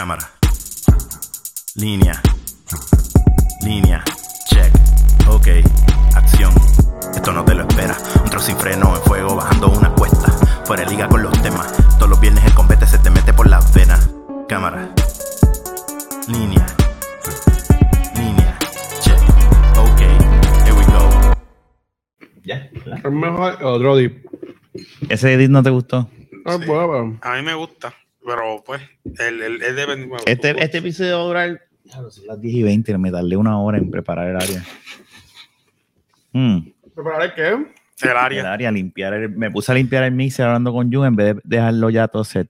[0.00, 0.30] Cámara.
[1.74, 2.22] Línea.
[3.62, 4.02] Línea.
[4.48, 4.72] Check.
[5.28, 5.48] Ok.
[6.16, 6.54] Acción.
[7.14, 7.94] Esto no te lo espera.
[8.24, 10.32] Un trozo sin freno en fuego bajando una cuesta.
[10.64, 11.70] Fuera de liga con los temas.
[11.98, 14.08] Todos los viernes el combate se te mete por las venas.
[14.48, 14.88] Cámara.
[16.28, 16.64] Línea.
[18.16, 18.58] Línea.
[19.02, 19.20] Check.
[19.76, 20.00] Ok.
[20.64, 21.34] Here we go.
[22.42, 22.70] Ya.
[23.04, 24.24] Es mejor otro dip.
[25.10, 26.08] ¿Ese edit no te gustó?
[26.46, 26.64] Ah, Sí.
[26.66, 27.92] bueno, A mí me gusta,
[28.34, 28.80] pero pues,
[29.18, 31.60] el, el, el Este, este episodio va a durar.
[31.90, 32.98] Son las 10 y 20.
[32.98, 34.64] Me tardé una hora en preparar el área.
[36.32, 36.58] Mm,
[36.94, 37.48] ¿Preparar el qué?
[38.02, 38.52] el el área.
[38.52, 39.12] área, limpiar.
[39.14, 42.08] el- me puse a limpiar el mixer hablando con Jun en vez de dejarlo ya
[42.08, 42.48] todo set.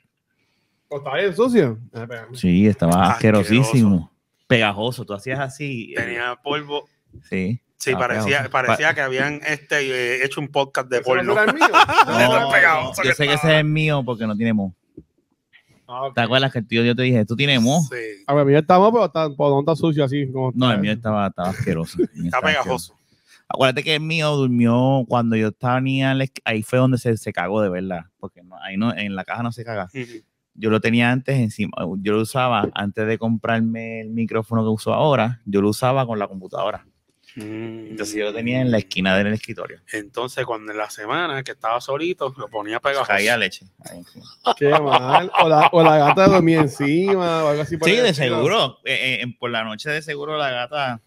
[0.88, 1.78] ¿O está bien sucio?
[1.94, 2.06] Ah.
[2.34, 4.10] Sí, estaba asquerosísimo.
[4.46, 5.04] Pegajoso.
[5.04, 5.92] Tú hacías así.
[5.96, 6.88] eh, Tenía polvo.
[7.28, 7.60] Sí.
[7.76, 11.26] Sí, Ah, parecía, parecía que habían este, eh, hecho un podcast de ¿Ese no el?
[11.26, 11.34] No,
[12.52, 13.32] yo sé que estaba.
[13.34, 14.74] ese es mío porque no tiene mo.
[15.90, 16.10] Ah.
[16.14, 17.80] ¿Te acuerdas que el tío yo te dije, tú tienes mo?
[17.82, 17.96] Sí,
[18.26, 20.30] A ver, el mío estamos, pero está, pues, no está sucio así.
[20.30, 20.74] Como No, está.
[20.76, 21.98] el mío estaba, estaba asqueroso.
[22.14, 22.94] Está estaba pegajoso.
[23.48, 27.32] Acuérdate que el mío durmió cuando yo estaba ni esc- ahí fue donde se, se
[27.32, 29.88] cagó de verdad, porque no, ahí no, en la caja no se caga.
[30.54, 34.92] Yo lo tenía antes encima, yo lo usaba antes de comprarme el micrófono que uso
[34.94, 36.86] ahora, yo lo usaba con la computadora.
[37.36, 37.86] Mm.
[37.90, 39.80] Entonces yo lo tenía en la esquina del escritorio.
[39.92, 43.08] Entonces, cuando en la semana que estaba solito, lo ponía pegajoso.
[43.08, 43.66] Caía leche.
[44.56, 45.30] Qué mal.
[45.42, 47.76] O la, o la gata dormía encima o algo así.
[47.76, 48.78] por Sí, de seguro.
[48.84, 51.00] eh, eh, por la noche de seguro la gata,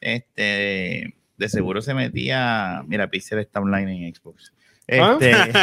[0.00, 2.82] este, de seguro se metía.
[2.86, 4.52] Mira, Pixel está online en Xbox.
[4.90, 5.16] ¿Ah?
[5.18, 5.30] Este,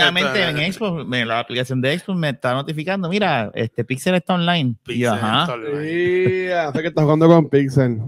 [0.00, 4.74] está- en Xbox, la aplicación de Xbox me está notificando, mira, este Pixel está online.
[4.88, 7.98] Y yo, Pixel, ajá, entonces, Sí, hace que estás jugando con Pixel.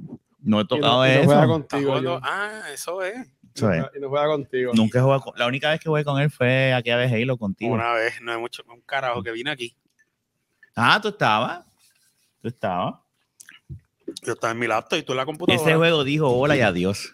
[0.42, 1.56] No he Y tocado no, y no juega eso.
[1.56, 2.00] está contigo.
[2.00, 2.20] yo.
[2.22, 3.14] Ah, eso es.
[3.54, 3.84] Eso es.
[3.96, 4.72] Y no juega contigo.
[4.74, 7.36] Nunca he jugado con- la única vez que jugué con él fue aquella vez Halo
[7.36, 7.72] contigo.
[7.74, 9.76] Una vez, no hay mucho, un carajo que vine aquí.
[10.76, 11.64] Ah, tú estabas.
[12.40, 12.94] Tú estabas.
[14.22, 15.62] Yo estaba en mi laptop y tú en la computadora.
[15.62, 17.12] Ese juego dijo hola y adiós.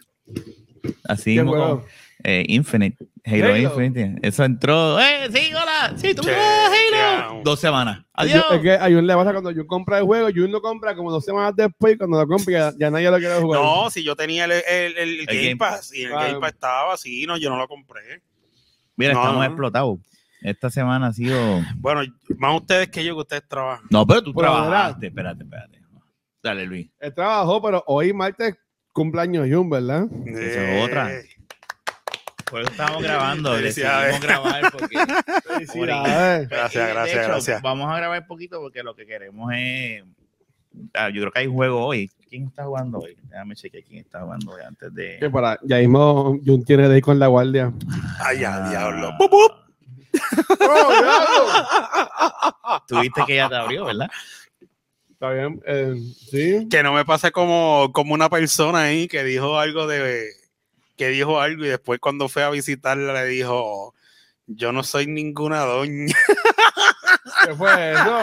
[1.04, 1.84] Así ¿Qué mismo
[2.24, 2.96] eh, Infinite.
[3.24, 3.56] Halo, Halo.
[3.56, 4.26] Infinite.
[4.26, 4.98] Eso entró.
[5.00, 5.94] ¡Eh, sí, hola!
[5.96, 7.40] Sí, tú Che, ¡Ah, che, Halo!
[7.44, 7.98] Dos semanas.
[7.98, 8.44] Yo- ¡Adiós!
[8.52, 11.10] Es que a Jun le pasa cuando Jun compra el juego, Jun lo compra como
[11.10, 13.60] dos semanas después y cuando lo compra ya, ya nadie lo quiere jugar.
[13.60, 16.10] No, si yo tenía el, el, el Game Game Pass y el.
[16.12, 18.22] Game Pass estaba así, no, yo no lo compré.
[18.96, 19.44] Mira, no, estamos no.
[19.44, 19.98] explotados.
[20.40, 21.62] Esta semana ha sido.
[21.76, 22.02] Bueno,
[22.38, 23.84] más ustedes que yo que ustedes trabajan.
[23.90, 25.08] No, pero tú trabajaste.
[25.08, 25.80] Espérate, espérate.
[26.42, 26.88] Dale, Luis.
[27.00, 28.54] Él trabajó, pero hoy martes
[28.92, 30.06] cumpleaños Jun, ¿verdad?
[30.24, 31.10] Esa es otra.
[32.50, 33.52] Por eso estamos grabando.
[33.56, 34.96] Decidimos grabar porque.
[35.48, 36.48] Felicidades.
[36.48, 37.62] Gracias, gracias, hecho, gracias.
[37.62, 40.04] Vamos a grabar poquito porque lo que queremos es.
[40.94, 42.10] Ah, yo creo que hay juego hoy.
[42.28, 43.16] ¿Quién está jugando hoy?
[43.30, 45.16] Déjame chequear quién está jugando hoy antes de.
[45.18, 47.72] Que para, ya mismo Jun tiene de ir con la guardia.
[48.20, 48.68] Ay, ya, Ah.
[48.70, 49.12] diablo.
[49.18, 49.52] ¡Pup, pup!
[52.86, 54.08] Tuviste que ya te abrió, ¿verdad?
[55.12, 55.62] Está bien.
[55.66, 55.94] eh,
[56.30, 56.68] sí.
[56.70, 60.26] Que no me pase como, como una persona ahí que dijo algo de.
[60.96, 63.94] Que dijo algo y después cuando fue a visitarla le dijo.
[64.48, 66.14] Yo no soy ninguna doña.
[67.44, 68.20] ¿Qué fue eso?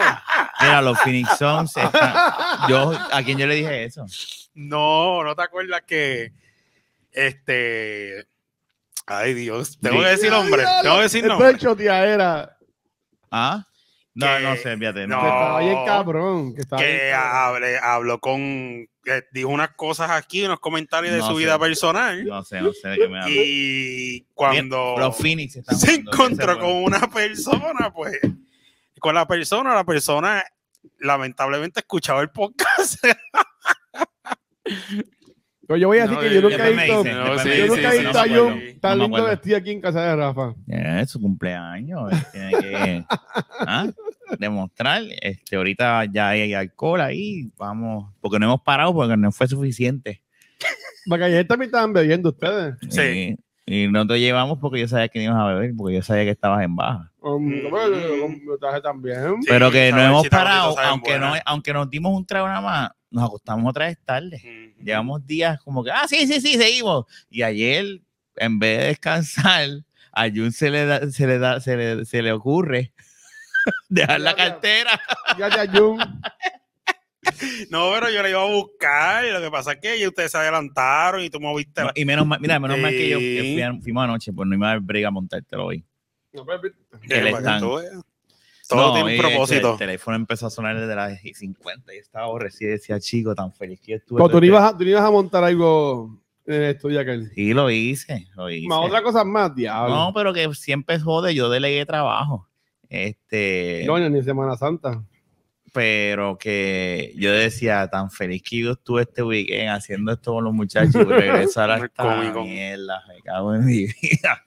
[0.60, 1.74] Mira, los Phoenix Suns
[2.66, 4.06] Yo, ¿a quién yo le dije eso?
[4.54, 6.32] No, no te acuerdas que.
[7.12, 8.26] Este.
[9.06, 9.78] Ay, Dios.
[9.80, 10.64] Tengo que decir nombre.
[10.82, 11.58] Tengo que decir Esto es nombre.
[11.58, 12.56] choteadera.
[13.30, 13.66] ¿Ah?
[14.14, 15.06] No, Que- no sé, fíjate.
[15.06, 15.20] no.
[15.20, 15.32] Que No.
[15.32, 16.54] estaba bien cabrón.
[16.54, 17.62] Que estaba bien que cabrón.
[17.64, 18.88] hable- habló con.
[19.04, 21.34] Que dijo unas cosas aquí, unos comentarios de su sé.
[21.34, 22.24] vida personal.
[22.24, 23.20] No sé, no sé de qué me.
[23.28, 28.18] Y cuando Phoenix se encontró con una persona, pues.
[28.98, 30.42] Con la persona, la persona
[30.98, 33.04] lamentablemente escuchaba el podcast.
[35.66, 37.04] Pero yo voy a decir No, que yo nunca he visto.
[37.04, 38.80] No, sí, Yo dicen, nunca he sí, visto no a me Jun acuerdo.
[38.80, 40.54] tan lindo vestido aquí en casa de Rafa.
[40.68, 42.12] Es su cumpleaños.
[42.32, 43.04] Tiene que
[43.60, 43.86] ¿ah?
[44.38, 45.02] demostrar.
[45.22, 47.50] Este, ahorita ya hay alcohol ahí.
[47.56, 50.22] Vamos, porque no hemos parado porque no fue suficiente.
[51.08, 52.74] Porque ayer también estaban bebiendo ustedes.
[52.88, 53.36] Sí.
[53.66, 56.02] Y, y no te llevamos porque yo sabía que no ibas a beber, porque yo
[56.02, 57.10] sabía que estabas en baja.
[57.20, 57.62] Um, Mm.
[57.62, 59.42] ¿cómo que yo- yo- yo traje también.
[59.42, 62.90] Sí, Pero que no hemos parado, aunque no, aunque nos dimos un trago nada más,
[63.14, 64.74] nos acostamos otra vez tarde.
[64.82, 67.06] Llevamos días como que, ah, sí, sí, sí, seguimos.
[67.30, 68.00] Y ayer,
[68.36, 69.68] en vez de descansar,
[70.12, 72.92] a Jun se le da, se le da, se le, se le ocurre
[73.88, 74.50] dejar la Ya, ya.
[74.50, 75.00] cartera.
[75.34, 75.98] Fíjate a Jun.
[77.70, 80.30] No, pero yo la iba a buscar y lo que pasa es que ya ustedes
[80.30, 81.92] se adelantaron y tú moviste No, la...
[81.96, 84.70] y menos mal, mira, menos mal que yo fui fuimos anoche, pues no iba a
[84.72, 85.82] dar brega a montártelo hoy.
[86.34, 87.30] No, pero- que le
[88.68, 89.72] Todo No, tiene un propósito.
[89.72, 93.52] El teléfono empezó a sonar desde las 50 y estaba aborrecido y decía, chico, tan
[93.52, 94.18] feliz que yo estuve.
[94.18, 97.00] Pero tú no este- ibas a, tú no ibas a montar algo en el estudio
[97.00, 97.30] aquel.
[97.34, 98.66] Sí, lo hice, lo hice.
[98.68, 99.94] Más otra cosa más, diablo.
[99.94, 102.48] No, pero que siempre jode, yo delegué trabajo.
[102.88, 105.02] Este, No, ni Semana Santa.
[105.72, 110.52] pero que yo decía, tan feliz que yo estuve este weekend haciendo esto con los
[110.54, 114.42] muchachos y regresar a esta mierda, me cago en mi vida.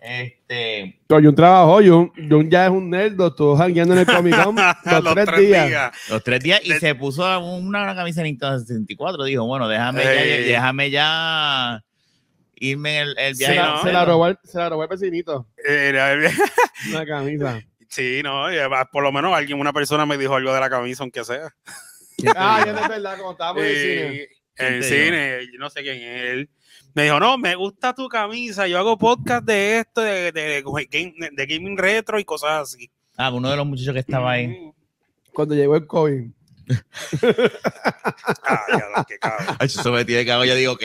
[0.00, 4.54] Este, Jun trabajó, Jun, Jun ya es un nerd, estuvo jangueando en el Comic Con
[5.04, 5.92] los, Los tres, días.
[6.08, 9.24] los tres días y De- se puso una, una camisa de Nintendo 64.
[9.24, 11.84] Dijo, bueno, déjame, ya, déjame ya
[12.60, 13.56] irme en el, el Se, viaje.
[13.56, 16.14] la, no, se la robó el, se la robó el vecinito, Era-
[16.90, 17.60] una camisa.
[17.88, 20.70] sí, no, y además, por lo menos alguien, una persona me dijo algo de la
[20.70, 21.48] camisa, aunque sea.
[22.36, 24.16] Ah, ya es verdad, como estábamos en el cine.
[24.22, 24.28] Eh,
[24.60, 26.50] en el ¿Quién te cine, yo no sé quién es él.
[26.94, 30.62] Me dijo, no, me gusta tu camisa, yo hago podcast de esto, de, de, de
[30.90, 32.90] game- de gaming retro y cosas así.
[33.16, 34.70] Ah, uno de los muchachos que estaba ahí.
[35.32, 36.30] Cuando llegó el COVID.
[38.44, 38.62] Ah,
[38.96, 39.56] ya que cabrón.
[39.60, 40.44] Eso me tiene hago.
[40.44, 40.82] Yo digo, ok,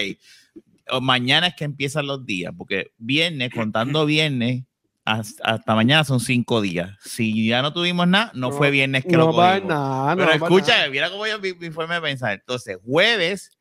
[1.01, 4.63] mañana es que empiezan los días, porque viernes, contando viernes,
[5.05, 6.91] hasta, hasta mañana son cinco días.
[7.03, 9.65] Si ya no tuvimos nada, no, No, fue viernes que no lo cogimos.
[9.69, 10.89] nada, no Pero escucha, nada.
[10.89, 12.33] mira cómo yo mi, mi forma de pensar.
[12.33, 13.51] Entonces, jueves,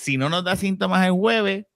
[0.00, 1.66] si no nos da síntomas el jueves,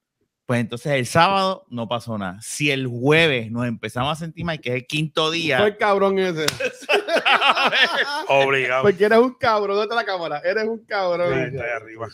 [0.47, 2.39] pues entonces el sábado no pasó nada.
[2.41, 5.77] Si el jueves nos empezamos a sentir mal, que es el quinto Fue día, el
[5.77, 6.47] cabrón ese.
[8.29, 8.83] Obligado.
[8.83, 10.41] Porque eres un cabrón, ¿dónde está la cámara?
[10.43, 11.35] Eres un cabrón.
[11.35, 12.09] Ahí está ahí arriba.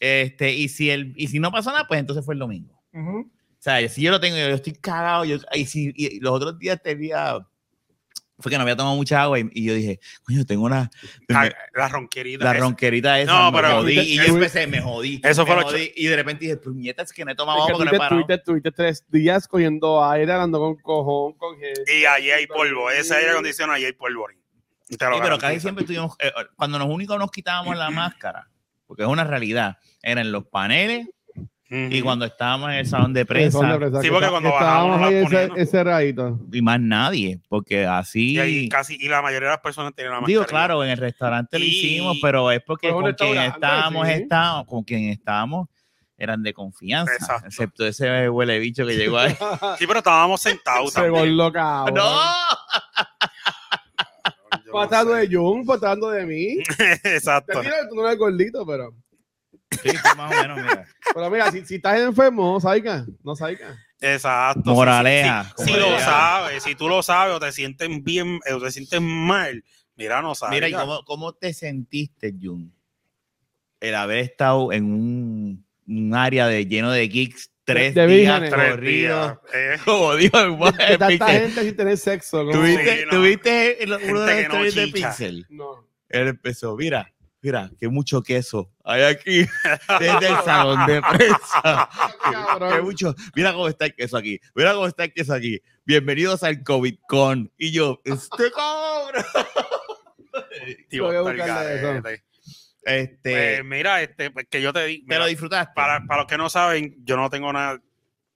[0.00, 2.74] este, y si el, y si no pasó nada, pues entonces fue el domingo.
[2.94, 3.26] O
[3.58, 5.26] sea, si yo lo tengo, yo estoy cagado.
[5.26, 7.46] Yo, y, si, y los otros días tenía.
[8.38, 10.90] Fue que no había tomado mucha agua y, y yo dije, coño, tengo una.
[11.30, 12.44] Ah, me- La ronquerita.
[12.44, 12.60] la esa.
[12.60, 13.32] ronquerita esa.
[13.32, 15.20] No, me pero- jodí, y yo empecé, me jodí.
[15.24, 17.62] Eso me fue lo jodí, Y de repente dije, puñetas, que no he tomado Es
[17.70, 18.44] agua que porque no he tuviste, parado.
[18.44, 21.82] tuviste, tres días cogiendo aire, hablando con cojón, con gente.
[21.98, 22.90] Y allí hay polvo.
[22.90, 24.26] Ese aire acondicionado, allí hay polvo.
[24.88, 26.14] Y te lo Sí, pero casi siempre estuvimos.
[26.20, 28.50] eh, cuando nos únicos nos quitábamos la máscara,
[28.86, 31.08] porque es una realidad, eran los paneles
[31.68, 35.14] y cuando estábamos en el salón de prensa de Sí, que porque cuando estábamos ahí
[35.16, 36.38] ese, ese radito.
[36.52, 38.34] y más nadie, porque así.
[38.34, 40.46] Y, ahí casi, y la mayoría de las personas tienen la Digo, mascarilla.
[40.46, 44.12] claro, en el restaurante lo hicimos, pero es porque con quien estábamos, sí.
[44.14, 45.68] estábamos, con quien estábamos,
[46.18, 47.46] eran de confianza, Exacto.
[47.46, 49.36] excepto ese huele bicho que llegó ahí.
[49.78, 51.94] Sí, pero estábamos sentados Se voló cabrón.
[51.96, 52.12] ¡No!
[54.72, 55.20] Patando sé.
[55.28, 56.56] de Jun, patando de mí.
[56.76, 57.60] Te Exacto.
[57.60, 58.92] que tú no eres gordito, pero.
[59.82, 60.86] Sí, sí, más o menos, mira.
[61.14, 63.06] Pero mira, si, si estás enfermo, no salga.
[63.22, 63.76] No salga.
[64.00, 64.74] Exacto.
[64.74, 69.00] Moraleja, Si lo sabes, si tú lo sabes o te sientes bien o te sientes
[69.00, 69.64] mal,
[69.96, 70.54] mira, no sabes.
[70.54, 72.72] Mira, ¿y cómo, cómo te sentiste, Jun?
[73.80, 78.80] El haber estado en un, un área de lleno de geeks tres De días corridos.
[78.82, 79.38] días.
[79.54, 80.56] eh, Como dijo el
[80.88, 82.48] De tanta gente sin tener sexo.
[82.48, 83.10] ¿Tuviste, Sí, no.
[83.10, 84.88] tuviste uno Gente de los no de.
[84.88, 85.46] Pixel?
[85.50, 85.86] No.
[86.08, 87.12] Él empezó, mira,
[87.46, 89.46] mira, qué mucho queso hay aquí
[90.00, 91.88] desde el salón de prensa.
[92.24, 92.84] Qué Cabrón.
[92.84, 95.62] mucho, mira cómo está el queso aquí, mira cómo está el queso aquí.
[95.84, 97.52] Bienvenidos al COVID Con.
[97.56, 99.24] Y yo, este cabrón.
[100.88, 101.86] tío, Voy a está el buscarle eso.
[101.86, 102.24] garete.
[102.82, 105.04] Este, Pues mira, este, pues que yo te digo.
[105.08, 105.72] ¿te lo disfrutaste?
[105.76, 107.80] Para, para los que no saben, yo no tengo nada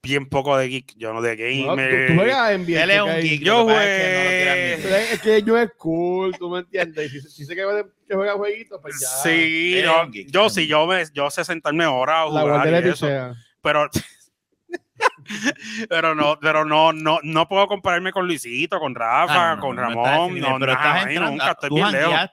[0.02, 0.94] bien poco de geek.
[0.96, 2.06] Yo no de No, tú, gamer.
[2.08, 2.82] tú juegas en bien.
[2.82, 3.42] Él es un geek.
[3.42, 7.10] Yo pasa es que no yo es cool, tú me entiendes.
[7.12, 7.62] Si, si sé que,
[8.08, 9.06] que juega jueguitos, pues ya.
[9.22, 12.80] Sí, yo, geek, yo sí, yo, me, yo sé sentarme horas a La jugar guardia
[12.80, 13.06] y eso,
[13.62, 13.88] pero
[15.88, 19.76] pero no, pero no, no, no puedo compararme con Luisito, con Rafa, Ah, no, con
[19.76, 22.30] no, no estás Ramón, no, pero nada, estás nunca, estoy tú bien lejos.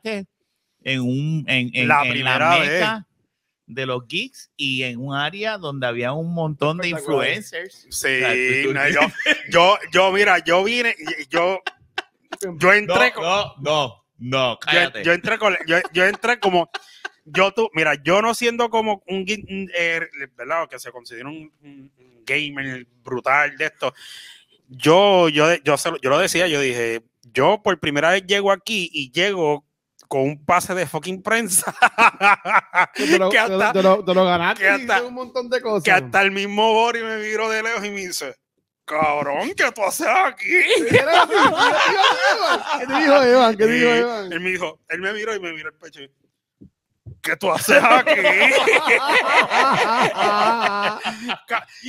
[0.83, 2.85] en un en, en- La en primera vez.
[3.67, 7.85] De los geeks y en un área donde había un montón de influencers.
[7.89, 8.99] Sí, O sea, tú- tú- no, yo,
[9.51, 10.95] yo, yo, mira, yo vine,
[11.29, 11.59] yo,
[12.57, 15.03] yo entré, no, con- no, no, no, yo, cállate.
[15.03, 16.69] yo entré con, yo, yo entré como,
[17.25, 19.45] yo tú, mira, yo no siendo como un, geek,
[19.77, 20.01] eh,
[20.37, 20.67] ¿verdad?
[20.69, 21.51] Que se considera un,
[22.25, 23.93] gamer brutal de esto.
[24.69, 27.01] Yo, yo, yo, lo- yo lo decía, yo dije,
[27.33, 29.65] yo por primera vez llego aquí y llego
[30.07, 31.75] con un pase de fucking prensa.
[32.95, 35.61] Te lo, que, hasta, te lo- te lo ganaste que hasta- hizo un montón de
[35.61, 35.83] cosas.
[35.83, 38.35] que hasta el mismo Bori me miró de lejos y me dice,
[38.85, 40.45] cabrón, ¿qué tú haces aquí?
[40.89, 43.57] ¿Qué te dijo Evan?
[43.57, 44.31] ¿Qué te dijo Evan?
[44.31, 46.01] Él me dijo, él me miró y me miró el pecho.
[46.01, 46.11] y,
[47.21, 48.11] ¿Qué tú haces aquí?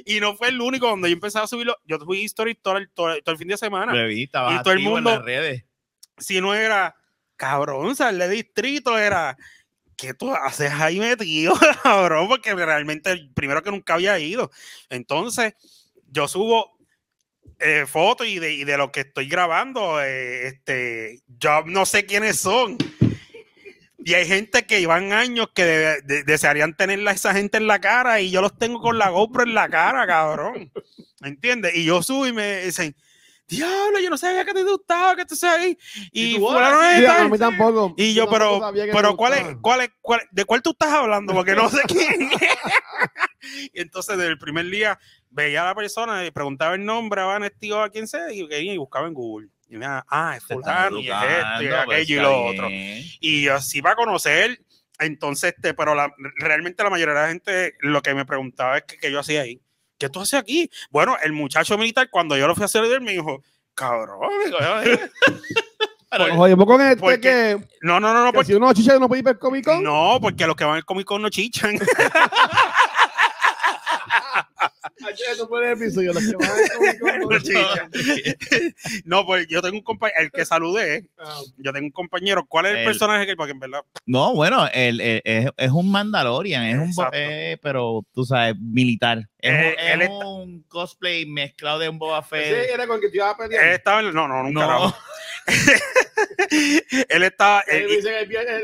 [0.05, 1.77] Y no fue el único donde yo empecé a subirlo.
[1.85, 3.93] Yo subí stories todo el, todo, el- todo el fin de semana.
[4.53, 5.65] Y todo el mundo- en las redes.
[6.17, 6.97] Si no era
[7.39, 9.39] cabrón, sal de distrito, era
[9.97, 12.29] ¿qué tú haces ahí metido, cabrón?
[12.29, 14.51] Porque realmente, primero que nunca había ido.
[14.91, 15.55] Entonces,
[16.11, 16.79] yo subo
[17.59, 22.05] eh, fotos y de, y de lo que estoy grabando, eh, este, yo no sé
[22.07, 22.77] quiénes son.
[24.05, 27.81] Y hay gente que llevan años que de- de- desearían tenerla esa gente en la
[27.81, 30.71] cara y yo los tengo con la GoPro en la cara, cabrón.
[31.23, 31.75] ¿Entiendes?
[31.75, 32.95] Y yo subo y me dicen,
[33.49, 35.79] diablo, yo no sabía que te gustaba, que tú sabes ahí.
[36.13, 37.95] Y, Y tú, es Sí, a mí tampoco.
[37.97, 41.33] Y yo, tampoco pero, pero ¿cuál es, cuál es, cuál, ¿de cuál tú estás hablando?
[41.33, 42.31] Porque no sé quién.
[43.73, 44.99] y entonces, desde el primer día,
[45.31, 48.77] veía a la persona y preguntaba el nombre, a Vanesti a quien sea, y, y
[48.77, 49.49] buscaba en Google.
[49.71, 52.45] Y me ah, ah, es fulano, y es esto, y es pues, aquello y lo
[52.47, 52.69] otro.
[53.21, 54.61] Y así va a conocer.
[54.99, 58.85] Entonces, este, pero la- realmente la mayoría de la gente lo que me preguntaba es
[58.85, 59.61] que, que yo hacía ahí.
[59.99, 60.71] ¿Qué tú haces aquí?
[60.91, 63.43] Bueno, el muchacho militar, cuando yo lo fui a hacer, me dijo,
[63.75, 64.21] cabrón.
[66.37, 69.09] jodimos con este Porque- que, no, no, no, no, que porque, si uno chicha no
[69.09, 69.83] puede ir para el Comic Con.
[69.83, 71.79] no, porque los que van al Comic Con no chichan.
[75.01, 75.09] No
[79.05, 82.45] al pues yo tengo un compañero, el que saludé, Ah, yo tengo un compañero.
[82.47, 85.71] ¿Cuál es el, El- personaje que, porque en verdad, No, bueno, el, el- es, es
[85.71, 89.29] un Mandalorian, es un, eh, pero tú sabes, militar.
[89.41, 92.71] Es, Eh, un- es él está- un cosplay mezclado de un Boba Ese Fett.
[92.75, 93.69] era con el que te iba a él pelear.
[93.69, 94.67] estaba en, no, no, nunca.
[94.67, 94.97] No,
[95.49, 95.55] él
[96.51, 98.63] dice el el- el viernes,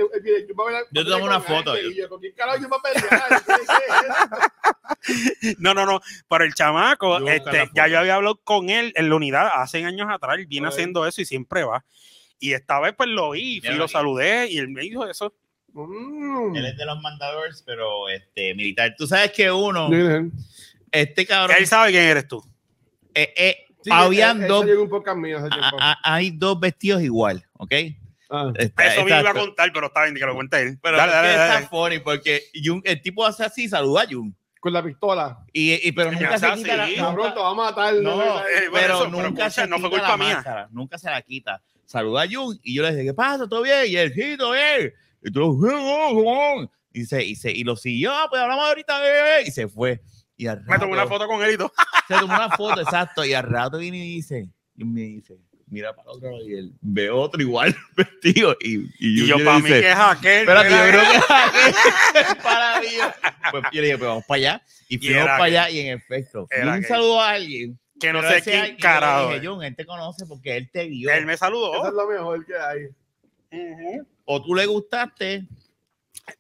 [0.91, 3.43] yo te tomo una foto, yo- y yo, ¿Con quién carajo yo voy a pelear?
[5.59, 6.01] No, no, no.
[6.29, 9.85] Pero el chamaco, Yo este, ya yo había hablado con él en la unidad hace
[9.85, 10.37] años atrás.
[10.39, 11.85] Él viene haciendo eso y siempre va.
[12.41, 15.35] Y esta vez pues lo vi, Míralo lo saludé y él me dijo eso.
[15.75, 16.55] Mm.
[16.57, 18.95] él es de los Mandalorians, pero este, militar.
[18.97, 20.23] Tú sabes que uno, dije,
[20.93, 22.43] este cabrón, Él sabe quién eres tú.
[23.15, 27.03] eh, eh, sí, habían él- él dos, podcast mío hace a- a- hay dos vestidos
[27.03, 27.73] igual, ¿ok?
[28.31, 28.53] Ah.
[28.57, 30.79] Está- Eso me iba a contar, pero está bien que lo cuente él.
[30.83, 31.67] Pero dale, es que dale, está dale.
[31.69, 34.35] funny porque Jun- el tipo hace así, saluda a Jun.
[34.61, 35.45] Con la pistola.
[35.53, 36.89] Y, y- pero Me nunca se quita la.
[36.95, 37.95] Cabrón, nunca- te va a matar.
[37.97, 38.39] No, ¿no?
[38.41, 40.35] Eh, pero eso, nunca se no fue quita culpa la mía.
[40.37, 41.61] máscara, nunca se la quita.
[41.85, 43.47] Saluda a Jun y yo le dije, ¿qué pasa?
[43.47, 43.85] ¿Todo bien?
[43.89, 44.93] Y él, sí, todo bien.
[45.25, 49.51] Y tú, y se, y se, y lo siguió, "Ah, pues hablamos ahorita, eh", y
[49.51, 50.01] se fue.
[50.37, 51.73] Y al Me tomé una rato- foto con él y todo.
[52.09, 55.37] Se tomó una foto, exacto, y al rato viene y dice, y me dice,
[55.69, 58.89] mira para el otro lado, y él ve otro igual vestido, y, y,
[59.23, 60.41] Y yo, para mí que es aquel.
[60.41, 62.87] Espérate, yo creo que es para mí.
[63.51, 64.63] Pues yo le dije, pues vamos para allá.
[64.89, 65.57] Y fuimos para aquel.
[65.57, 66.85] allá y en efecto, y un aquel.
[66.87, 67.79] saludo a alguien.
[67.99, 69.31] que no sé quién carajo.
[69.43, 71.11] John, él te conoce porque él te vio.
[71.11, 71.87] Él me Eso saludó.
[71.89, 72.85] es lo mejor que hay.
[73.53, 74.07] Ujú.
[74.25, 75.47] O tú le gustaste.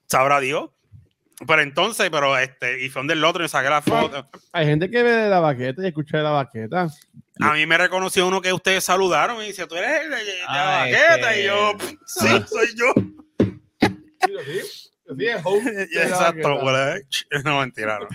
[0.06, 0.70] Sabrá Dios.
[1.46, 4.28] Pero entonces, pero este, y fue donde el otro y saqué la foto.
[4.52, 6.88] Hay gente que ve de la baqueta y escucha de la baqueta.
[7.40, 10.38] A mí me reconoció uno que ustedes saludaron y dice, tú eres el de, de
[10.38, 11.34] la Ah, baqueta.
[11.34, 11.72] este- Y yo,
[12.06, 12.46] sí, Ah.
[12.48, 12.92] soy yo.
[14.26, 15.98] Sí, sí.
[15.98, 17.02] Exacto, güey.
[17.44, 18.06] No, mentira, no.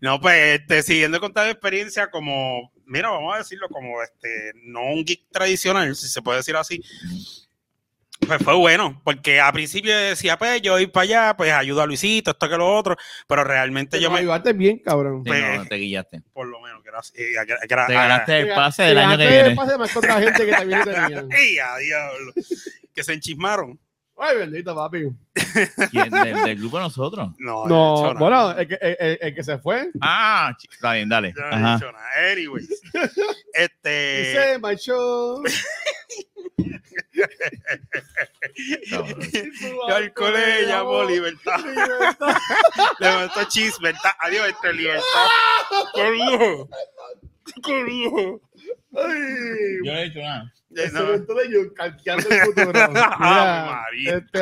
[0.00, 4.82] No, pues, este, siguiendo con esta experiencia, como, mira, vamos a decirlo, como este, no
[4.82, 6.82] un geek tradicional, si se puede decir así.
[8.26, 11.86] Pues fue bueno, porque a principio decía, pues yo ir para allá, pues ayudo a
[11.86, 12.96] Luisito, esto que lo otro,
[13.26, 15.22] pero realmente Te yo me, ayudaste bien, cabrón.
[15.24, 16.22] Sí, Pues- no, no te guillaste.
[16.32, 17.18] por lo menos, gracias.
[17.18, 17.32] eh,
[17.66, 19.56] Te ganaste el Te- pase te del año que ganaste el viene.
[19.56, 21.32] pase más que otra gente que también tenían.
[21.32, 22.32] ¡Ey, a diablo!
[22.94, 23.80] Que se enchismaron.
[24.22, 25.06] Ay, bendito, papi.
[25.90, 26.10] ¿Quién?
[26.10, 27.30] Del, del grupo de nosotros.
[27.38, 28.18] No, he No, nada.
[28.18, 29.88] bueno, el que, el, el- el que se fue.
[30.00, 31.32] Ah, ch- está bien, dale.
[31.34, 31.78] Yo no he Ajá.
[31.92, 32.32] nada.
[32.32, 32.68] Anyways.
[33.54, 34.18] Este.
[34.18, 35.42] Dice, macho.
[38.90, 41.60] No, Alcohol le llamó libertad.
[42.98, 43.88] Levantó chisme.
[43.88, 44.10] libertad.
[44.20, 45.04] Adiós, entre libertad.
[45.94, 46.68] Coludo.
[47.62, 48.40] Coludo.
[48.96, 49.20] Ay.
[49.84, 50.52] Yo no he dicho nada.
[50.74, 51.00] Ese no.
[51.08, 52.40] evento de Jun, calqueando el.
[52.76, 54.16] Ave Mira, María.
[54.16, 54.40] este,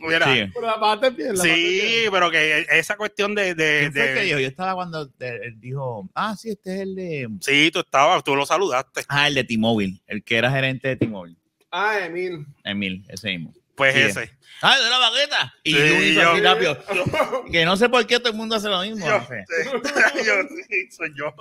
[0.00, 0.50] Mira, Sí.
[0.52, 1.36] pero la parte bien.
[1.36, 2.12] La Sí, bien.
[2.12, 3.54] pero que esa cuestión de.
[3.54, 4.38] de, ¿Quién fue el que de- dijo?
[4.40, 7.28] Yo estaba cuando él dijo, ah, sí, este es el de.
[7.40, 9.02] sí, tú estabas, tú lo saludaste.
[9.08, 11.36] Ah, el de T-Mobile, el que era gerente de T-Mobile.
[11.70, 12.46] Ah, Emil.
[12.64, 13.52] Emil, ese mismo.
[13.76, 14.30] Pues ese.
[14.62, 15.54] Ah, de la bagueta.
[15.64, 16.78] Y Sí, yo yo- así rápido.
[17.52, 19.04] Que no sé por qué todo el mundo hace lo mismo.
[19.06, 19.44] Yo, no sé.
[20.24, 20.32] yo,
[20.68, 21.34] sí, soy yo.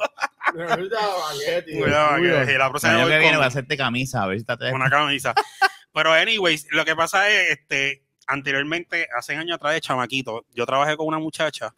[0.53, 1.83] Baguette, tío.
[1.83, 2.45] Cuidado, Cuidado.
[2.45, 4.89] que la El próxima que viene va a hacerte camisa, a ver si te una
[4.89, 5.33] camisa.
[5.93, 10.97] Pero, anyways, lo que pasa es, este, anteriormente, hace años atrás de chamaquito, yo trabajé
[10.97, 11.75] con una muchacha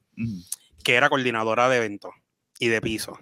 [0.84, 2.12] que era coordinadora de eventos
[2.60, 3.20] y de piso.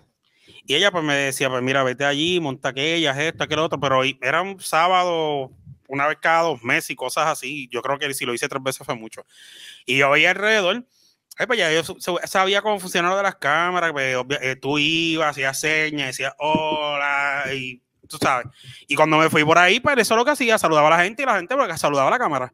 [0.65, 4.05] Y ella pues me decía, pues mira, vete allí, monta aquellas, esto, aquel otro, pero
[4.05, 5.51] y- era un sábado,
[5.87, 7.67] una vez cada dos meses y cosas así.
[7.71, 9.25] Yo creo que si lo hice tres veces fue mucho.
[9.85, 10.85] Y yo veía alrededor,
[11.37, 11.81] ay, pues ya yo
[12.25, 17.45] sabía cómo funcionaba lo de las cámaras, pues, eh, tú ibas, hacías señas, decías hola,
[17.53, 18.47] y tú sabes.
[18.87, 21.03] Y cuando me fui por ahí, pues eso es lo que hacía, saludaba a la
[21.03, 22.53] gente y la gente porque saludaba a la cámara.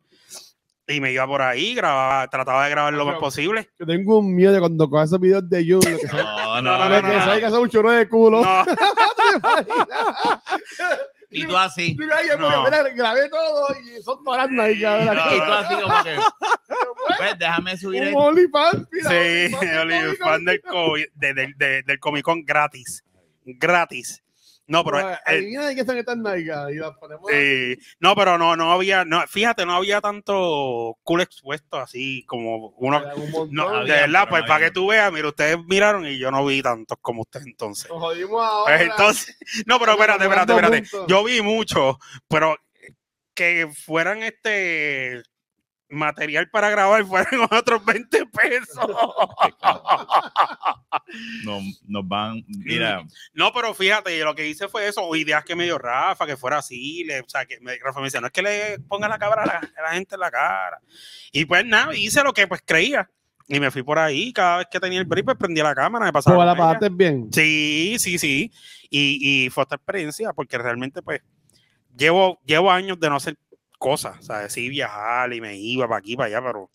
[0.88, 3.70] Y me iba por ahí, grababa, trataba de grabar lo más posible.
[3.78, 6.24] Yo tengo un miedo de cuando cojas esos videos de sea.
[6.24, 7.24] No, No, no, no, no, que no.
[7.24, 8.42] sabes que hace un chorro de culo.
[8.42, 8.66] No,
[11.32, 11.96] Y tú así.
[12.14, 12.64] Ay, porque, No.
[12.64, 15.18] mira, grabé todo y son barandas ahí, cabrón.
[15.32, 16.16] Y tú así como que.
[17.18, 18.16] Pues déjame subir Un el.
[18.16, 23.04] OnlyFans, mira, sí, OnlyFans, del, COVID, de- del- de- del Comic Con gratis.
[23.44, 24.22] gratis.
[24.70, 27.30] No, pero Pero, el- adivina de qué son estas nalgas y las ponemos.
[27.30, 27.76] Sí.
[28.00, 33.02] no, pero no, no había, no, fíjate, no había tanto culo expuesto así como uno.
[33.18, 33.50] montón.
[33.52, 36.46] No, de verdad, pues no para que tú veas, mira, ustedes miraron y yo no
[36.46, 37.90] vi tantos como usted entonces.
[37.90, 38.78] Nos jodimos ahora.
[38.78, 40.84] Pues entonces, no, pero espérate, espérate, espérate.
[41.08, 41.98] Yo vi mucho,
[42.28, 42.56] pero
[43.34, 45.24] que fueran este
[45.90, 48.78] material para grabar fueran otros 20 pesos.
[51.44, 53.04] No, nos van, mira,
[53.34, 56.38] No, pero fíjate, lo que hice fue eso, o ideas que me dio Rafa, que
[56.38, 59.08] fuera así, le, o sea, que me, Rafa me decía, no es que le ponga
[59.08, 60.80] la cámara a la, a la gente en la cara.
[61.32, 63.10] Y pues nada, hice lo que pues creía.
[63.48, 66.06] Y me fui por ahí, cada vez que tenía el brief, pues prendía la cámara,
[66.06, 66.46] me pasaba.
[66.46, 67.30] La pagaste bien.
[67.34, 68.52] Sí, sí, sí.
[68.92, 71.22] Y, y fue esta experiencia, porque realmente, pues,
[71.98, 73.38] llevo, llevo años de no hacer
[73.80, 76.70] cosas, o sea, sí viajar y me iba para aquí, para allá, pero, o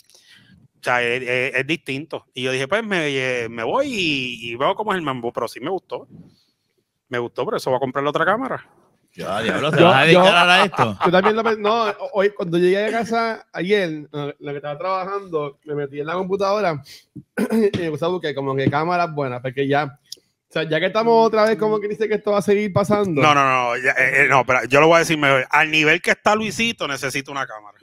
[0.82, 2.26] sea, es, es- es distinto.
[2.34, 5.32] Y yo dije, pues, me, eh, me voy y, y veo cómo es el mambo,
[5.32, 6.08] pero sí me gustó.
[7.08, 8.68] Me gustó, por eso voy a comprarle otra cámara.
[9.12, 10.99] ya, diablo, ¿te Yo- vas a yo- dedicar a esto?
[11.06, 11.84] Yo también lo No,
[12.14, 16.82] hoy cuando llegué a casa ayer, lo que estaba trabajando, me metí en la computadora
[17.73, 20.00] y me puse a buscar como que cámaras buenas, porque ya,
[20.54, 22.73] o sea, ya que estamos otra vez como que dice que esto va a seguir
[22.73, 23.20] pasando.
[23.20, 25.44] No, no, no, ya, eh, eh, no, pero yo lo voy a decir mejor.
[25.50, 27.76] Al nivel que está Luisito, necesito una cámara.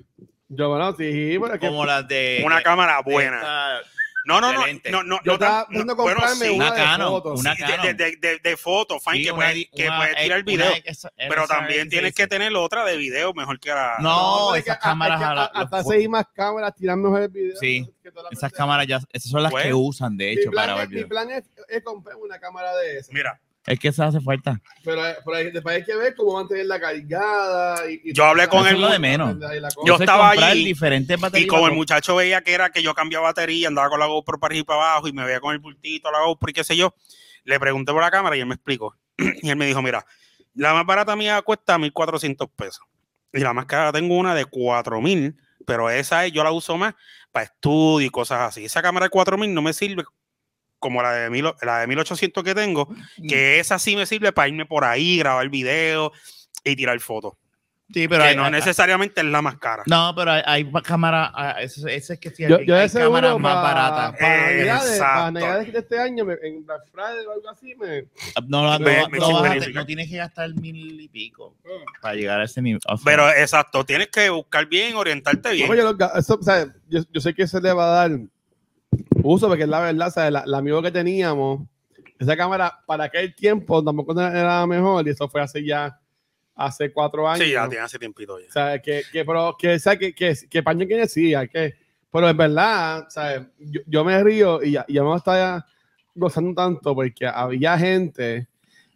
[0.47, 2.41] Yo, bueno, sí, que Como las de...
[2.45, 3.37] Una cámara de buena.
[3.37, 3.79] esta-
[4.25, 4.61] No, no, no,
[4.91, 6.49] no, no, yo no, estaba no, bueno, sí.
[6.49, 7.39] una, Una de Canon, fotos.
[7.41, 7.85] una Sí, Canon.
[7.87, 10.45] de, de, de, de fotos, fine, Sí, que una puedes que una- puedes tirar una
[10.45, 10.71] video.
[10.85, 13.97] esa- Pero esa también tienes que tener otra de video mejor que la.
[13.99, 17.01] No, porque esas cámaras es que a la- a- hasta los- seis más cámaras tiran
[17.01, 17.59] mejores videos.
[17.59, 20.51] Sí, que todas las Esas cámaras ya, esas son las Pues, que usan, de hecho,
[20.51, 23.13] para ver mi plan es, es comprar una cámara de esas.
[23.13, 24.59] Mira, Es que eso hace falta.
[24.83, 27.91] Pero, pero hay, después hay que ver cómo mantenerla cargada.
[27.91, 29.37] Y, y Yo hablé con de mu- menos.
[29.37, 29.69] la.
[29.85, 31.45] Yo estaba allí diferentes baterías.
[31.45, 34.39] y como el muchacho veía que era que yo cambiaba batería, andaba con la GoPro
[34.39, 36.63] para arriba y para abajo y me veía con el bultito, la GoPro y qué
[36.63, 36.95] sé yo,
[37.43, 38.95] le pregunté por la cámara y él me explicó.
[39.43, 40.05] Y él me dijo, mira,
[40.55, 42.83] la más barata mía cuesta 1.400 pesos.
[43.31, 46.93] Y la más cara tengo una de 4.000, pero esa es- yo la uso más
[47.31, 48.65] para estudio y cosas así.
[48.65, 50.03] Esa cámara de 4.000 no me sirve
[50.79, 52.87] como la de, mil, la de 1800 que tengo,
[53.27, 56.11] que esa sí me sirve para irme por ahí, grabar video
[56.63, 57.33] y tirar fotos.
[57.93, 59.83] Sí, pero que hay, no hay- necesariamente es la más cara.
[59.85, 63.55] No, pero hay, hay cámaras, ah, eso es que sí, hay, yo hay cámaras más
[63.55, 64.19] baratas.
[64.19, 65.31] para Navidades, para Exacto.
[65.31, 68.01] Navidades de este año, me- en Black Friday o algo así, me,
[68.47, 69.79] No, no, no, Me- no vas verifica.
[69.81, 71.55] no tienes que gastar mil y pico
[72.01, 72.79] para llegar a ese nivel.
[72.87, 75.69] O sea, Pero exacto, tienes que buscar bien, orientarte bien.
[75.69, 78.19] Oye, los ga- eso, o sea, yo, yo sé que se le va a dar
[79.23, 81.61] uso, porque es la verdad, o sea, la, la amigo que teníamos,
[82.19, 85.97] esa cámara para aquel tiempo tampoco era la mejor, y eso fue hace ya,
[86.65, 87.45] hace cuatro años.
[87.45, 88.47] sí, ya tiene hace tiempito ya.
[88.47, 91.73] O sea, que, que, pero, que, o sea, que, que, que paño que decía, que,
[92.11, 95.65] pero es verdad, sea, yo, yo me río y ya, y ya me estaba
[96.13, 98.47] gozando tanto porque había gente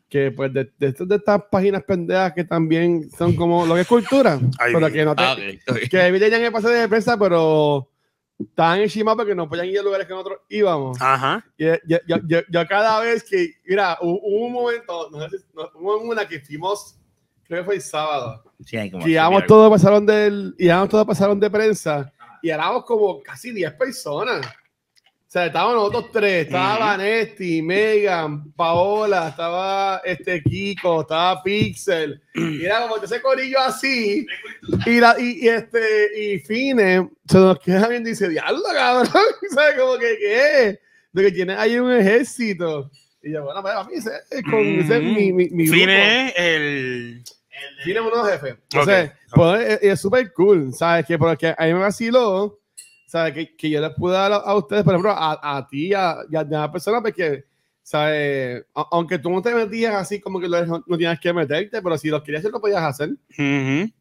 [0.10, 3.82] que, pues, de, de, estas- de estas páginas pendejas que también son como lo que
[3.82, 5.40] es cultura, Ay, pero que no te, ah, ok,
[5.72, 5.78] ok.
[5.90, 7.90] que tenían que pasar de prensa, pero
[8.38, 10.98] estaban encima porque no podían ir a lugares que nosotros íbamos.
[11.02, 11.44] Ajá.
[11.58, 11.76] Y yo,
[12.06, 15.70] yo, yo, yo cada vez que, mira, hubo, hubo un momento, no sé si- no,
[15.76, 16.98] hubo una que fuimos,
[17.48, 20.56] creo que fue el sábado, Sí, hay como todos pasaron del,
[20.90, 24.46] todos pasaron de prensa y éramos como casi 10 personas.
[24.46, 26.78] O sea, estábamos nosotros tres, estaba.
[26.78, 34.26] Vanetti, Megan, Paola, estaba este Kiko, estaba Pixel, y era como ese corillo así,
[34.86, 39.08] y, la, y, y este, y Fine se nos queda y dice, diablo, cabrón,
[39.50, 39.76] ¿sabes?
[39.78, 40.80] Como que, ¿qué?
[41.12, 42.92] De que tiene ahí un ejército.
[43.26, 45.80] Y yo, bueno, pues a mí ese es con ese es mi, mi, mi grupo.
[45.80, 47.24] Fine es el.
[47.84, 48.56] Tiene unos jefes.
[48.72, 49.36] Entonces, Ok.
[49.36, 51.06] pues, es- es súper cool, ¿sabes?
[51.06, 52.60] Que porque a mí me vaciló,
[53.08, 53.34] ¿sabes?
[53.34, 56.18] Que, que yo les pude dar a, a ustedes, por ejemplo, a, a ti, a,
[56.30, 57.46] y a, y a la persona, porque,
[57.82, 58.64] ¿sabes?
[58.76, 61.98] A- aunque tú no te metías así como que no, no tienes que meterte, pero
[61.98, 63.10] si lo querías hacer, lo podías hacer.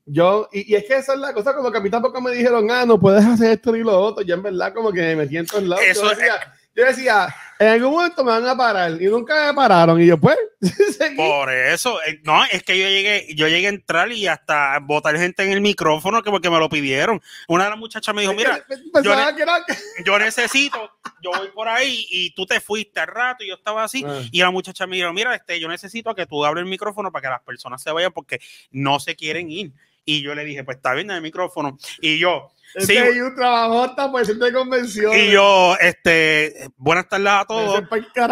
[0.05, 2.33] Yo, y, y es que esa es la cosa, como que a mí tampoco me
[2.33, 4.23] dijeron, ah, no puedes hacer esto ni lo otro.
[4.25, 5.85] Yo en verdad como que me metí en todos lados.
[5.89, 6.35] Eso yo, es- decía,
[6.75, 10.01] yo decía, en algún momento me van a parar, y nunca me pararon.
[10.03, 10.37] Y yo, pues,
[10.99, 11.17] seguí.
[11.17, 15.17] Por eso, eh, no, es que yo llegué, yo llegué a entrar y hasta botar
[15.17, 17.23] gente en el micrófono que porque me lo pidieron.
[17.47, 18.65] Una de las muchachas me dijo, mira,
[20.05, 20.91] yo necesito,
[21.23, 24.05] yo voy por ahí y tú te fuiste al rato y yo estaba así.
[24.07, 24.23] Ah.
[24.33, 27.23] Y la muchacha me dijo, mira, este, yo necesito que tú abres el micrófono para
[27.23, 28.41] que las personas se vayan porque
[28.73, 29.73] no se quieren ir.
[30.05, 31.79] Y yo le dije, pues está bien, el micrófono.
[32.01, 33.21] Y yo, Ese Sí.
[33.21, 35.23] un trabajota por centro de convenciones.
[35.23, 37.83] y yo, este, buenas tardes a todos.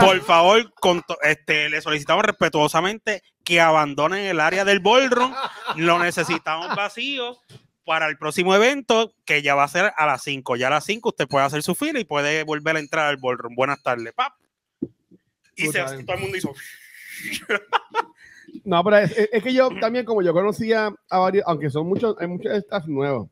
[0.01, 5.33] Por favor, con este, le solicitamos respetuosamente que abandonen el área del ballroom.
[5.77, 7.39] Lo necesitamos vacío
[7.85, 10.57] para el próximo evento, que ya va a ser a las 5.
[10.57, 13.17] Ya a las 5 usted puede hacer su fila y puede volver a entrar al
[13.19, 13.55] ballroom.
[13.55, 14.33] Buenas tardes, pap.
[15.57, 16.53] Y se- todo el mundo hizo.
[18.65, 21.87] No, pero es, es- es que yo también, como yo conocía a varios, aunque son
[21.89, 23.29] muchos, hay muchos staff nuevos,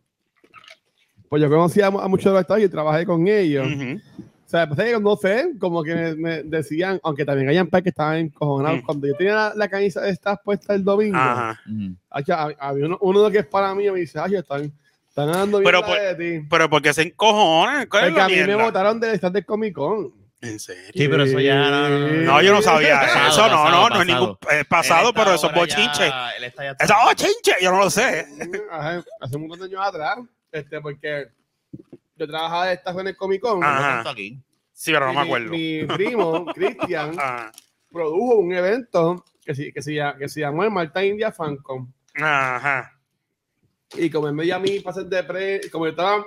[1.31, 3.67] pues yo conocía a, mu- a muchos de los staff y trabajé con ellos.
[3.67, 3.99] Ujú.
[4.19, 7.91] O sea, pues, no sé, como que me, me decían, aunque también hayan par que
[7.91, 8.81] estaban encojonados.
[8.81, 8.85] Mm.
[8.85, 11.17] Cuando yo tenía la, la camisa de staff puesta el domingo,
[12.11, 14.73] había uno, uno de los que es para mí, me dice, ay, están,
[15.09, 16.47] están dando bien Pero por- de ti.
[16.51, 17.87] Pero porque se encojonan.
[17.87, 20.13] ¿Cuál es Porque la a mí me votaron del stand del Comic Con.
[20.43, 20.91] ¿En serio?
[20.95, 21.55] Sí, pero eso ya.
[21.71, 22.23] No, no, no, no.
[22.23, 23.43] No, yo no sabía Pasado, eso.
[23.43, 24.05] No, pasado, no, no es pasado.
[24.05, 26.07] ningún eh, pasado, pero eso es bochinche.
[26.09, 28.27] Eso es bochinche, yo no lo sé.
[28.71, 30.19] Ajá, hace un montón de años atrás,
[30.53, 31.29] este, porque
[32.17, 33.63] yo trabajaba de staff en el Comic Con.
[33.65, 34.03] Ajá.
[34.05, 34.39] No aquí.
[34.73, 35.51] Sí, pero no y me mi- acuerdo.
[35.51, 37.17] Mi, primo, Cristian,
[37.91, 41.93] produjo un evento que, se- que, se, que se llamó el Malta India FanCon.
[42.17, 42.93] Ajá.
[43.97, 46.25] Y como él me dio a mí pases de pre, como yo estaba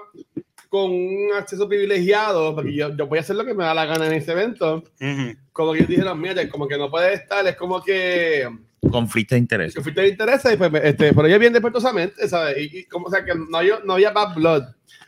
[0.69, 3.85] con un acceso privilegiado, porque yo, yo voy a hacer lo que me da la
[3.85, 5.37] gana en ese evento, Ujú.
[5.53, 8.49] como que ellos dijeron, mira, como que no puede estar, es como que
[8.91, 9.73] Conflicto de interés.
[9.73, 12.57] que fuiste de interés, y pues, este, pero ella bien despertosamente, ¿sabes?
[12.57, 14.63] Y, y como, o sea, que no había, no había bad blood,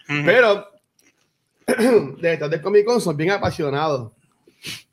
[0.09, 0.21] Ujú.
[0.25, 0.67] pero
[2.21, 4.11] de estar del Comic Con son bien apasionados.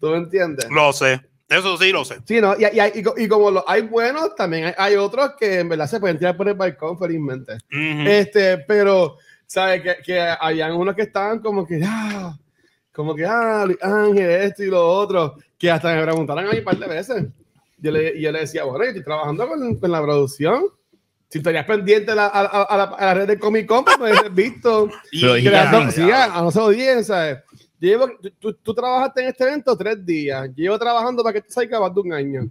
[0.00, 0.68] ¿Tú me entiendes?
[0.70, 1.20] Lo sé.
[1.48, 2.16] Eso sí lo sé.
[2.24, 2.54] Sí, ¿no?
[2.58, 5.86] Y, y, y y como lo- hay buenos, también hay, hay otros que en verdad
[5.86, 7.54] se pueden tirar por el balcón, felizmente.
[7.70, 8.08] Ujú.
[8.08, 9.82] Este, pero, ¿sabes?
[9.82, 12.34] Que, que habían unos que estaban como que, ah,
[12.90, 16.58] como que, ah, Luis Ángel, esto y lo otro, que hasta me preguntaron a mí
[16.58, 17.24] un par de veces.
[17.82, 20.64] Yo le, y yo le decía, bueno, yo estoy trabajando con, con la producción.
[21.28, 23.98] Si estarías pendiente a la, a, a- la, a la red de Comic Con, pues
[23.98, 24.88] me hubieses visto.
[25.10, 27.38] Y- Pero Creando, sí, a, a no se odien, ¿sabes?
[27.80, 30.48] Yo llevo, tú, tú- trabajaste en este evento tres días.
[30.54, 32.48] Llevo trabajando para que esto salga más de un año.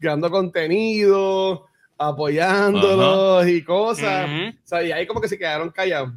[0.00, 1.66] Creando contenido,
[1.96, 4.26] apoyándolos y cosas.
[4.28, 4.48] Ujú.
[4.64, 6.12] O sea, y ahí como que se quedaron callados.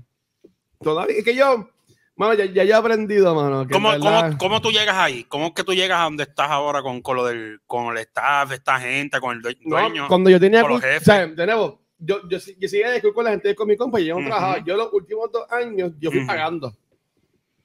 [0.82, 1.70] Todavía, es que yo,
[2.16, 3.66] mano, ya, ya yo he aprendido, mano.
[3.68, 5.24] que ¿Cómo, verdad- cómo, cómo tú llegas ahí?
[5.26, 7.98] ¿Cómo es que tú llegas a donde estás ahora con, con lo del con el
[8.04, 10.08] staff, esta gente, con el due- No, dueño?
[10.08, 10.62] cuando yo tenía.
[10.62, 11.02] con los jefes.
[11.02, 13.92] O sea, de nuevo, yo, yo, yo seguía de con la gente de Comic Con,
[13.92, 14.28] pues yo no Ujú.
[14.30, 14.64] trabajaba.
[14.66, 16.28] Yo los últimos dos años, yo fui Ujú.
[16.28, 16.76] pagando.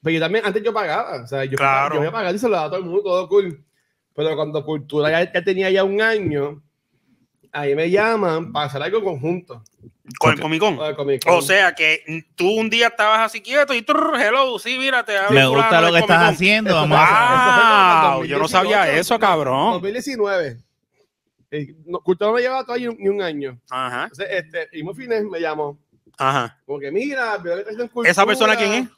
[0.02, 1.22] Pero yo también, antes yo pagaba.
[1.22, 1.94] O sea, yo, Claro.
[1.94, 3.64] yo voy a pagar y se lo daba a todo el mundo, todo cool.
[4.14, 6.62] Pero cuando Cultura ya, ya tenía ya un año,
[7.60, 9.62] ahí me llaman para hacer algo conjunto.
[10.18, 10.78] con el Comic Con.
[11.34, 15.16] O sea que tú un día estabas así quieto y trrr, hello, sí, mira, te
[15.16, 16.70] hablo Me gusta lo que estás haciendo.
[16.70, 19.72] Eso Vamos Wow, yo no sabía 2018, eso, cabrón.
[19.72, 20.58] 2019.
[21.50, 23.58] Eh, no, Cultura no llevaba todavía ni un año.
[23.70, 25.78] Ajá, Entonces, este, Imo Fines me llamó.
[26.18, 26.60] ajá.
[26.66, 27.38] Como que mira.
[28.04, 28.88] ¿Esa persona quién es?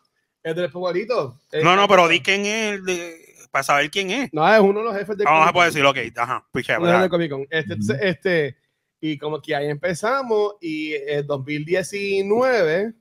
[0.42, 1.37] El del Espoguarito.
[1.62, 4.33] No, no, pero di quién es, el de- para saber quién es.
[4.33, 7.03] No, es uno de los jefes de Vamos a poder decir, ok, ajá, piché, Uno
[7.03, 7.43] de Comic Con.
[7.51, 8.57] Este, entonces, este,
[9.01, 12.95] y como que ahí empezamos, y en 2019,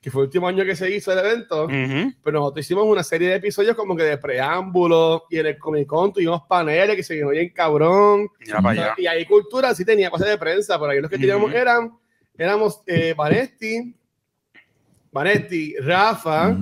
[0.00, 1.66] que fue el último año que se hizo el evento,
[2.22, 5.86] pero nosotros hicimos una serie de episodios como que de preámbulos, y en el Comic
[5.86, 8.28] Con tuvimos paneles que se vino bien cabrón.
[8.40, 8.94] Mira para allá.
[8.98, 11.92] Y ahí Cultura sí tenía cosas de prensa, por ahí los que teníamos eran,
[12.36, 13.94] éramos eh, Vanetti,
[15.12, 16.56] Vanetti, Rafa,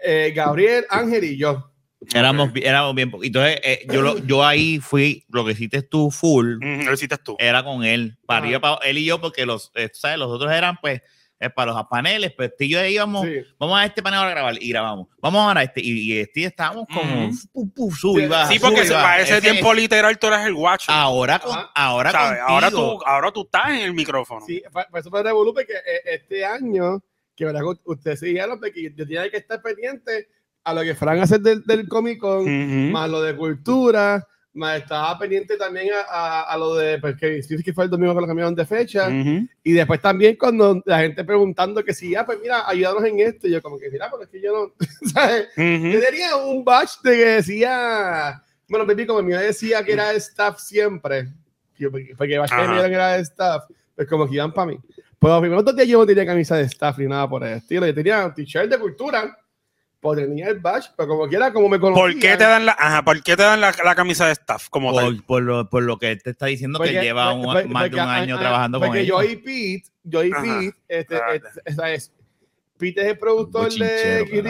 [0.00, 1.71] eh, Gabriel, Ángel y yo.
[2.14, 3.10] Éramos, éramos bien.
[3.10, 6.92] po- Entonces, eh, yo, lo- yo ahí fui, lo que hiciste tú full, Ujú, Lo
[6.94, 7.36] hiciste tú.
[7.38, 8.44] era con él, para Ajá.
[8.46, 10.18] arriba, para- él y yo, porque los, eh, ¿sabes?
[10.18, 11.00] los otros eran, pues,
[11.38, 13.34] eh, para los paneles, pues, tú y yo íbamos, Sí.
[13.58, 16.86] vamos a este panel a grabar, y grabamos, vamos a este, y, y este estábamos
[16.92, 17.36] como, Ujú.
[17.52, 19.02] pu, pu, sub y baja, Sí, sub porque y baja.
[19.02, 20.92] para ese Ese- tiempo literal tú eras el guacho.
[20.92, 21.70] ahora, con, Ajá.
[21.74, 22.44] ahora.
[22.46, 24.44] Ahora, tú, ahora tú estás en el micrófono.
[24.46, 27.02] Sí, fue- fue súper revolú porque eh, este año,
[27.34, 30.28] que verdad, que ustedes se dijeron de que yo tenía que estar pendiente
[30.64, 32.92] a lo que fueran a hacer del, del Comic Con, Ujú.
[32.92, 37.40] más lo de cultura, más estaba pendiente también a, a- a lo de, pues que
[37.64, 39.48] que fue el domingo que lo cambiaron de fecha, Ujú.
[39.64, 43.48] y después también cuando la gente preguntando que si, ah, pues mira, ayúdanos en esto,
[43.48, 44.72] y yo como que, mira, porque es que yo no,
[45.12, 45.48] ¿sabes?
[45.56, 45.86] Ujú.
[45.88, 50.58] Yo tenía un batch de que decía, bueno, baby, como mi decía que era staff
[50.60, 51.28] siempre,
[52.16, 53.64] porque batch que era staff,
[53.96, 54.78] pues como que iban para mí.
[55.18, 57.54] Pues los primeros dos días yo no tenía camisa de staff ni nada por el
[57.54, 59.38] estilo, yo tenía un t-shirt de cultura,
[60.02, 62.10] tenía el batch, pero como quiera, como me conocían.
[62.12, 64.68] ¿Por qué te dan la, ajá, ¿por qué te dan la, la camisa de staff
[64.68, 65.16] como tal?
[65.16, 67.64] por, por lo, por lo que él te está diciendo, que Porque- lleva un- porque-
[67.68, 69.06] más de un porque- año ah, trabajando porque con él.
[69.06, 70.30] yo y Pete, yo y.
[70.30, 72.12] Pete, este, Ah, este, esa es,
[72.82, 74.48] Pete es el productor de Kitty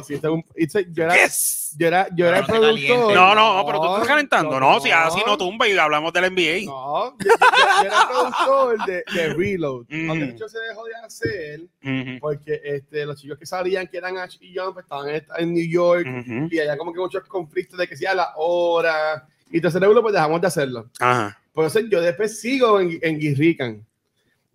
[0.00, 1.74] este es un- este- yo era, Yes.
[1.78, 3.14] yo era, yo era el No, no te productor.
[3.14, 4.60] No, no, pero tú estás calentando.
[4.60, 4.96] No, si no.
[4.96, 6.66] así no tumba y hablamos del NBA.
[6.66, 9.86] No, yo, yo- yo era productor de, de Reload.
[9.88, 10.06] Mm.
[10.08, 12.18] Donde de hecho se dejó de hacer Ujú.
[12.20, 15.54] porque este, los chicos que salían, que eran Ash y John, pues, estaban en, en
[15.54, 16.48] New York Ujú.
[16.50, 19.26] y allá como que muchos conflictos de que sea la hora.
[19.50, 20.90] Y entonces luego pues dejamos de hacerlo.
[21.00, 21.36] Ajá.
[21.52, 23.84] Por eso yo después sigo en, en Guirrican.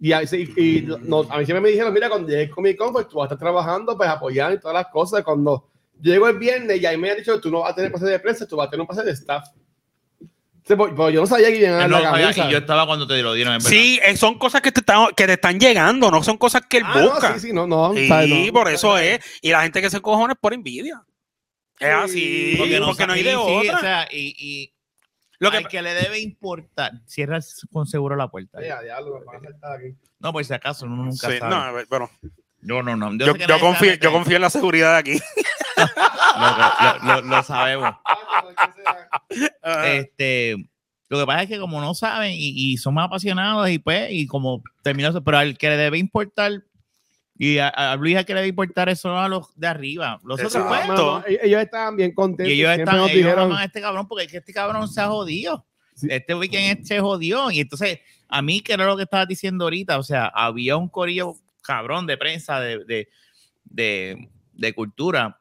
[0.05, 2.93] Y, a, y, y no- a mí siempre me dijeron, mira, cuando llegues Comic Con,
[2.93, 5.23] pues tú vas a estar trabajando, pues apoyar y todas las cosas.
[5.23, 5.67] Cuando
[5.99, 8.19] llego el viernes y ahí me han dicho, tú no vas a tener pase de
[8.19, 9.45] prensa, tú vas a tener un pase de staff.
[10.67, 12.47] Sí, pues, pues yo no sabía que iban a Él no la camisa.
[12.47, 13.53] y yo estaba cuando te lo dieron.
[13.55, 13.61] en.
[13.61, 16.77] Sí, eh, son cosas que te están, que te están llegando, no son cosas que
[16.77, 17.33] él Ah, no, busca.
[17.33, 17.93] sí, sí, no, no.
[17.95, 18.29] Sí, ¿sabes?
[18.29, 18.53] No.
[18.53, 19.19] por eso es.
[19.41, 21.03] Y la gente que se cojona es por envidia.
[21.79, 23.77] Es Sí, así, porque no, hay de sí, otra.
[23.77, 24.71] o sea, y, y
[25.39, 27.39] Lo que, al que le debe importar, cierra
[27.71, 28.61] con seguro la puerta.
[28.61, 29.95] Ya, diablo, me van a saltar aquí.
[30.19, 31.49] No, por si acaso, uno nunca sí, sabe.
[31.53, 32.09] no, a ver, pero
[32.61, 33.13] no, no, no.
[33.17, 35.19] yo, confío, yo confío en la seguridad de aquí.
[35.77, 37.95] Lo, lo- lo- lo sabemos.
[39.63, 40.55] Ah, Este,
[41.09, 44.07] lo que pasa es que como no saben y, y son más apasionados y pues,
[44.11, 46.51] y como terminó, eso, pero al que le debe importar,
[47.37, 50.19] y a, a Luis que le debe importar eso a los de arriba.
[50.23, 52.47] Los otros, pues, no, ellos estaban bien contentos.
[52.47, 55.01] y ellos están, ellos dijeron, aman a este cabrón porque es que este cabrón se
[55.01, 55.65] ha jodido.
[55.95, 56.07] Sí.
[56.09, 57.51] Este weekend se jodió.
[57.51, 60.87] Y entonces, a mí, que era lo que estabas diciendo ahorita, o sea, había un
[60.87, 63.09] corillo cabrón de prensa, de, de,
[63.65, 65.39] de, de cultura.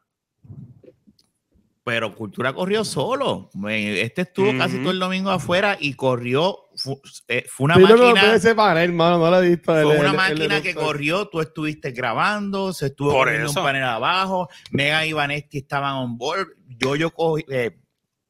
[1.85, 3.51] Pero Cultura corrió solo.
[3.69, 4.85] Este estuvo casi Ujú.
[4.85, 6.61] todo el domingo afuera y corrió.
[6.77, 6.95] Fue,
[7.29, 8.21] eh, fue una Sí, no, no, máquina.
[8.23, 9.65] puede separar, hermano, no lo he visto.
[9.73, 10.87] Fue el- una el- el máquina que eruptor.
[10.95, 13.61] corrió, tú estuviste grabando, se estuvo Por corriendo eso.
[13.61, 17.77] un panel abajo, Mega y Vanetti estaban on board, yo yo cogí, eh,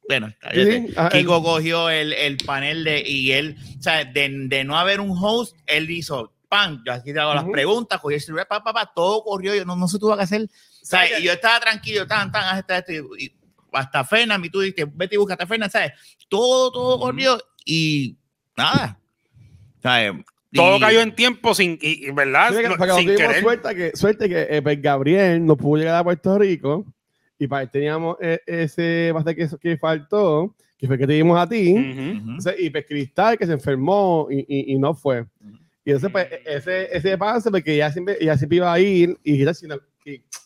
[0.09, 0.35] bueno.
[0.53, 4.77] Sí, ah, Kiko cogió el, el panel de, y él, o sea, de, de no
[4.77, 7.53] haber un host, él hizo, pan, yo aquí te hago las Ujú.
[7.53, 10.25] preguntas, cogió el celular, pa, pa, pa, todo corrió, yo no, no se tuvo que
[10.25, 10.49] hacer, o
[10.87, 13.35] sea, y yo estaba tranquilo, tan, tan, haz esto, esto, y, y
[13.75, 15.93] hasta Fernan, y tú dijiste, vete y búscate a Fernan, ¿sabes?
[16.29, 18.17] Todo, todo corrió y
[18.57, 18.99] nada,
[19.83, 20.13] ¿sabes?
[20.53, 22.51] todo Y- cayó en tiempo sin, y, y, ¿verdad?
[22.51, 23.43] Sí, que- No- sin tuvimos querer.
[23.43, 26.87] suerte que, suerte que eh, pues, Gabriel no pudo llegar a Puerto Rico
[27.39, 31.37] y para él teníamos eh, ese bastante que, que faltó, que fue que te dimos
[31.41, 31.81] a ti, Ujú.
[31.81, 32.31] Ujú.
[32.31, 35.23] Entonces, y pues Cristal que se enfermó y, y, y no fue.
[35.23, 35.59] Ujú.
[35.87, 39.39] Y entonces, pues, ese, ese pase, porque ella siempre, ella siempre iba a ir y
[39.43, 39.67] no, si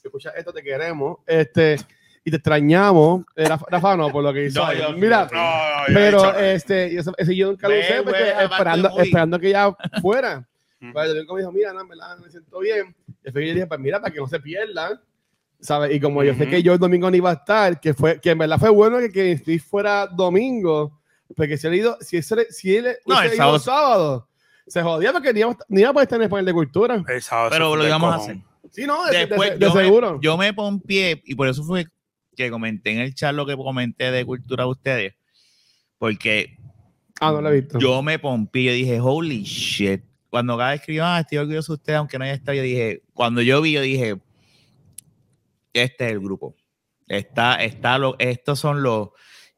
[0.03, 1.77] escucha esto, te queremos, este,
[2.29, 3.25] y te extrañamos.
[3.35, 4.65] Eh, Rafa, Rafa no, por lo que hizo.
[4.65, 7.69] No, yo- Mira, No, no, yo he pero dicho- este, y eso- ese yo nunca
[7.69, 10.47] lo usé, porque esperando, esperando que ella fuera.
[10.93, 12.95] Pues yo me dijo, mira, no, en verdad, me siento bien.
[13.09, 15.01] Y después yo dije, pues mira, para que no se pierdan.
[15.61, 15.93] ¿Sabes?
[15.93, 18.31] Y como yo sé que yo el domingo no iba a estar, que fue que
[18.31, 21.01] en verdad fue bueno que, que Steve fuera domingo,
[21.37, 24.29] porque si él, ido, si él, si él No, el ido sábado- sábado,
[24.69, 27.03] se jodía porque ni iba, ni iba a poder estar en el panel de cultura.
[27.09, 28.37] El sábado pero lo íbamos a hacer.
[28.71, 30.13] Sí, no, de, de- Después, de yo, seguro.
[30.15, 31.89] Me, yo me pompié y por eso fue
[32.45, 35.15] que comenté en el chat lo que comenté de cultura de ustedes.
[35.99, 36.57] Porque
[37.21, 37.79] ah, no lo he visto.
[37.79, 40.03] yo me pompié, yo dije, holy shit.
[40.31, 43.03] Cuando cada vez escribió, ah, estoy orgulloso de usted, aunque no haya estado, yo dije,
[43.13, 44.17] cuando yo vi, yo dije,
[45.73, 46.55] este es el grupo.
[47.09, 49.09] Está, está lo, estos son los,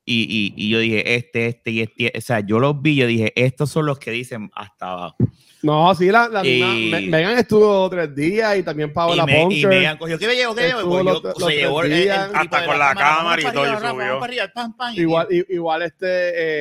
[0.04, 3.06] y, y, y yo dije, este, este y este, o sea, yo los vi, yo
[3.06, 5.16] dije, estos son los que dicen hasta abajo.
[5.62, 9.26] No, sí, la, la Y- misma- Me- Megan estuvo tres días y también Paola y,
[9.26, 9.66] me, y.
[9.66, 10.54] Megan cogió, ¿qué me llevo?
[10.54, 11.02] ¿Qué me llevo?
[11.02, 15.28] Los- se llevó el, el Hasta con la cámara y todo, y arriba, y- Igual,
[15.50, 16.06] igual este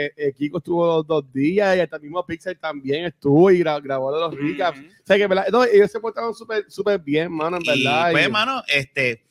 [0.07, 3.59] eh, eh, Kiko estuvo los dos días y hasta el mismo Pixel también estuvo y
[3.62, 4.79] gra- grabó de los recaps.
[4.79, 5.47] O sea que ¿verdad?
[5.51, 8.12] No, ellos se portaron súper súper bien, mano, en Y verdad.
[8.12, 9.23] pues, hermano, este,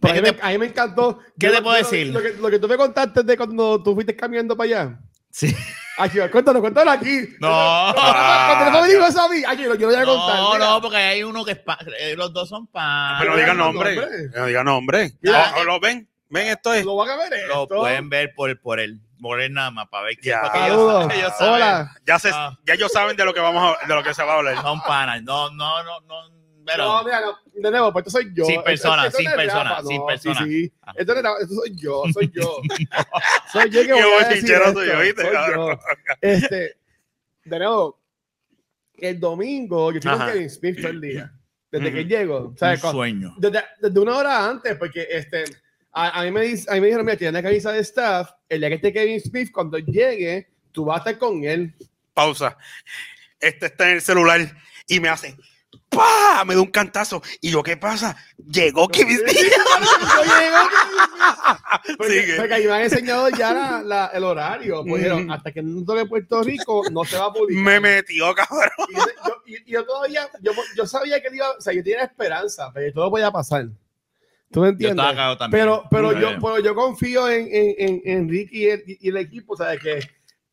[0.00, 1.18] pero a, mí ¿qué me, te- a mí me encantó.
[1.38, 2.06] qué Yo te puedo yo lo- decir?
[2.12, 5.00] Lo que, lo que tú me contaste de cuando tú fuiste caminando para allá.
[5.36, 5.56] Sí.
[5.98, 7.36] Ay, cuéntalo, cuéntalo aquí.
[7.40, 7.92] No.
[7.94, 10.36] Cuando no me dijo eso a mí, ay, yo, yo lo voy a contar.
[10.36, 10.66] No, mira.
[10.66, 13.16] no, porque hay uno que es pa- eh, los dos son pan.
[13.18, 13.94] Pero no diga digan nombre.
[13.96, 14.28] nombre.
[14.34, 15.12] No diga nombre.
[15.64, 16.08] ¿Lo ven?
[16.28, 16.84] ¿Ven esto es?
[16.84, 20.04] Lo van a ver Lo pueden ver por, por el por el nada más para
[20.04, 20.42] ver que Ya.
[20.42, 21.54] para que ellos, ellos saben.
[21.54, 21.96] Hola.
[22.06, 22.58] Ya, se, Ah.
[22.66, 24.60] ya ellos saben de lo que vamos a, de lo que se va a hablar.
[24.60, 25.22] Son panas.
[25.22, 26.35] No, no, no, no.
[26.66, 28.44] Pero, No, mira, no, de nuevo, pues esto soy yo.
[28.44, 30.44] Sin persona, sin persona, sin persona.
[30.44, 30.72] Sí, sí.
[30.82, 30.92] Ah.
[30.96, 31.14] Esto,
[31.54, 32.58] soy yo, soy yo.
[33.52, 34.52] soy yo que voy a decir.
[36.20, 36.76] Este,
[37.44, 38.00] de nuevo,
[38.98, 40.26] el domingo yo estoy con.
[40.26, 41.32] Kevin Smith todo el día.
[41.70, 42.08] Desde que Ujú.
[42.08, 42.38] llego.
[42.48, 43.34] Un con- sueño.
[43.38, 45.44] desde, una hora antes, porque este,
[45.92, 48.60] a, mí me, dice- a mí me dijeron, mira, tiene la camisa de staff, el
[48.60, 51.74] día que esté Kevin Smith, cuando llegue, tú vas a estar con él.
[52.12, 52.56] Pausa.
[53.38, 54.40] Este está en el celular
[54.88, 55.36] y me hace
[55.88, 56.44] ¡Pah!
[56.46, 57.22] Me da un cantazo.
[57.40, 58.16] Y yo, ¿qué pasa?
[58.50, 59.18] Llegó Kevin.
[59.18, 60.56] Yo llego,
[61.98, 62.36] Porque, Sigue.
[62.36, 64.82] porque ahí me han enseñado ya la- la- el horario.
[64.84, 65.30] Pues dijeron, Mm.
[65.30, 67.62] hasta que no toque Puerto Rico, no se va a publicar.
[67.64, 68.70] Me metió, cabrón.
[68.88, 71.72] Y yo, yo- y- y yo todavía, yo, yo sabía que él iba, o sea,
[71.72, 73.66] yo tenía esperanza, pero todo podía pasar.
[74.50, 74.98] ¿Tú me Yo entiendes?
[74.98, 75.62] estaba cagado también.
[75.62, 79.16] Pero, pero, yo, pero yo confío en, en, en, en Ricky y el, y el
[79.16, 79.80] equipo, ¿sabes?
[79.80, 80.00] Que,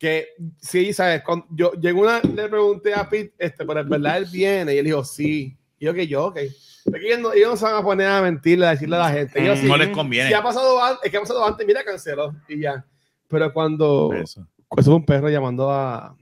[0.04, 0.28] que
[0.60, 1.22] sí, ¿sabes?
[1.22, 4.76] Cuando yo llegué una, le pregunté a Pete, este, pero en verdad él viene, y
[4.78, 5.56] él dijo, sí.
[5.78, 6.40] Y yo que yo, ok.
[6.84, 9.10] Porque ellos no, ellos no se van a poner a mentirle, a decirle a la
[9.10, 9.42] gente.
[9.42, 10.28] Ellos sí, no les conviene.
[10.28, 12.84] si ha pasado es que ha pasado antes, mira, canceló y ya.
[13.28, 14.46] Pero cuando Eso.
[14.76, 16.14] eso es un perro llamando a,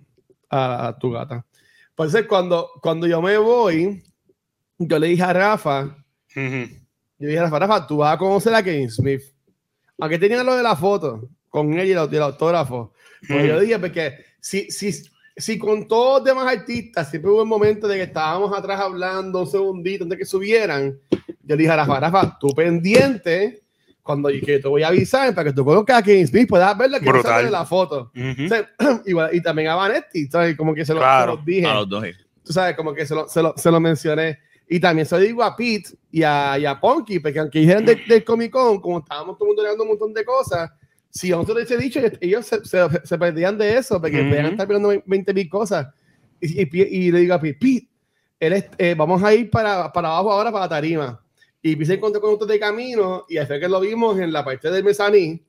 [0.48, 1.44] a tu gata.
[1.96, 4.00] Pues es cuando, cuando yo me voy,
[4.78, 5.96] yo le dije a Rafa,
[6.36, 6.42] yo
[7.18, 9.22] dije a Rafa, Rafa, tú vas a conocer a Kevin Smith.
[9.98, 12.92] Aunque tenía lo de la foto, con él y el, y el autógrafo.
[13.28, 14.92] Pues yo dije, porque si, si,
[15.36, 19.40] si con todos los demás artistas siempre hubo un momento de que estábamos atrás hablando
[19.40, 23.62] un segundito antes de que subieran, yo le dije a Rafa, Rafa, tú pendiente,
[24.02, 26.98] cuando que te voy a avisar para que tú conozcas a King Smith, puedas verla
[27.00, 28.10] que no sale de la foto.
[28.14, 28.44] Ujú.
[28.44, 28.70] O sea,
[29.06, 30.56] igual- y también a Vanetti, ¿sabes?
[30.56, 32.04] Como que se lo, Claro, se los dije A los dos.
[32.44, 34.38] tú sabes, como que se lo, se lo, se lo mencioné.
[34.68, 37.84] Y también se lo digo a Pete y a, y a Ponky, porque aunque dijeran
[37.84, 40.70] del, del Comic Con, como estábamos todo el mundo un montón de cosas,
[41.14, 44.30] si a nosotros les he dicho, ellos se, se, se perdían de eso, porque Ujú.
[44.30, 45.88] podían estar viendo 20 mil cosas.
[46.40, 47.88] Y, y, y le digo a Pete, Pete,
[48.40, 51.22] él es- eh, vamos a ir para, para abajo ahora, para la tarima.
[51.60, 54.42] Y Pete se encontró con nosotros de camino, y hasta que lo vimos en la
[54.44, 55.44] parte del mezanín,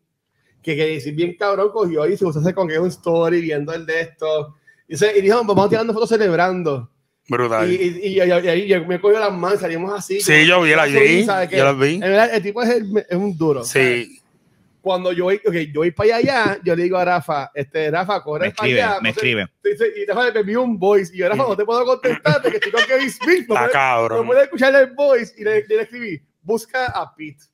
[0.62, 3.42] que, que decir bien cabrón cogió y se puso a hacer con que un story
[3.42, 4.56] viendo el de esto.
[4.88, 6.90] Y, se, y dijo, vamos tirando fotos celebrando.
[7.30, 7.72] Brutal.
[7.72, 10.20] Y, y, y, y- yo me cogió las manos, salimos así.
[10.20, 12.00] Sí, yo vi, la vi, yo las vi.
[12.00, 13.64] Verdad, el tipo es, el- es un duro.
[13.64, 14.20] Sí.
[14.84, 18.22] Cuando yo voy, okay, yo voy para allá, yo le digo a Rafa, este, Rafa,
[18.22, 19.00] corre para allá.
[19.02, 19.48] me sé, escribe.
[19.64, 21.16] dice- Y Rafa me envió un voice.
[21.16, 23.46] Y yo, Rafa, no te puedo contestar porque estoy con Kevin Smith.
[23.48, 23.68] No puedo,
[24.18, 25.34] no puedo escuchar el voice.
[25.38, 27.46] Y le, le escribí, busca a Pete.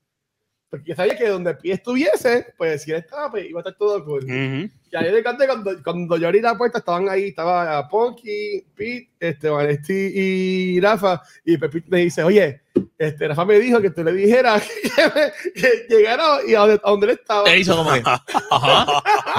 [0.71, 3.75] Porque yo sabía que donde Pete estuviese, pues si él estaba, pues iba a estar
[3.77, 4.23] todo cool.
[4.23, 4.71] Ujú.
[4.91, 9.11] Y ahí le canté cuando, cuando yo abrí la puerta, estaban ahí, estaba Ponky, Pete,
[9.19, 11.21] este, Vanesti y Rafa.
[11.45, 12.61] Y pues Pete me dice, oye,
[12.99, 16.75] este, Rafa me dijo que tú le dijeras que, me- que llegara y a donde,
[16.83, 17.49] a donde él estaba.
[17.51, 18.03] Él hizo como que,
[18.51, 18.85] ajá,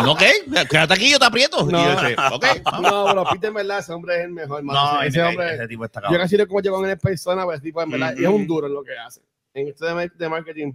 [0.10, 0.22] ok,
[0.68, 1.64] quédate aquí, yo te aprieto.
[1.66, 1.84] No.
[1.84, 2.82] Yo dije, ok, vamos.
[2.90, 4.64] No, pero Pete en verdad, ese hombre es el mejor.
[4.64, 7.44] No, ese, ese, ese hombre, ese tipo está yo casi no como llegó en persona,
[7.44, 8.36] pues tipo, en verdad, y es Ujú.
[8.36, 9.20] un duro en lo que hace.
[9.54, 10.72] En esto de, de marketing,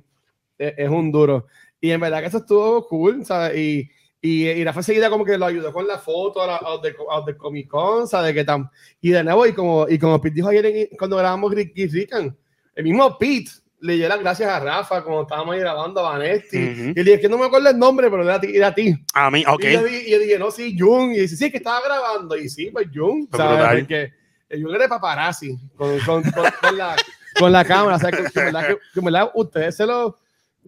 [0.58, 1.48] es, es un duro.
[1.82, 3.58] Y en verdad que eso estuvo cool, ¿sabes?
[3.58, 3.90] Y,
[4.22, 6.82] y, y Rafa seguida como que lo ayudó con la foto a, la- a los
[6.82, 8.34] de, a los de Comic Con, ¿sabes?
[8.34, 8.70] Que tan,
[9.02, 12.36] y de nuevo, y como, y como Pete dijo ayer en- cuando grabamos Ricky Rican,
[12.76, 16.58] el mismo Pete le dio las gracias a Rafa cuando estábamos ahí grabando a Vanesti.
[16.58, 16.82] Ujú.
[16.90, 18.56] Y le dije que no me acuerdo el nombre, pero era a ti.
[18.56, 18.96] Era a ti.
[19.14, 19.64] A mí, ok.
[19.64, 21.12] Y yo, y yo dije, no, sí, Jung.
[21.14, 22.36] Y dice, sí, que estaba grabando.
[22.36, 23.80] Y sí, pues Pues ¿sabes?
[23.82, 24.12] Porque
[24.50, 26.96] el Jung era paparazzi con, con, con, con la,
[27.40, 27.98] con la cámara.
[27.98, 30.18] O sea, que, verdad, que, que en verdad ustedes se lo...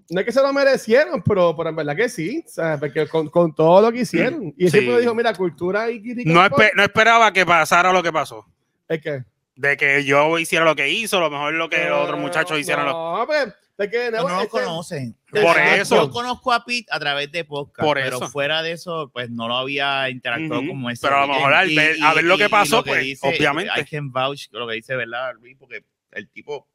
[0.09, 2.79] No es que se lo merecieron, pero, pero en verdad que sí, ¿sabes?
[2.79, 4.53] Porque con, con todo lo que hicieron.
[4.55, 4.77] Y él Sí.
[4.79, 6.29] siempre dijo, mira, cultura y crítica.
[6.31, 8.45] No, espe- no esperaba que pasara lo que pasó.
[8.87, 9.23] Es que...
[9.57, 12.59] De que yo hiciera lo que hizo, a lo mejor lo que los otros muchachos
[12.59, 12.85] hicieron.
[12.85, 14.11] lo- No, pues, es que...
[14.11, 15.17] No, no lo es que- conocen.
[15.31, 15.81] Por Exacto.
[15.81, 15.95] eso.
[16.05, 18.29] Yo conozco a Pete a través de podcast, Por pero eso.
[18.29, 21.01] fuera de eso, pues no lo había interactuado como ese.
[21.05, 23.71] Pero a lo mejor al ver- a ver lo que pasó, pues, obviamente.
[23.79, 25.57] I can vouch lo que dice, ¿verdad, Luis?
[25.59, 26.67] Porque el tipo,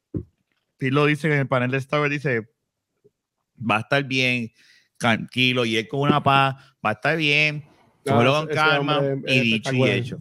[0.77, 2.43] Pete lo dice en el panel de Star Wars, dice,
[3.59, 4.53] va a estar bien,
[4.99, 7.65] tranquilo, y él con una paz, va a estar bien,
[8.05, 10.19] No, cógelo ese- con calma, hombre y dicho y hecho.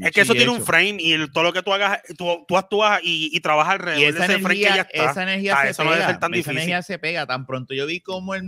[0.00, 0.66] Es que eso y tiene un hecho.
[0.66, 3.74] frame y el- todo lo que tú hagas, tú, tú actúas y, y trabajas Y
[3.74, 5.10] alrededor de esa ese frame que ya energía, está.
[5.10, 6.10] esa energía Ah, se eso no debe pega.
[6.12, 6.56] ser tan esa difícil.
[6.58, 7.26] energía se pega.
[7.26, 8.44] Tan pronto yo vi como él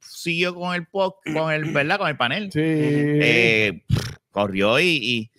[0.00, 1.98] siguió con el pod, con el, ¿verdad?
[1.98, 2.50] Con el panel.
[2.52, 2.60] Sí.
[2.62, 3.98] Eh, pff,
[4.30, 5.30] corrió y, y-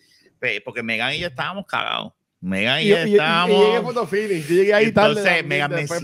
[0.63, 2.13] porque Megan y yo estábamos cagados.
[2.41, 3.65] Megan y, y, yo y- y- y estábamos.
[3.65, 5.09] llegué a Photo Finish, yo llegué ahí tarde.
[5.09, 5.97] Entonces, también, Megan me decía,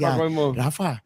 [0.78, 1.04] para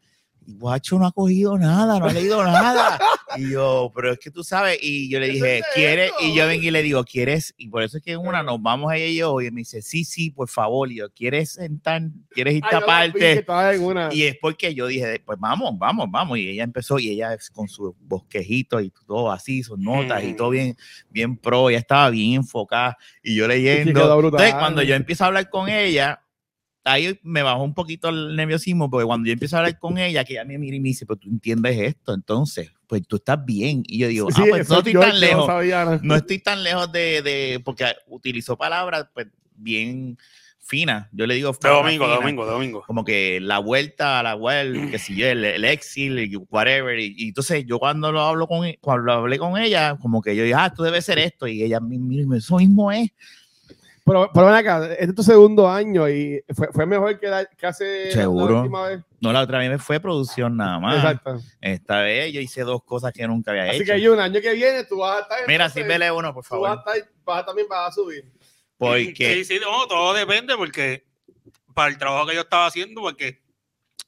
[0.50, 2.98] Rafa, Guacho no ha cogido nada, no ha leído nada.
[3.36, 6.10] Y yo, pero es que tú sabes, y yo le ¿Qué dije, es ¿quieres?
[6.20, 7.54] Y yo vengo y le digo, ¿quieres?
[7.56, 9.82] Y por eso es que una nos vamos a ella y yo, y me dice,
[9.82, 10.90] sí, sí, por favor.
[10.90, 12.02] Y yo, ¿quieres sentar?
[12.30, 13.32] ¿Quieres irte aparte?
[13.32, 16.38] en Y es porque yo dije, pues vamos, vamos, vamos.
[16.38, 20.36] Y ella empezó y ella con sus bosquejitos y todo así, sus notas y Mm.
[20.36, 20.76] todo bien,
[21.08, 21.70] bien pro.
[21.70, 24.18] Ella estaba bien enfocada y yo leyendo.
[24.24, 26.20] Entonces, cuando yo empiezo a hablar con ella,
[26.84, 30.24] ahí me bajó un poquito el nerviosismo, porque cuando yo empiezo a hablar con ella,
[30.24, 33.44] que ella me mira y me dice, pero tú entiendes esto, entonces, pues tú estás
[33.44, 33.82] bien.
[33.86, 35.46] Y yo digo, Sí, ah, pues no estoy yo- tan yo no lejos.
[35.46, 36.00] sabía nada.
[36.02, 40.16] No estoy tan lejos de, de porque utilizó palabras pues, bien
[40.62, 41.08] finas.
[41.12, 42.84] Yo le digo De domingo, de domingo, de domingo.
[42.86, 46.98] como que la vuelta a la web, que si yo, el, el exil, y whatever.
[46.98, 50.44] Y, y entonces yo cuando lo hablo con cuando hablé con ella, como que yo
[50.44, 51.46] dije, ah, esto debe ser esto.
[51.48, 53.10] Y ella me mira y me dice, eso mismo es.
[54.12, 57.44] Pero, pero ven acá, este es tu segundo año y fue, fue mejor que, la-
[57.44, 58.54] que hace Seguro.
[58.54, 59.00] la última vez.
[59.20, 60.96] No, la otra vez me fue producción nada más.
[60.96, 61.36] Exacto.
[61.60, 63.92] Esta vez yo hice dos cosas que nunca había Así hecho.
[63.92, 65.38] que yo, un año que viene tú vas a estar.
[65.46, 66.96] Mira, entonces, sírvele uno, por Tú vas, a favor.
[66.96, 68.32] estar, vas a también vas a subir.
[68.76, 71.04] Porque Sí, sí, no, todo depende porque
[71.72, 73.40] para el trabajo que yo estaba haciendo, porque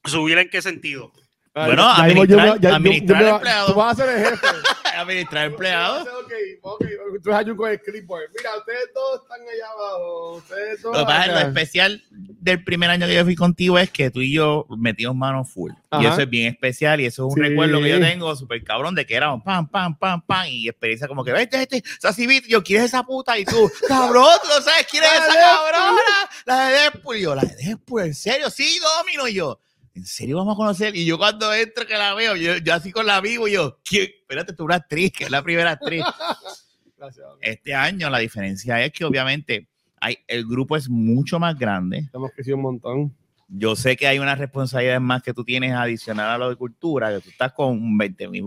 [0.05, 1.13] subir en qué sentido.
[1.55, 3.67] Bueno, Ya yo administrar- yo- yo empleados.
[3.73, 4.47] Tú vas a ser el jefe.
[4.97, 6.03] administrar empleados.
[6.09, 6.33] Ok,
[6.63, 6.85] ok,
[7.23, 8.25] tú vas a con el clipboard.
[8.37, 10.33] Mira, ustedes todos están allá abajo.
[10.37, 10.97] Ustedes todos.
[10.97, 11.49] Lo que pasa lo acá.
[11.49, 15.51] especial del primer año que yo fui contigo es que tú y yo metimos manos
[15.51, 15.73] full.
[16.01, 17.49] Y eso es bien especial y eso es un Sí.
[17.51, 21.07] recuerdo que yo tengo súper cabrón de que éramos pam, pam, pam, pam y experiencia
[21.09, 24.61] como que, vete, vete, Sassy Beat, yo quieres esa puta y tú, cabrón, tú no
[24.63, 26.01] sabes quién es esa cabrona,
[26.47, 27.17] la de Deadpool.
[27.17, 29.59] Y yo, la de Deadpool, en serio, sí, Domino y yo.
[29.95, 30.97] ¿En serio vamos a conocer?
[30.97, 34.03] Y yo cuando entro que la veo, yo, yo así con la vivo, yo, ¿qué?
[34.21, 36.03] espérate, tú una actriz, que es la primera actriz.
[36.97, 37.27] Gracias.
[37.41, 39.69] Este año la diferencia es que obviamente
[40.01, 42.09] hay, el grupo es mucho más grande.
[42.13, 43.17] Hemos crecido un montón.
[43.49, 47.13] Yo sé que hay unas responsabilidades más que tú tienes adicional a lo de cultura,
[47.13, 48.45] que tú estás con 20 mil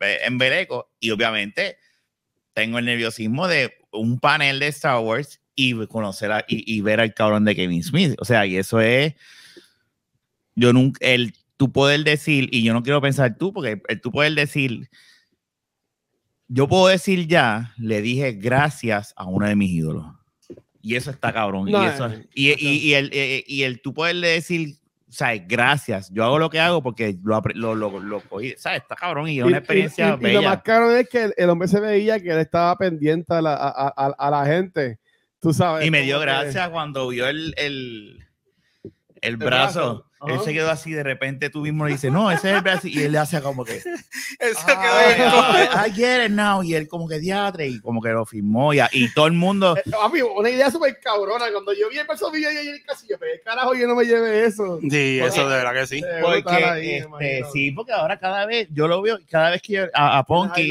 [0.00, 1.76] en Beleco y obviamente
[2.52, 7.00] tengo el nerviosismo de un panel de Star Wars y conocer a- y, y ver
[7.00, 8.14] al cabrón de Kevin Smith.
[8.18, 9.14] O sea, y eso es,
[10.54, 14.10] yo nunca, el tú poder decir, y yo no quiero pensar tú, porque el tú
[14.10, 14.88] poder decir,
[16.48, 20.06] yo puedo decir ya, le dije gracias a uno de mis ídolos.
[20.82, 21.70] Y eso está cabrón.
[21.70, 24.74] No, y, eso, eh, y, y- y el, eh, y el tú poderle decir,
[25.08, 25.42] ¿sabes?
[25.46, 26.10] Gracias.
[26.12, 28.54] Yo hago lo que hago porque lo, lo, lo, lo cogí.
[28.58, 28.82] ¿Sabes?
[28.82, 30.40] Está cabrón y es una experiencia bella.
[30.40, 33.40] lo más caro es que el, el hombre se veía que él estaba pendiente a
[33.40, 34.98] la, a, a- la gente.
[35.40, 35.86] Tú sabes.
[35.86, 38.26] Y me dio gracias cuando vio el, el,
[39.22, 39.80] el brazo.
[39.80, 40.06] brazo.
[40.24, 40.44] Él Ajá.
[40.44, 42.86] se quedó así, de repente tú mismo le dices, no, ese es el brazo.
[42.86, 43.76] Y él le hace como que,
[44.38, 44.76] Eso "Ay,
[45.16, 45.68] quedó bien.
[45.72, 46.62] ay, I get it now.
[46.62, 48.72] Y él como que diatre y como que lo firmó.
[48.72, 51.46] Y, y todo el mundo, Eh, papi, una idea súper cabrona.
[51.50, 54.44] Cuando yo vi el paso video y el casi yo carajo, yo no me llevé
[54.44, 54.78] eso.
[54.88, 56.00] Sí, eso de verdad que sí.
[56.20, 59.84] Porque ahí, este, sí, porque ahora cada vez, yo lo veo, cada vez que yo,
[59.92, 60.70] a, a Ponky,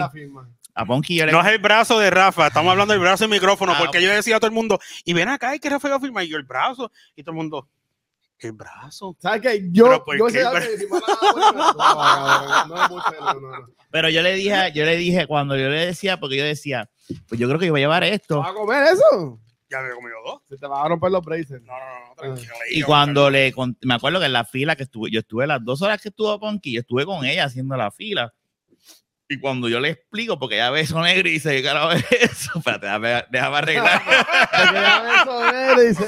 [0.74, 3.32] a Ponky yo le No es el brazo de Rafa, estamos hablando del brazo del
[3.32, 5.90] micrófono, Ah, porque yo decía a todo el mundo, y ven acá, hay que Rafa
[5.90, 7.68] iba a firmar, y yo el brazo, y todo el mundo,
[8.48, 9.16] el brazo.
[9.20, 9.68] ¿Sabes qué?
[9.72, 10.44] Yo, ¿Pero por yo qué?
[13.92, 16.90] Pero yo le dije, yo le dije, cuando yo le decía, porque yo decía,
[17.28, 18.40] pues yo creo que yo voy a llevar esto.
[18.40, 19.40] ¿Vas a comer eso?
[19.70, 20.42] Ya me he comido dos.
[20.50, 21.62] Se te van a romper los braces.
[21.62, 22.54] No, no, no, tranquilo.
[22.72, 25.64] Y cuando le cont- me acuerdo que en la fila que estuve, yo estuve las
[25.64, 28.34] dos horas que estuvo Ponky, yo estuve con ella haciendo la fila.
[29.30, 32.04] Y cuando yo le explico, porque ella ve eso negro y dice, ¿qué carajo es
[32.12, 32.52] eso?
[32.58, 34.02] Espérate, déjame, déjame arreglar.
[34.74, 36.04] Ya eso, negro, y dice,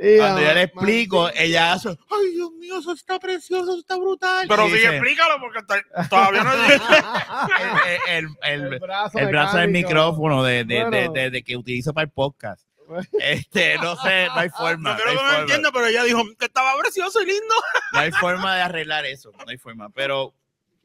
[0.00, 3.96] y Cuando yo le explico, ella hace, ay Dios mío, eso está precioso, eso está
[3.96, 4.46] brutal.
[4.48, 6.52] Pero sí, dice, explícalo, porque to- todavía no
[8.08, 11.12] el, el- el- el brazo, el brazo del micrófono de, de, de- Bueno.
[11.12, 12.66] de- de que utilizo para el podcast.
[13.20, 14.90] Este, no sé, no hay forma.
[14.92, 17.54] No No creo hay que no entienda, pero ella dijo que estaba precioso y lindo.
[17.92, 19.90] No hay forma de arreglar eso, no hay forma.
[19.90, 20.32] Pero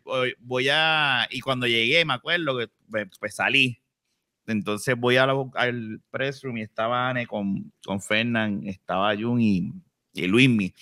[0.04, 3.80] voy- voy a, y cuando llegué, me acuerdo que pues, pues, salí.
[4.48, 9.40] Entonces voy a la- al press room y estaba Anne con, con Fernán, estaba Jun
[9.42, 9.72] y,
[10.14, 10.74] y Luismi.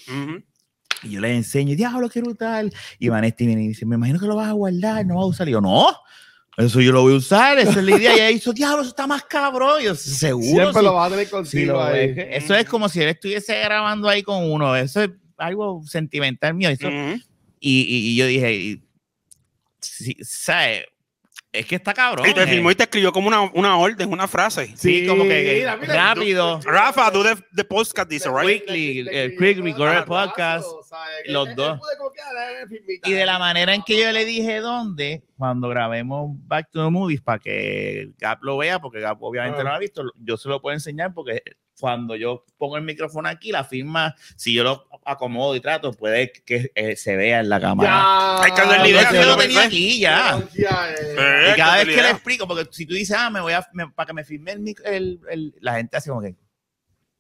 [1.04, 2.72] Y yo les enseño, diablo, qué brutal.
[3.00, 5.28] Y Vanetti viene y dice, me imagino que lo vas a guardar, no vas a
[5.28, 5.48] usar.
[5.50, 5.88] Y yo, no,
[6.58, 8.12] eso yo lo voy a usar, esa es la idea.
[8.14, 9.82] Y ella hizo, diablo, eso está más cabrón.
[9.82, 10.46] Y yo, seguro.
[10.46, 10.84] Siempre sí".
[10.84, 12.14] lo vas a tener contigo lo ahí.
[12.16, 14.76] Eso es como si él estuviese grabando ahí con uno.
[14.76, 16.70] Eso es algo sentimental mío.
[16.70, 17.20] Eso- Ujú.
[17.60, 18.82] y, y- y yo dije,
[19.80, 20.86] sí, ¿sabes?
[21.54, 22.26] Es que está cabrón.
[22.26, 22.48] Y te eh.
[22.48, 24.74] filmó y te escribió como una, una orden, una frase.
[24.78, 26.62] Sí, como que mira, mira, rápido.
[26.64, 28.62] Rafa, do the, the podcast, dice, right?
[28.62, 31.16] Quickly, le- quick record podcast, ¿sabes?
[31.28, 31.80] los Él- él dos.
[31.80, 31.98] puede
[32.36, 33.10] dale, filmita.
[33.10, 36.90] Y de la manera en que yo le dije dónde, cuando grabemos Back to the
[36.92, 39.64] Movies, para que Gap lo vea, porque Gap obviamente Ah.
[39.64, 41.42] no lo ha visto, yo se lo puedo enseñar porque
[41.80, 46.32] cuando yo pongo el micrófono aquí, la firma, si yo lo acomodo y trato, puede
[46.32, 47.90] que eh, se vea en la cámara.
[47.90, 48.56] Ya.
[48.66, 50.40] Darle Yo idea, ya yo lo tenía aquí ya.
[50.54, 51.16] Ya, eh.
[51.18, 53.66] Eh, Y cada vez que le explico, porque si tú dices, ah, me voy a,
[53.74, 56.36] me- para que me firme el, mic- el- el- la gente hace como que.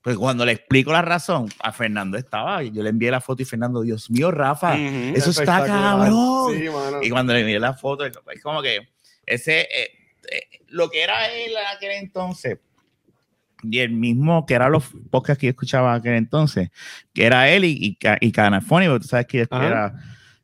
[0.01, 3.45] Pues cuando le explico la razón, a Fernando estaba, yo le envié la foto y
[3.45, 4.75] Fernando, Dios mío, Rafa,
[5.15, 6.55] eso está cabrón.
[6.55, 6.65] Sí.
[7.03, 8.89] Y cuando le envié la foto, es como que
[9.25, 9.91] ese, eh,
[10.31, 12.57] eh, lo que era él en aquel entonces,
[13.63, 16.69] y el mismo que eran los podcasts que yo escuchaba en aquel entonces,
[17.13, 19.67] que era él y, y, y Canafoni, porque tú sabes que Ajá.
[19.67, 19.93] era,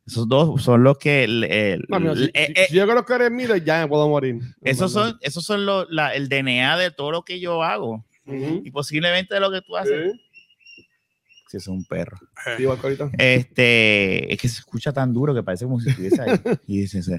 [0.06, 1.24] esos dos son los que.
[1.24, 4.08] el- el- No, amigo, si, eh, si- si yo conozco a Miller, ya me puedo
[4.08, 4.36] morir.
[4.64, 8.06] esos son, esos son los, la- el DNA de todo lo que yo hago.
[8.28, 8.62] Ujú.
[8.64, 10.14] Y posiblemente de lo que tú haces.
[10.14, 10.86] Sí,
[11.50, 12.18] Si es un perro.
[12.58, 13.10] sí, ahorita.
[13.18, 16.32] Este, es que se escucha tan duro que parece como si estuviese ahí.
[16.68, 17.14] Y dice, sí,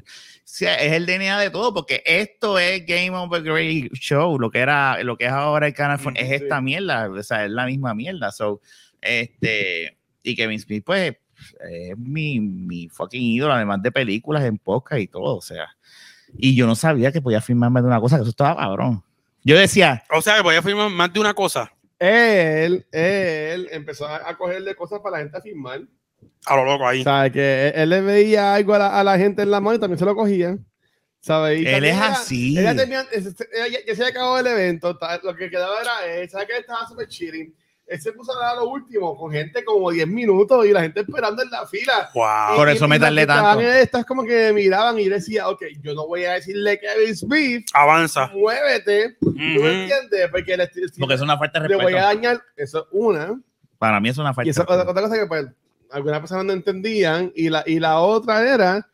[0.44, 4.58] sí, es el DNA de todo, porque esto es Game Over Great Show, lo que
[4.58, 6.34] era, lo que es ahora el canal, Ujú, es sí.
[6.34, 8.30] esta mierda, o sea, es la misma mierda.
[8.30, 8.60] So,
[9.00, 11.16] este, y Kevin Smith, pues,
[11.70, 15.66] es mi, mi fucking ídolo, además de películas en podcast y todo, o sea.
[16.36, 19.02] Y yo no sabía que podía firmarme de una cosa, que eso estaba cabrón.
[19.48, 21.72] Yo decía, O sea, que voy a firmar más de una cosa.
[21.98, 25.80] Él, él empezó a cogerle cosas para la gente a firmar.
[26.44, 27.02] A lo loco ahí.
[27.02, 27.32] ¿Sabes?
[27.32, 29.80] Que él, él le veía algo a la, a la gente en la mano y
[29.80, 30.58] también se lo cogía.
[31.20, 31.62] ¿Sabes?
[31.62, 32.58] Y él es así.
[32.58, 36.46] Ella tenía, ella- ya se había acabado el evento, lo que quedaba era él, ¿sabes
[36.46, 37.54] que él estaba súper chilling?
[37.88, 41.42] Él se puso a lo último con gente como 10 minutos y la gente esperando
[41.42, 42.10] en la fila.
[42.14, 42.56] Wow.
[42.56, 43.60] Por Y- eso y me tardé que tanto.
[43.62, 47.66] Estas como que miraban y yo decía, ok, yo no voy a decirle Kevin Smith,
[47.72, 48.26] Avanza.
[48.34, 49.36] muévete, ¿tú Ujú.
[49.38, 50.28] me entiendes?
[50.30, 52.06] Porque le, si porque es una falta de le voy a respeto.
[52.06, 53.40] dañar, eso es una.
[53.78, 54.90] Para mí es una falta Y eso de otra, respeto.
[54.90, 55.46] otra cosa que pues,
[55.90, 58.86] algunas personas no entendían y la, y la otra era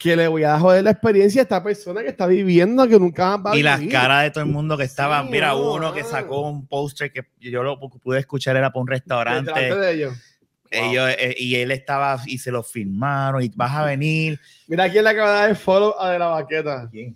[0.00, 3.36] que le voy a joder la experiencia a esta persona que está viviendo que nunca
[3.36, 5.26] va a Y las caras de todo el mundo que estaban.
[5.26, 8.80] Sí, Mira, no, uno que sacó un póster que yo lo pude escuchar, era para
[8.80, 9.52] un restaurante.
[9.52, 10.14] de ellos.
[10.70, 14.40] Ellos, eh, y él estaba y se lo filmaron y vas a venir.
[14.68, 16.88] Mira quién le acaba de dar el follow a de la baqueta.
[16.90, 17.14] ¿Quién?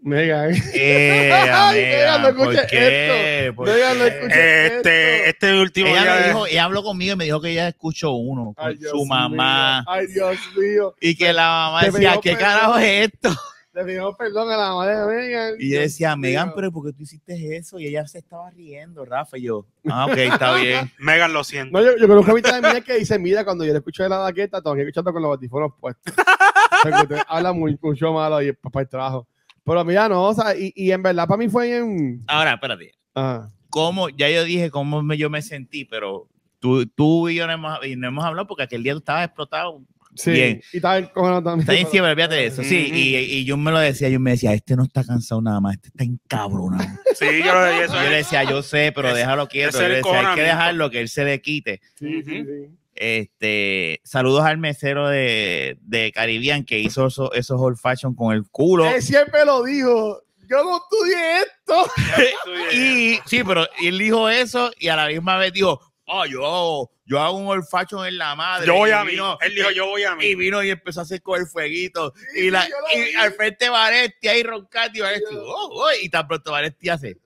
[0.00, 0.52] Megan.
[0.74, 3.52] Eh, amiga, Megan, no ¿por qué?
[3.56, 4.10] ¿Por Megan, no qué?
[4.10, 4.36] escuches
[4.72, 7.68] Este, este último Ella día me dijo, ella habló conmigo y me dijo que ella
[7.68, 9.90] escuchó uno con Ay, su mamá mío.
[9.92, 10.94] Ay, Dios mío.
[11.00, 12.48] y que la mamá Te decía, ¿qué perdón.
[12.48, 13.30] carajo es esto?
[13.72, 15.54] Le pidió perdón a la madre de Megan.
[15.58, 17.78] Y yo decía, Megan, pero ¿por qué tú hiciste eso?
[17.78, 20.90] Y ella se estaba riendo, Rafa, y yo, ah, ok, está bien.
[20.98, 21.76] Megan lo siento.
[21.76, 24.02] No, yo, yo conozco a mitad de mí que dice, mira, cuando yo le escucho
[24.02, 26.14] de la baqueta, que escuchando con los batifonos puestos.
[27.28, 29.28] Habla muy, mucho malo y para el trabajo.
[29.66, 32.22] Pero mira, no, o sea, y, y en verdad para mí fue en...
[32.28, 34.08] Ahora, espérate, Ah, ¿cómo?
[34.10, 36.28] Ya yo dije cómo me- yo me sentí, pero
[36.60, 39.24] tú, tú y yo no hemos, y no hemos hablado porque aquel día tú estabas
[39.26, 39.82] explotado.
[40.14, 40.30] sí.
[40.30, 40.60] Bien.
[40.72, 41.68] Y estaba encojonado también.
[41.86, 42.62] Está olvídate de eso.
[42.62, 42.94] Sí, Ujú.
[42.96, 45.74] y, y yo me lo decía, yo me decía, este no está cansado nada más,
[45.74, 46.84] este está encabronado.
[47.14, 47.94] Sí, yo lo eso.
[47.94, 49.80] yo le decía, yo sé, pero Es- déjalo quieto.
[49.80, 51.80] Yo le decía, hay que dejarlo que él se le quite.
[51.98, 52.76] Sí, sí, sí.
[52.96, 58.44] Este, saludos al mesero de, de Caribbean que hizo eso- esos old fashion con el
[58.50, 58.86] culo.
[58.86, 60.22] Él siempre lo dijo.
[60.48, 61.90] Yo no estudié esto.
[62.72, 67.20] Y sí, pero él dijo eso y a la misma vez dijo, oh, yo, yo
[67.20, 68.66] hago un old fashion en la madre.
[68.66, 69.12] Yo voy Y a mí.
[69.40, 70.24] Él dijo, yo voy a mí.
[70.24, 72.12] Y vino y empezó a hacer con el fueguito.
[72.32, 76.08] Sí, y, la, y al frente Vanetti ahí roncando y Vanetti, Yo- oh, oh, y
[76.08, 77.16] tan pronto Vanetti hace,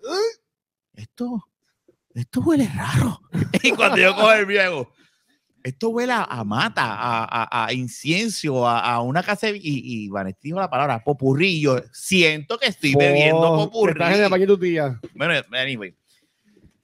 [0.94, 1.46] esto,
[2.14, 3.20] esto huele raro.
[3.62, 4.92] y cuando yo cojo el viejo,
[5.62, 10.04] esto huele a, a mata, a, a, a incienso, a, a una casa de- y,
[10.04, 11.02] y Vanetti dijo la palabra
[11.60, 14.02] Yo siento que estoy bebiendo Oh, popurrí.
[14.02, 15.00] Estás en tu tía.
[15.14, 15.94] Bueno, anyway,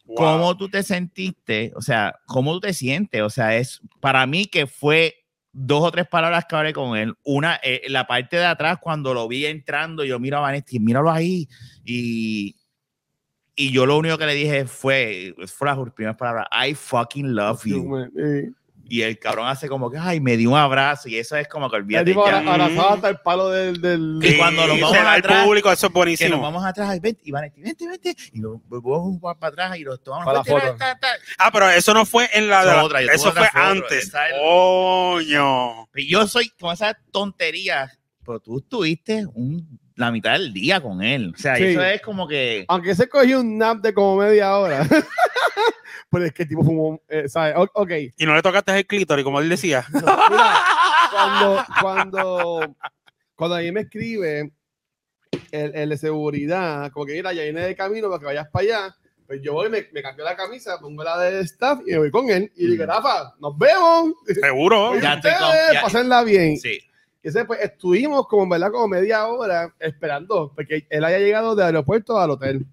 [0.08, 0.16] Wow.
[0.16, 1.72] ¿cómo tú te sentiste?
[1.74, 3.22] O sea, ¿cómo tú te sientes?
[3.22, 5.16] O sea, es para mí que fue
[5.52, 7.14] dos o tres palabras que hablé con él.
[7.24, 11.10] Una, eh, la parte de atrás, cuando lo vi entrando, yo miro a Vanetti, míralo
[11.10, 11.48] ahí.
[11.84, 12.54] Y,
[13.56, 17.64] y yo lo único que le dije fue, fue las primeras palabras, I fucking love
[17.64, 18.08] you.
[18.88, 21.08] Y el cabrón hace como que, ay, me dio un abrazo.
[21.08, 22.20] Y eso es como que El olvídate ya.
[22.20, 23.80] abra- abrazado hasta el palo del...
[23.80, 24.18] del...
[24.22, 26.40] Y cuando nos Sí, vamos al público, eso es que nos buenísimo.
[26.40, 28.16] vamos atrás, y vente, y Vanetti, vente, vente.
[28.32, 30.24] Y nos vamos para atrás y los tomamos.
[30.26, 30.76] Para la foto.
[30.76, 31.08] ta, ta, ta.
[31.38, 32.60] Ah, pero eso no fue en la.
[32.60, 34.12] Eso de la- otra, eso otra fue foto, antes.
[34.40, 35.88] Coño.
[35.94, 41.02] Y Yo soy con esas tonterías, pero tú estuviste un- la mitad del día con
[41.02, 41.32] él.
[41.34, 41.64] O sea, Sí.
[41.64, 42.64] eso es como que.
[42.68, 44.80] Aunque se cogió un nap de como media hora.
[46.10, 47.54] Pero es que el tipo fumó, eh, ¿sabes?
[47.56, 49.84] O- Ok, Y no le tocaste el clítoris, como él decía.
[49.92, 50.54] mira,
[51.10, 52.76] cuando, cuando,
[53.34, 54.52] cuando a mí me escribe
[55.50, 58.62] el, el de seguridad, como que mira, ya viene de camino para que vayas para
[58.64, 61.98] allá, pues yo voy, me, me cambio la camisa, pongo la de staff y me
[61.98, 62.52] voy con él.
[62.56, 64.12] Y digo, Rafa, nos vemos.
[64.40, 64.90] Seguro.
[64.90, 66.56] Oye, Ya estoy con- ustedes, ya- pásenla bien.
[66.58, 66.78] Sí.
[67.26, 72.16] Ese, pues, estuvimos como, verdad, como media hora esperando, porque él haya llegado del aeropuerto
[72.18, 72.64] al hotel.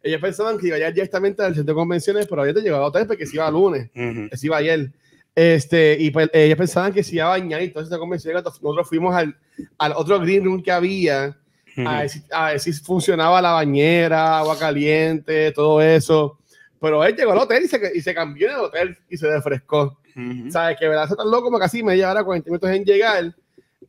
[0.00, 2.88] Ellos pensaban que iba a llegar directamente al centro de convenciones, pero había llegado al
[2.90, 3.90] hotel porque se iba el lunes,
[4.32, 4.92] se iba ayer.
[5.34, 8.88] Este, y pues ellos pensaban que se iba a bañar y entonces la convención, nosotros
[8.88, 9.36] fuimos al,
[9.76, 11.36] al otro green room que había
[11.84, 16.38] a ver, si, a ver si funcionaba la bañera, agua caliente, todo eso.
[16.80, 19.28] Pero él llegó al hotel y se, y se cambió en el hotel y se
[19.28, 19.98] refrescó.
[20.16, 20.50] Ujú.
[20.50, 20.76] ¿Sabes?
[20.78, 23.34] Que verdad se tardó como casi media hora, 40 minutos en llegar.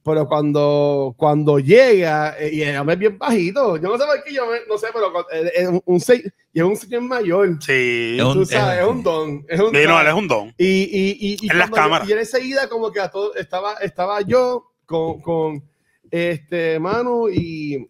[0.05, 4.21] Pero cuando, cuando llega, eh, y el hombre es bien bajito, yo no sé por
[4.23, 7.03] qué, yo me- no sé, pero eh, es un, un seis- y es un señor
[7.03, 7.57] mayor.
[7.61, 8.17] Sí.
[8.19, 9.45] Es un- Tú sabes, es un don.
[9.47, 10.01] Es un Sí, no, don.
[10.01, 10.53] él es un don.
[10.57, 12.09] Y, y, y, y En las yo- cámaras.
[12.09, 15.63] y él enseguida como que a todo, estaba, estaba yo con, con
[16.11, 17.89] este Manu y,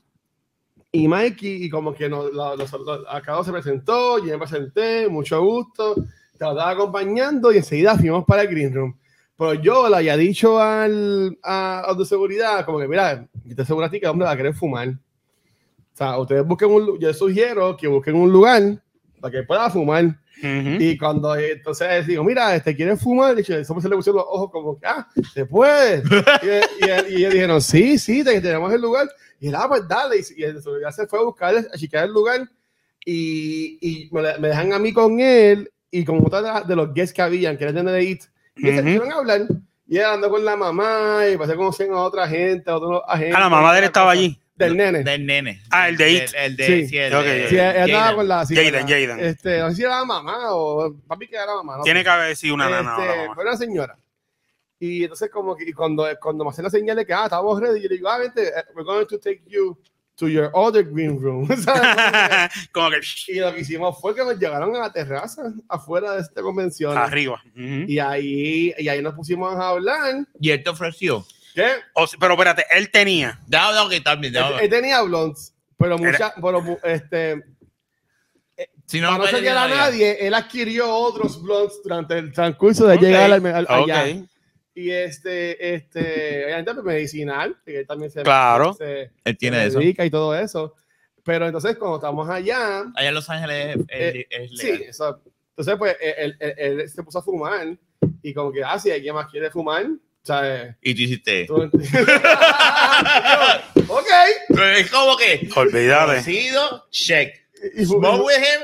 [0.91, 5.07] y Mikey y como que nos, la- los- los- acá se presentó, yo me presenté,
[5.09, 5.95] mucho gusto,
[6.37, 8.97] te estaba acompañando y enseguida fuimos para el Green Room.
[9.37, 13.61] Pero yo le había dicho al, a, a de seguridad, como que mira, yo te
[13.63, 14.89] aseguro a ti que el hombre va a querer fumar.
[14.89, 18.81] O sea, ustedes busquen un, yo sugiero que busquen un lugar
[19.19, 20.05] para que pueda fumar.
[20.39, 20.77] Ujú.
[20.79, 24.51] Y cuando entonces digo, mira, este quiere fumar, y eso se le pusieron los ojos
[24.51, 26.03] como que, ah, se puede.
[26.41, 29.07] y, y, y ellos dijeron, sí, sí, te- tenemos el lugar.
[29.39, 30.17] Y él, ah, pues dale.
[30.17, 32.49] Y, y el seguridad se fue a buscar, a chequear el lugar.
[33.05, 37.13] Y, y me, me dejan a mí con él y con otra de, los guests
[37.13, 38.23] que habían, que eran de IT.
[38.55, 38.79] Y se Ujú.
[38.79, 39.41] empezaron a hablar.
[39.87, 43.35] Y él andó con la mamá y pasé conociendo a otra gente, a otros agentes.
[43.37, 44.39] Ah, la mamá de él estaba allí.
[44.55, 45.03] Del nene.
[45.03, 45.61] Del nene.
[45.69, 46.23] Ah, el de It.
[46.33, 46.87] El, el de, Sí.
[46.87, 47.47] sí, el Ok, de-.
[47.47, 48.45] Sí, él con la.
[48.45, 49.19] sí, Jaden, Jaden.
[49.19, 51.77] Este, no sé si era la mamá o papi que era la mamá.
[51.77, 52.95] no Tiene que haber sido una nana.
[52.99, 53.97] Este, fue una señora.
[54.79, 57.59] Y entonces como que y cuando, cuando me hacen la señal de que, ah, estamos
[57.59, 59.77] ready, yo le digo, ah, vente, eh, we're going to take you
[60.15, 61.47] to your other green room.
[61.57, 62.51] ¿sabes?
[62.71, 62.99] Como que
[63.29, 66.97] y lo que hicimos fue que nos llegaron a la terraza afuera de esta convención.
[66.97, 67.41] arriba.
[67.55, 70.25] Y ahí, y ahí nos pusimos a hablar.
[70.39, 71.25] Y él te ofreció.
[71.55, 71.67] ¿Qué?
[71.93, 73.39] O sea, pero espérate, él tenía.
[73.47, 74.35] No, no, que también.
[74.35, 74.59] Él, no.
[74.59, 77.43] él tenía blondes, pero Era- mucha, pero este,
[78.87, 83.31] Si para no chequear a nadie, él adquirió otros blondes durante el transcurso de llegar
[83.31, 84.05] al, al- allá.
[84.75, 88.73] Y este, este, obviamente pues, medicinal, que él también se, Claro.
[88.73, 89.79] se, Él tiene se eso.
[89.79, 90.75] dedica y todo eso.
[91.23, 94.81] Pero entonces, cuando estamos allá, Allá en Los Ángeles es, es- es sí, legal.
[94.89, 95.21] eso.
[95.49, 97.77] Entonces, pues, él, él- él se puso a fumar
[98.23, 99.85] y como que, ah, si alguien más quiere fumar,
[100.23, 101.45] sea, Y tú hiciste.
[101.45, 101.55] tú-
[103.87, 104.07] ok.
[104.77, 105.47] Es como que.
[105.55, 106.11] Olvídate.
[106.13, 107.35] Conocido, check.
[107.85, 108.61] Smoke with him,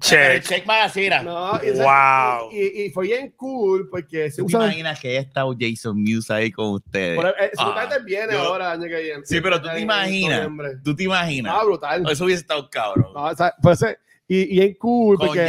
[0.00, 0.42] Check.
[0.44, 0.66] check
[0.96, 1.22] era.
[1.22, 2.50] No, y, Wow.
[2.52, 4.66] y, y fue bien cool porque se ¿Tú te usa.
[4.66, 7.16] imaginas que haya estado Jason Muse ahí con ustedes?
[7.16, 7.64] Por, eh, Ah,
[8.04, 9.24] viene yo- ahora, año que viene.
[9.24, 10.48] Sí, pero tú te En imaginas.
[10.84, 11.54] ¿Tú te imaginas?
[11.56, 12.04] Ah, brutal.
[12.10, 13.12] Eso hubiese estado cabrón.
[13.14, 13.80] No, o sea, pues,
[14.28, 15.40] y, y bien cool con porque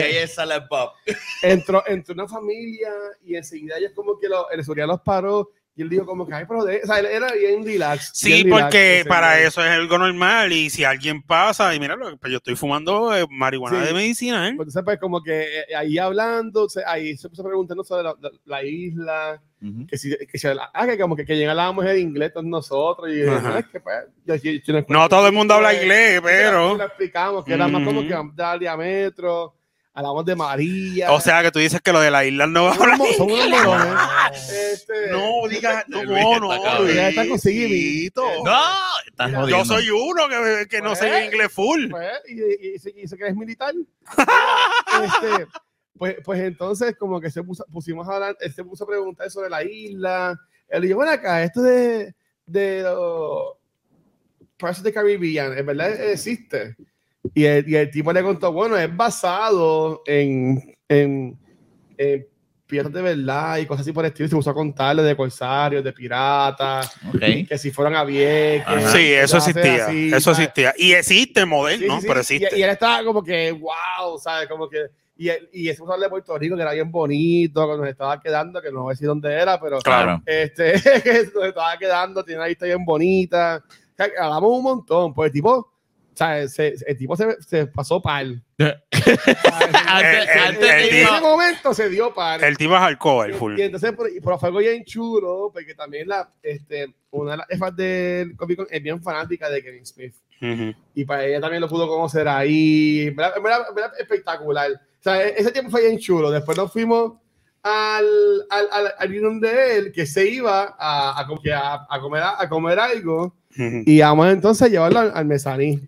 [0.70, 0.92] Bob.
[1.42, 2.90] entró, entró una familia
[3.26, 6.34] y enseguida ellos como que lo, el seguridad los paró y él dijo como que,
[6.34, 8.10] ay, pero de, o sea, él era bien relax.
[8.14, 10.52] Sí, bien relax porque para eso es algo normal.
[10.52, 13.86] Y si alguien pasa, y mira, lo- pues yo estoy fumando eh, marihuana Sí.
[13.88, 14.50] de medicina, ¿eh?
[14.50, 18.32] Entonces, pues, como que eh, ahí hablando, se- ahí se puso preguntando sobre la, la-
[18.46, 19.42] la isla,
[19.88, 23.22] que si, que si ah, que como que, que llegábamos en inglés todos nosotros, y.
[23.28, 26.76] "Ah, es que, pues, yo- yo- yo no, No todo el mundo habla inglés, pero.
[26.76, 29.54] Lo explicamos, que era más como que vamos a diámetro,
[29.98, 31.12] hablamos de María.
[31.12, 33.00] O sea que tú dices que lo de la isla no va a hablar.
[33.00, 34.50] unos, son unos morones.
[34.52, 36.88] Este, No, diga, no, no, está no.
[36.88, 37.40] Ya está con.
[38.44, 38.60] No,
[39.08, 39.48] estás Mira, jodiendo.
[39.48, 41.90] Yo soy uno que, que no Pues, sé inglés full.
[41.90, 43.74] Pues, y, y, y, se- y se que es militar.
[45.04, 45.48] Este,
[45.98, 49.30] pues, pues entonces, como que se puso, pusimos a hablar, él se puso a preguntar
[49.32, 50.40] sobre la isla.
[50.70, 52.14] Él dijo, bueno, acá, esto de,
[52.46, 53.54] de los
[54.58, 56.76] Pirates of the Caribbean, ¿en verdad existe?
[57.34, 61.38] Y el, y el tipo le contó, bueno, es basado en, en,
[61.98, 62.28] en
[62.66, 64.28] piratas de verdad y cosas así por el estilo.
[64.30, 67.48] Se puso a contarle de corsarios, de piratas, Ok.
[67.48, 68.92] que si fueron a Vieques.
[68.92, 69.86] Sí, eso existía.
[69.86, 70.40] así, eso ¿sabes?
[70.40, 70.74] existía.
[70.78, 72.08] Y existe Sí, moderno, sí, sí.
[72.08, 72.60] pero Y- existe.
[72.60, 74.48] Y, él estaba como que, wow, ¿sabes?
[74.48, 74.86] Como que.
[75.20, 78.72] Y, y ese de Puerto Rico, que era bien bonito, que nos estaba quedando, que
[78.72, 79.80] no voy a decir dónde era, pero.
[79.80, 80.22] Claro.
[80.26, 80.74] Este,
[81.04, 83.64] que nos estaba quedando, tiene una vista bien bonita.
[83.66, 85.72] O sea, hablamos un montón, pues el tipo.
[86.18, 88.42] O sea, se- el tipo se, se pasó pal.
[88.58, 92.44] Antes- el- antes el de en ese momento se dio par.
[92.44, 93.60] El tipo es alcohol, full.
[93.60, 97.38] Y entonces, por, y por fue algo bien chulo, porque también la, este, una de
[97.38, 100.16] las jefas del Comic Con es bien fanática de Kevin Smith.
[100.40, 100.72] Ujú.
[100.94, 103.10] y para ella también lo pudo conocer ahí.
[103.12, 104.72] Verdad- en verdad espectacular.
[104.72, 106.32] O sea, e- ese tiempo fue bien chulo.
[106.32, 107.14] Después nos fuimos
[107.64, 108.06] al,
[108.50, 112.80] al, al, al de él, que se iba a, a, a, a comer, a, comer
[112.80, 113.36] algo.
[113.52, 113.84] Ujú.
[113.86, 115.88] Y vamos entonces a llevarlo al, al mezanín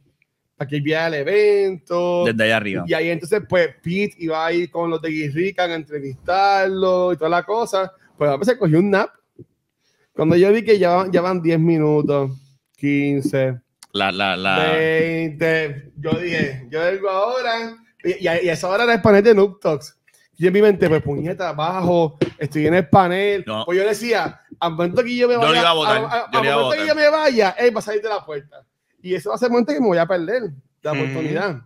[0.59, 2.25] para que él viera el evento.
[2.25, 2.83] Desde allá arriba.
[2.85, 7.17] Y ahí entonces, pues, Pete iba a ir con los de Guirrican a entrevistarlo y
[7.17, 7.93] toda la cosa.
[8.17, 9.09] Pues a veces cogió un nap.
[10.13, 12.31] Cuando yo vi que ya, van- ya van 10 minutos,
[12.75, 13.61] 15,
[13.93, 14.59] La, la, la.
[14.73, 15.91] 20.
[15.95, 17.77] Yo dije, yo vengo ahora.
[18.03, 19.95] Y, y a y a esa hora era el panel de Noob Talks.
[20.37, 23.43] Y en mi mente, pues puñeta, abajo, estoy en el panel.
[23.47, 23.63] No.
[23.65, 26.39] Pues yo decía, al momento que yo me Yo vaya, iba a a- a- yo
[26.39, 28.65] al momento que yo me vaya, él va a salir de la puerta.
[29.01, 31.61] Y eso va a ser el momento que me voy a perder la oportunidad.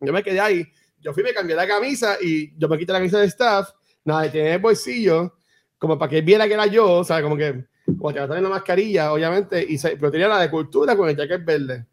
[0.00, 0.66] Yo me quedé ahí.
[1.00, 3.68] Yo fui, me cambié la camisa y yo me quité la camisa de staff.
[4.04, 5.34] Nada, tenía en el bolsillo,
[5.78, 8.44] como para que él viera que era yo, o sea, como que, como tenía también
[8.44, 11.86] la mascarilla, obviamente, y se, pero tenía la de cultura con el jacket verde.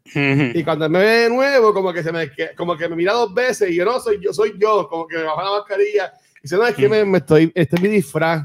[0.54, 3.12] Y cuando él me ve de nuevo, como que se me, como que me mira
[3.12, 6.12] dos veces y yo no soy yo, soy yo, como que me baja la mascarilla.
[6.38, 8.42] Y dice, no, es que me, me estoy, este es mi disfraz.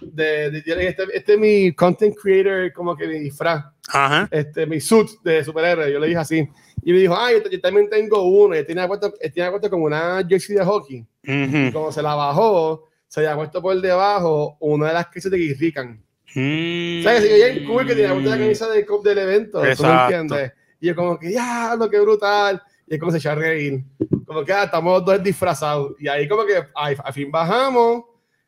[0.00, 4.28] De, de- de- este, este es mi content creator, como que mi disfraz, Ajá.
[4.30, 5.92] este, mi suit de superhéroe.
[5.92, 6.48] Yo le dije así.
[6.82, 8.54] Y me dijo, ah, yo, yo también tengo uno.
[8.54, 11.06] Y él tenía puesto, él tenía puesto como una jersey de hockey.
[11.24, 11.72] Y Ujú.
[11.72, 16.02] como se la bajó, se había puesto por debajo una de las crisis de Guirrican.
[16.34, 17.00] Mm.
[17.00, 19.18] O sea, que se veía bien cool que tenía puesta la camisa del, co- del
[19.18, 19.60] evento.
[19.76, 20.52] ¿tú me entiendes?
[20.80, 22.62] Y yo como que, ya, lo que brutal.
[22.86, 23.82] Y él como se echó a reír.
[24.24, 25.92] Como que, ah, estamos dos disfrazados.
[25.98, 28.04] Y ahí como que, ay, al fin bajamos.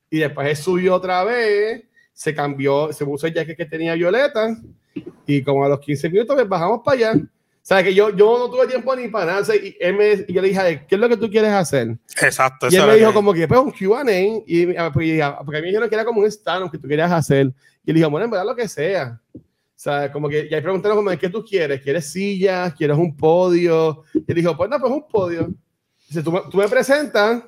[0.09, 1.83] Y después él subió otra vez.
[2.23, 4.57] Se cambió, se puso el jacket que tenía Violeta.
[5.27, 7.13] Y como a los 15 minutos, bajamos para allá.
[7.17, 9.57] O sea, que yo, yo no tuve tiempo ni para nada.
[9.57, 11.97] Y, él me, y yo le dije, ¿qué es lo que tú quieres hacer?
[12.21, 12.69] Exacto.
[12.71, 14.13] Y él me dijo que- como que, pues, un Q&A.
[14.47, 16.79] Y, ah, pues, ah, porque a mí me dijeron que era como un stand que
[16.79, 17.53] tú querías hacer.
[17.85, 19.21] Y él dijo, bueno, en verdad lo que sea.
[19.35, 19.41] O
[19.75, 21.83] sea, como que, y ahí preguntaron como, ¿qué tú quieres?
[21.83, 22.73] ¿Quieres sillas?
[22.75, 24.05] ¿Quieres un podio?
[24.15, 25.49] Y él dijo, pues no, pues un podio.
[26.09, 27.43] Dice, tú tú me presentas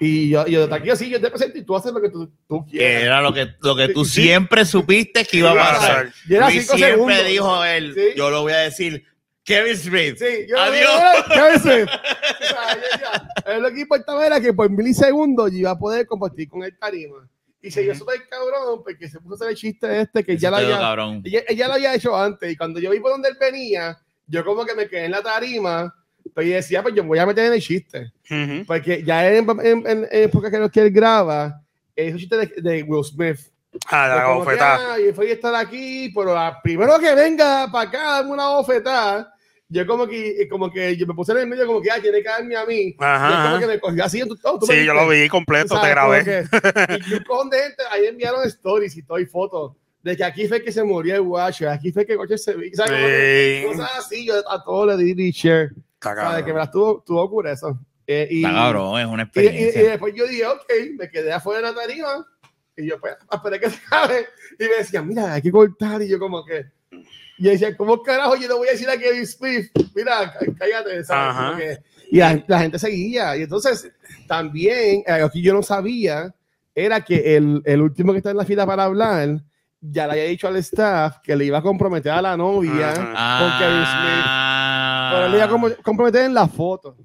[0.00, 2.32] y yo, yo de aquí así, yo te presento y tú haces lo que tú,
[2.48, 3.02] tú quieras.
[3.04, 4.22] era lo que, lo que tú Sí.
[4.22, 6.12] siempre supiste que iba a pasar.
[6.28, 7.26] Y era cinco siempre segundos.
[7.26, 8.00] dijo él, Sí.
[8.16, 9.04] yo lo voy a decir,
[9.44, 10.16] Kevin Smith.
[10.18, 10.90] Sí, yo Adiós.
[11.28, 11.88] Kevin Smith.
[11.88, 12.78] O sea,
[13.46, 16.62] yo eh, lo que importaba era que por milisegundos yo iba a poder compartir con
[16.64, 17.28] el tarima.
[17.62, 18.00] Y se yo Ujú.
[18.00, 20.78] súper cabrón porque se puso a hacer el chiste este que ya lo había,
[21.24, 22.50] ella, ella lo había hecho antes.
[22.50, 25.22] Y cuando yo vi por donde él venía, yo como que me quedé en la
[25.22, 25.94] tarima.
[26.34, 28.12] Pero yo decía, pues yo me voy a meter en el chiste.
[28.30, 28.64] Ujú.
[28.66, 31.60] Porque ya en, en, en, época que, que él graba,
[31.96, 33.38] es un chiste de, de Will Smith.
[33.88, 34.94] Ah, la Pues bofetada.
[34.94, 38.48] "Ah, y fue a estar aquí, pero la, primero que venga para acá, dame una
[38.48, 39.32] bofetada.
[39.68, 42.18] Yo como que, como que yo me puse en el medio, como que, ah, tiene
[42.22, 42.96] que darme a mí.
[42.98, 44.20] Ajá, y él como que me cogió así.
[44.26, 44.36] ¿tú,
[44.68, 45.82] me Sí, yo lo vi completo, ¿Sabes?
[45.84, 46.24] te grabé.
[46.24, 49.76] Que- y un cojón de gente, ahí enviaron stories y todo, y fotos.
[50.02, 52.74] De que aquí fue que se murió el Watcher, aquí fue que Watcher se vi.
[52.74, 52.90] ¿Sabes?
[53.62, 53.66] Sí.
[53.68, 55.70] Cosas así, yo a todos le di share.
[56.30, 56.44] ¿Sabes?
[56.44, 57.78] Que me las tuvo, tuvo cura eso.
[58.06, 59.82] Eh, y, Está cabrón, es una y, y- y experiencia.
[59.90, 60.64] después yo dije, ok,
[60.98, 62.26] me quedé afuera de la tarima.
[62.76, 64.26] Y yo, pues, esperé que se acabe.
[64.58, 66.02] Y me decían, mira, hay que cortar.
[66.02, 66.64] Y yo, como que.
[67.38, 69.70] Y yo decía, ¿cómo carajo yo le voy a decir a Kevin Smith?
[69.94, 71.56] Mira, cá- cállate, ¿sabes?
[71.58, 71.78] Que-
[72.12, 73.36] y la, la gente seguía.
[73.36, 73.90] Y entonces,
[74.26, 76.34] también, eh, algo que yo no sabía,
[76.74, 79.40] era que el, el último que está en la fila para hablar,
[79.80, 82.90] ya le había dicho al staff que le iba a comprometer a la novia.
[82.90, 83.38] Ajá.
[83.38, 84.49] con Kevin Smith.
[85.10, 85.14] Ah.
[85.16, 86.96] Pero le iba a com- comprometer en la foto.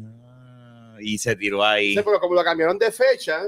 [0.00, 1.94] Ah, Y se tiró ahí.
[1.94, 3.42] Sí, pero como lo cambiaron de fecha,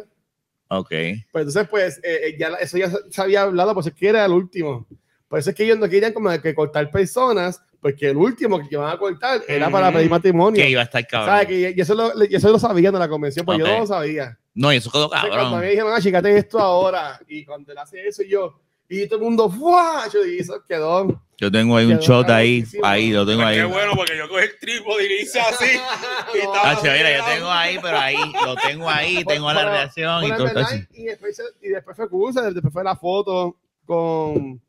[0.72, 0.88] Ok.
[1.32, 4.24] Pues entonces, pues, eh, eh, ya eso ya se- había hablado, pues es que era
[4.24, 4.86] el último.
[5.26, 8.68] Por eso es que ellos no querían como que cortar personas, porque el último que
[8.76, 10.62] iban a cortar era para pedir matrimonio.
[10.62, 11.28] Que iba a estar cabrón.
[11.28, 11.46] ¿Sabes?
[11.48, 13.86] Que, y eso lo, y eso lo sabían de la convención, pues yo no lo
[13.88, 14.38] sabía.
[14.54, 15.60] No, y eso quedó Entonces, cuando cabrón.
[15.60, 18.60] me dijeron, ah, chicate esto ahora, y cuando él hace eso, yo,
[18.90, 20.08] y todo el mundo, ¡fuah!
[20.12, 21.22] Yo, y eso quedó.
[21.38, 22.64] Yo tengo ahí un Quedó shot ahí.
[22.82, 23.56] Ahí, lo tengo ahí.
[23.56, 25.64] Qué bueno, porque yo cogí el trípode y hice así.
[26.34, 29.60] Y No, estaba- Hacho, mira, yo tengo ahí, pero ahí, lo tengo ahí, tengo la
[29.60, 30.84] Pero- reacción y Bueno, todo en verdad, eso.
[30.92, 34.60] y, después, se- y después fue Cursa, después fue la foto con,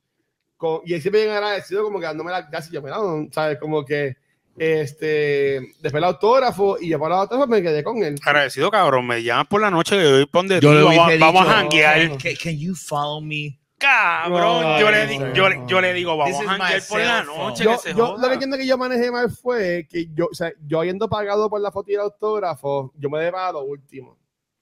[0.56, 3.58] con y él siempre bien agradecido como que dándome las gracias yo me no, sabes
[3.60, 4.16] como que
[4.58, 9.08] este después el autógrafo y yo para el autógrafo me quedé con él Agradecido, cabrón.
[9.08, 12.18] Me llamas por la noche que voy Yo tú, le vamos, dicho, a janguear.
[12.18, 13.58] Can, can you follow me?
[13.82, 15.34] Cabrón, No, yo, le no, di- no.
[15.34, 17.64] yo, le- yo le digo, vamos This a janguear por la noche.
[17.64, 18.22] yo, que se yo joda.
[18.22, 21.50] lo que entiendo que yo manejé mal fue que yo o sea yo habiendo pagado
[21.50, 24.18] por la foto y el autógrafo yo me debía pagar lo último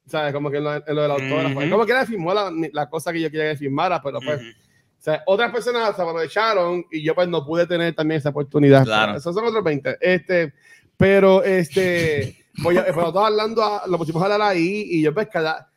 [0.07, 2.89] sabes como que en lo, en lo del autógrafo como que era firmó la, la
[2.89, 4.41] cosa que yo quería que firmara pero pues.
[4.41, 8.83] O sea, otras personas se aprovecharon y yo pues no pude tener también esa oportunidad.
[8.83, 9.15] Claro.
[9.17, 9.97] Esos son otros 20.
[10.01, 10.51] Este,
[10.97, 15.13] pero este, pues yo, pero todos hablando, a- lo pusimos a hablar ahí y yo
[15.13, 15.69] pues cada,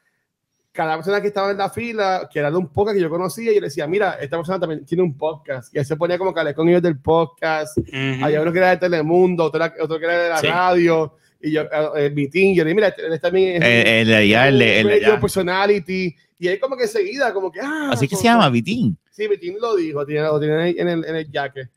[0.72, 3.52] cada persona que estaba en la fila, que era de un podcast que yo conocía,
[3.52, 5.74] yo le decía, mira, esta persona también tiene un podcast.
[5.74, 7.76] Y él se ponía como que con ellos del podcast.
[7.78, 8.24] Ujú.
[8.24, 10.46] Había uno que era de Telemundo, otro, otro que era de la Sí.
[10.46, 11.16] radio.
[11.42, 14.08] Y yo, eh, el meeting, yo le dije, mira, este- él también es El, el
[14.08, 16.14] de allá, el de- el personality.
[16.38, 18.96] Y él como que enseguida, como que, ah, Así que se llama Vitín.
[19.10, 21.68] Sí, Vitín lo dijo, tiene, lo tiene ahí en el, en el jacket.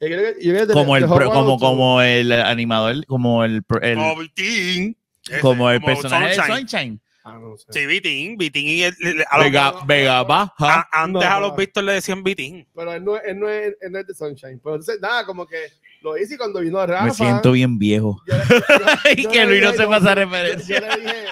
[0.00, 0.06] Yo
[0.40, 4.96] yo Como el, pro- como, como el animador, como el, el- Como Vitín.
[5.28, 6.54] Ese, como el personaje Sunshine.
[6.54, 7.00] de Sunshine.
[7.34, 7.66] Ah, no sé.
[7.70, 8.36] Sí, Vitín.
[8.36, 10.54] Vitín y el, el- a los- Vega, Vega Baja.
[10.58, 11.56] a- antes No, a los.
[11.56, 12.66] Víctor le decían Vitín.
[12.74, 14.60] Pero él no, es- él, no es, él no es de Sunshine.
[14.62, 15.56] Pero entonces, nada, como que
[16.02, 17.04] lo hice cuando vino Rafa.
[17.04, 18.20] Me siento bien viejo.
[18.26, 18.44] yo le-
[19.16, 20.80] yo- Y yo que Luis no esa yo- referencia.
[20.80, 21.24] Yo le dije,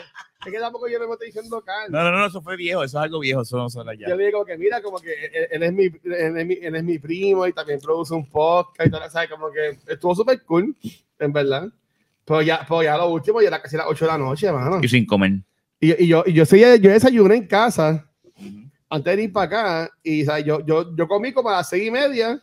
[0.47, 1.90] es que tampoco yo le estoy diciendo Carl.
[1.90, 4.07] No, no, no, eso fue viejo, eso es algo viejo, eso no son allá.
[4.09, 6.76] Yo le digo que mira, como que él, él es mi, él, es mi, él
[6.76, 9.28] es mi primo y también produce un podcast y todo, ¿sabes?
[9.28, 10.76] Como que estuvo súper cool,
[11.18, 11.68] en verdad.
[12.24, 14.78] Pero ya, pero ya lo último, ya era casi las 8 de la noche, hermano.
[14.82, 15.32] Y sin comer.
[15.81, 18.09] Y, y yo, y yo, sí, yo desayuné en casa
[18.89, 19.47] antes de ir para
[19.85, 19.91] acá.
[20.03, 22.41] Y o sea, yo, yo, yo comí como a las seis y media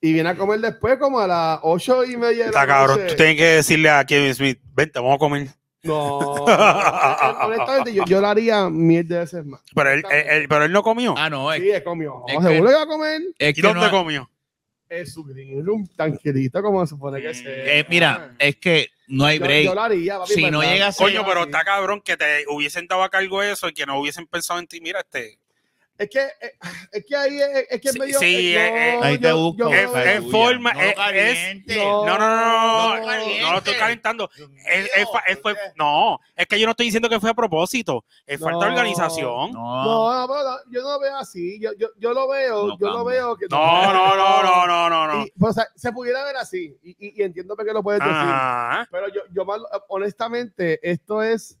[0.00, 2.44] y vine a comer después como a las ocho y media.
[2.44, 3.00] De Está la cabrón.
[3.08, 5.48] Tú tienes que decirle a Kevin Smith, vente, vamos a comer.
[5.82, 9.62] No, honestamente, yo, yo lo haría mil de veces más.
[9.74, 11.14] Pero él, él- él- pero él no comió.
[11.16, 12.22] Ah, no, es, Sí, él comió.
[12.28, 13.22] es que- Seguro que va a comer.
[13.38, 14.30] es ¿Y que dónde no- comió?
[14.88, 17.48] Es su green room tranquilito como se supone que sea.
[17.48, 19.64] eh, mira, es que no hay yo, break.
[19.64, 20.50] yo lo haría, papi, Si ¿verdad?
[20.58, 23.68] no llega a ser- Coño, pero está cabrón que te hubiesen dado a cargo eso
[23.68, 24.80] y que no hubiesen pensado en ti.
[24.80, 25.39] Mira, este.
[26.00, 26.54] Es que, eh,
[26.92, 28.18] es que ahí es, es que es Sí, medio.
[28.18, 29.58] sí, eh, eh, Ahí te busco.
[29.58, 31.76] yo Es- forma- No es- caliente.
[31.76, 34.30] No, No, no, no, lo estoy calentando.
[35.76, 38.04] No, es que yo no estoy diciendo que fue a propósito.
[38.26, 38.76] Es falta de No.
[38.78, 39.52] organización.
[39.52, 41.60] No, No, no, pero no, yo no lo veo así.
[41.60, 43.46] Yo, yo, yo lo veo, No yo lo veo que.
[43.50, 45.26] No, no, no, no, no, no, no.
[45.26, 46.78] Y, pues, o sea, se pudiera ver así.
[46.82, 48.14] Y, y, y entiendo qué lo puedes decir.
[48.16, 48.88] Ajá.
[48.90, 49.44] Pero yo, yo
[49.88, 51.58] honestamente, esto es.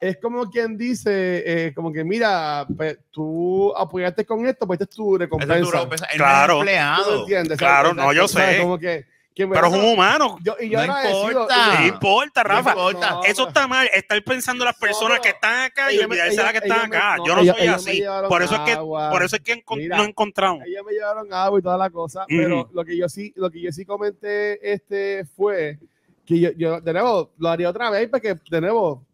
[0.00, 4.90] Es como quien dice, eh, como que mira, pues, tú apoyaste con esto, pues esta
[4.90, 5.54] es tu es recompensa.
[5.60, 6.54] tu no es Claro.
[6.60, 7.20] ¿Tú me empleado.
[7.20, 7.58] entiendes?
[7.58, 8.04] Claro, ¿Sabes?
[8.04, 8.56] no, yo ¿Sabes?
[8.56, 8.62] sé.
[8.62, 10.38] Como que, que Pero es un humano.
[10.42, 11.80] yo, y yo No importa.
[11.80, 12.74] No importa, Rafa.
[12.74, 13.10] No importa.
[13.10, 13.90] No, Eso está mal.
[13.92, 16.88] Estar pensando en las personas No, que están acá y olvidarse de las que están
[16.88, 17.16] me- acá.
[17.18, 18.02] no, Yo no ellos- soy ellos así.
[18.28, 19.10] Por eso es que, agua.
[19.10, 19.98] por eso es que Mira.
[19.98, 20.62] nos encontramos.
[20.66, 23.60] ellos me llevaron agua y toda la cosa, pero lo que yo sí, lo que
[23.60, 25.78] yo sí comenté este fue
[26.24, 29.04] que yo, yo de nuevo lo haría otra vez porque de nuevo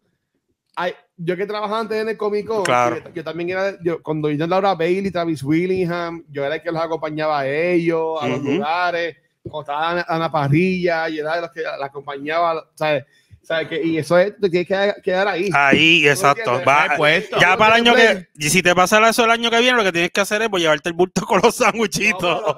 [0.79, 2.97] hay, yo que trabajaba antes en el Comic Con, Claro.
[3.03, 6.71] yo, yo también era, yo, cuando vino Laura Bailey, Travis Willingham, yo era el que
[6.71, 11.41] los acompañaba a ellos, a los lugares, cuando estaba Ana, Ana Parrilla, y era de
[11.41, 13.05] los que la acompañaba, ¿sabes?
[13.41, 13.69] ¿Sabes?
[13.69, 15.49] Que, y eso es, te tienes que quedar, ahí.
[15.53, 16.61] Ahí, exacto.
[16.67, 17.39] Va- puesto.
[17.39, 19.83] ya para el año que, y si te pasa eso el año que viene, lo
[19.85, 21.67] que tienes que hacer es pues, llevarte el bulto con los No,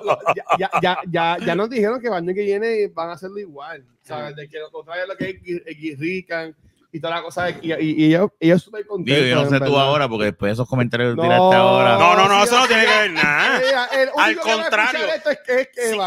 [0.03, 0.19] lo-
[0.57, 3.85] ya, ya, ya, ya, nos dijeron que el año que viene van a hacerlo igual.
[4.01, 4.35] ¿sabes?
[4.35, 6.55] De que otra vez lo que es Gui- Guirrican
[6.91, 7.49] y toda la cosa.
[7.49, 9.23] Y, y, y ellos, ellos súper contentos.
[9.23, 11.23] Digo, yo no sé tú ahora, porque después de esos comentarios que No.
[11.23, 11.97] tiraste ahora.
[11.97, 13.61] No, no, no, sí, eso no tiene que ver nada.
[14.17, 14.99] Al que contrario.
[15.45, 15.97] Que que eh,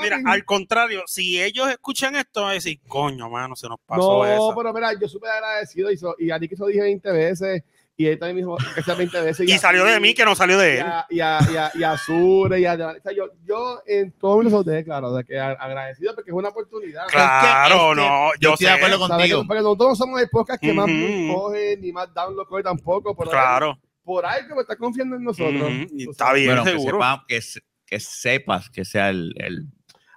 [0.00, 4.24] mira, al contrario, si ellos escuchan esto, van a decir, coño, mano, se nos pasó
[4.24, 4.52] No, eso.
[4.56, 7.62] pero mira, yo súper agradecido y, so- y a Nicky se lo dije 20 veces
[7.96, 9.48] y él también dijo que sea 20 veces.
[9.48, 10.82] Y a salió de mí, que no salió de y él.
[10.82, 14.10] a, y a, y a, y a Sure, y a, o sea, yo, yo en
[14.12, 17.06] todos mis los dejé claro, de que agradecido porque es una oportunidad.
[17.08, 19.42] Claro, es que no, yo yo estoy de acuerdo contigo.
[19.42, 20.94] Que- Porque nosotros no somos el podcast que más Ujú.
[20.94, 23.78] views coge, ni más download coge tampoco, pero Claro.
[24.02, 25.70] por ahí que me está confiando en nosotros.
[25.92, 26.98] Y está bien, Bueno, que, seguro.
[26.98, 29.66] sepa- que, se- que sepas que sea el, el-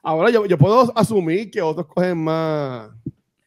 [0.03, 2.89] Ahora yo, yo puedo asumir que otros cogen más.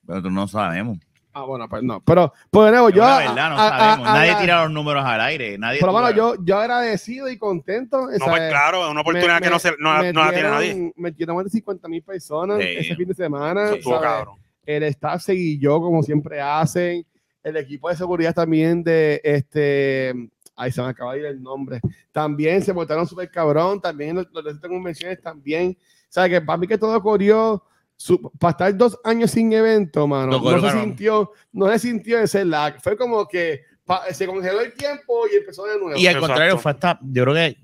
[0.07, 0.99] Pero tú no sabemos.
[1.33, 2.01] Ah, bueno, pues no.
[2.05, 3.03] Pero, pues de nuevo, Yo, yo.
[3.03, 4.09] la verdad, no a- sabemos.
[4.09, 5.57] a- Nadie a- tira los números al aire.
[5.59, 8.01] Nadie Pero bueno, yo, yo agradecido y contento.
[8.11, 10.93] No, pues claro, es una oportunidad que no, se, no, la- no la tiene nadie.
[10.97, 12.67] Metieron más de 50 mil personas Sí.
[12.79, 13.67] ese fin de semana.
[13.67, 14.09] Eso estuvo ¿sabes?
[14.11, 14.35] cabrón.
[14.67, 17.05] el staff seguilló como siempre hacen,
[17.43, 20.13] el equipo de seguridad también de este,
[20.55, 21.81] ahí se me acaba de ir el nombre,
[22.13, 26.59] también se portaron súper cabrón, también los, los de convenciones también, o sea que para
[26.59, 27.65] mí que todo corrió,
[28.03, 32.19] su- para estar dos años sin evento, mano, no corrió, se sintió, no se sintió
[32.19, 35.99] ese lag, fue como que pa- se congeló el tiempo y empezó de nuevo.
[35.99, 36.27] Y al Exacto.
[36.27, 37.59] contrario, fue hasta, yo creo que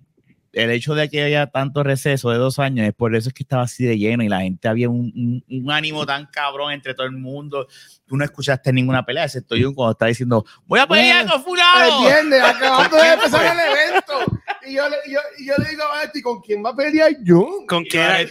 [0.53, 3.45] el hecho de que haya tanto receso de dos años es por eso es que
[3.45, 6.93] estaba así de lleno y la gente había un, un- un ánimo tan cabrón entre
[6.95, 7.67] todo el mundo.
[8.07, 12.01] Tú no escuchaste ninguna pelea, excepto yo cuando estaba diciendo, voy a pelear con fulano.
[12.03, 14.43] viernes, acabando de empezar el evento.
[14.67, 17.65] Y yo, le, yo, le digo a Betty, ¿con quién va a pelear yo?
[17.69, 18.05] ¿Con quién?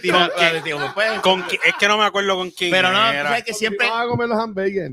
[1.64, 2.70] Es que no me acuerdo con quién.
[2.70, 3.88] Pero no, tú sabes que siempre...
[3.88, 4.90] Vamos a comer los hamburgues.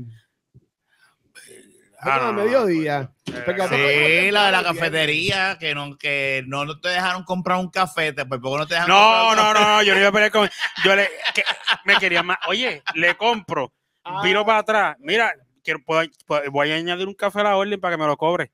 [2.00, 3.10] Ah, a no, no, mediodía.
[3.24, 8.12] Sí, la de la cafetería, que no, que no, no te dejaron comprar un café,
[8.12, 9.64] te- por poco no te dejaron No, comprar un no, café.
[9.70, 10.50] no, yo no iba a pelear con.
[10.84, 11.08] Yo le.
[11.34, 11.44] que-
[11.86, 12.36] me quería más.
[12.46, 13.72] Oye, le compro.
[14.04, 14.20] Ah.
[14.22, 14.96] Viro para atrás.
[15.00, 15.32] Mira,
[15.62, 18.18] quiero, puedo- puedo- voy a añadir un café a la orden para que me lo
[18.18, 18.52] cobre.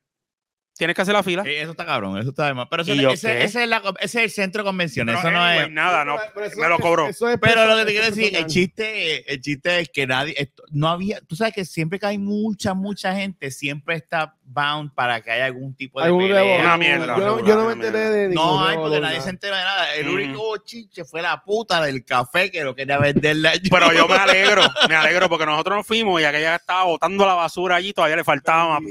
[0.80, 1.42] Tienes que hacer la fila.
[1.44, 2.66] Eh, Eso está cabrón, eso está de más.
[2.70, 5.38] Pero eso- ¿Y yo ese, es la- ese es el centro de convenciones, Pero eso
[5.38, 5.70] no es...
[5.70, 6.16] nada, no.
[6.56, 7.06] Me lo cobró.
[7.08, 10.62] es Pero lo que te quiero decir, el chiste, el chiste es que nadie, esto-
[10.70, 15.20] no había, tú sabes que siempre que hay mucha, mucha gente, siempre está bound para
[15.20, 16.60] que haya algún tipo de Algún pelea.
[16.64, 19.18] Una mierda, Yo, no- una yo no me enteré de ningún No hay porque nadie
[19.18, 19.20] nada.
[19.24, 19.94] se entera de nada.
[19.94, 20.16] El Ujú.
[20.16, 24.16] único chiche fue la puta del café que lo quería venderle a Pero yo me
[24.16, 28.16] alegro, me alegro porque nosotros nos fuimos y aquella estaba botando la basura allí, todavía
[28.16, 28.90] le faltaba más.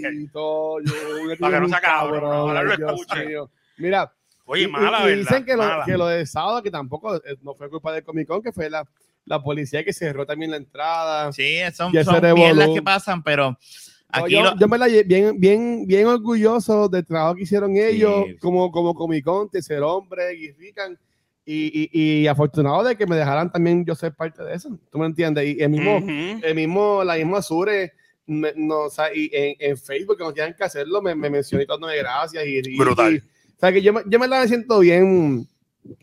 [1.40, 3.50] Para que no se cabrón, ojalá lo.
[3.78, 4.12] Mira,
[4.46, 5.86] Oye, y- mala, y, y dicen que lo, Mala.
[5.86, 8.70] que lo de sábado, que tampoco eh, no fue culpa del Comic Con, que fue
[8.70, 8.84] la,
[9.26, 11.32] la policía que cerró también la entrada.
[11.32, 13.58] Sí, son, Y son mierdas que pasan, pero No,
[14.12, 18.24] aquí yo, lo- yo me la bien, bien, bien orgulloso del trabajo que hicieron ellos
[18.28, 18.38] Sí.
[18.40, 20.98] como, como Comic Con, Tercer Hombre, Guirrican,
[21.46, 24.70] y, y, y afortunado de que me dejaran también yo ser parte de eso.
[24.92, 25.46] ¿Tú me entiendes?
[25.48, 26.10] Y el mismo, Ujú.
[26.44, 27.94] el mismo, la misma Azure,
[28.30, 31.64] me- no, o sea, y en, en Facebook, cuando tengan que hacerlo, me, me mencionó
[31.64, 32.46] y dándome gracias.
[32.46, 33.16] Y, y- Brutal.
[33.16, 35.46] y- o sea, que yo, me- yo me la siento bien,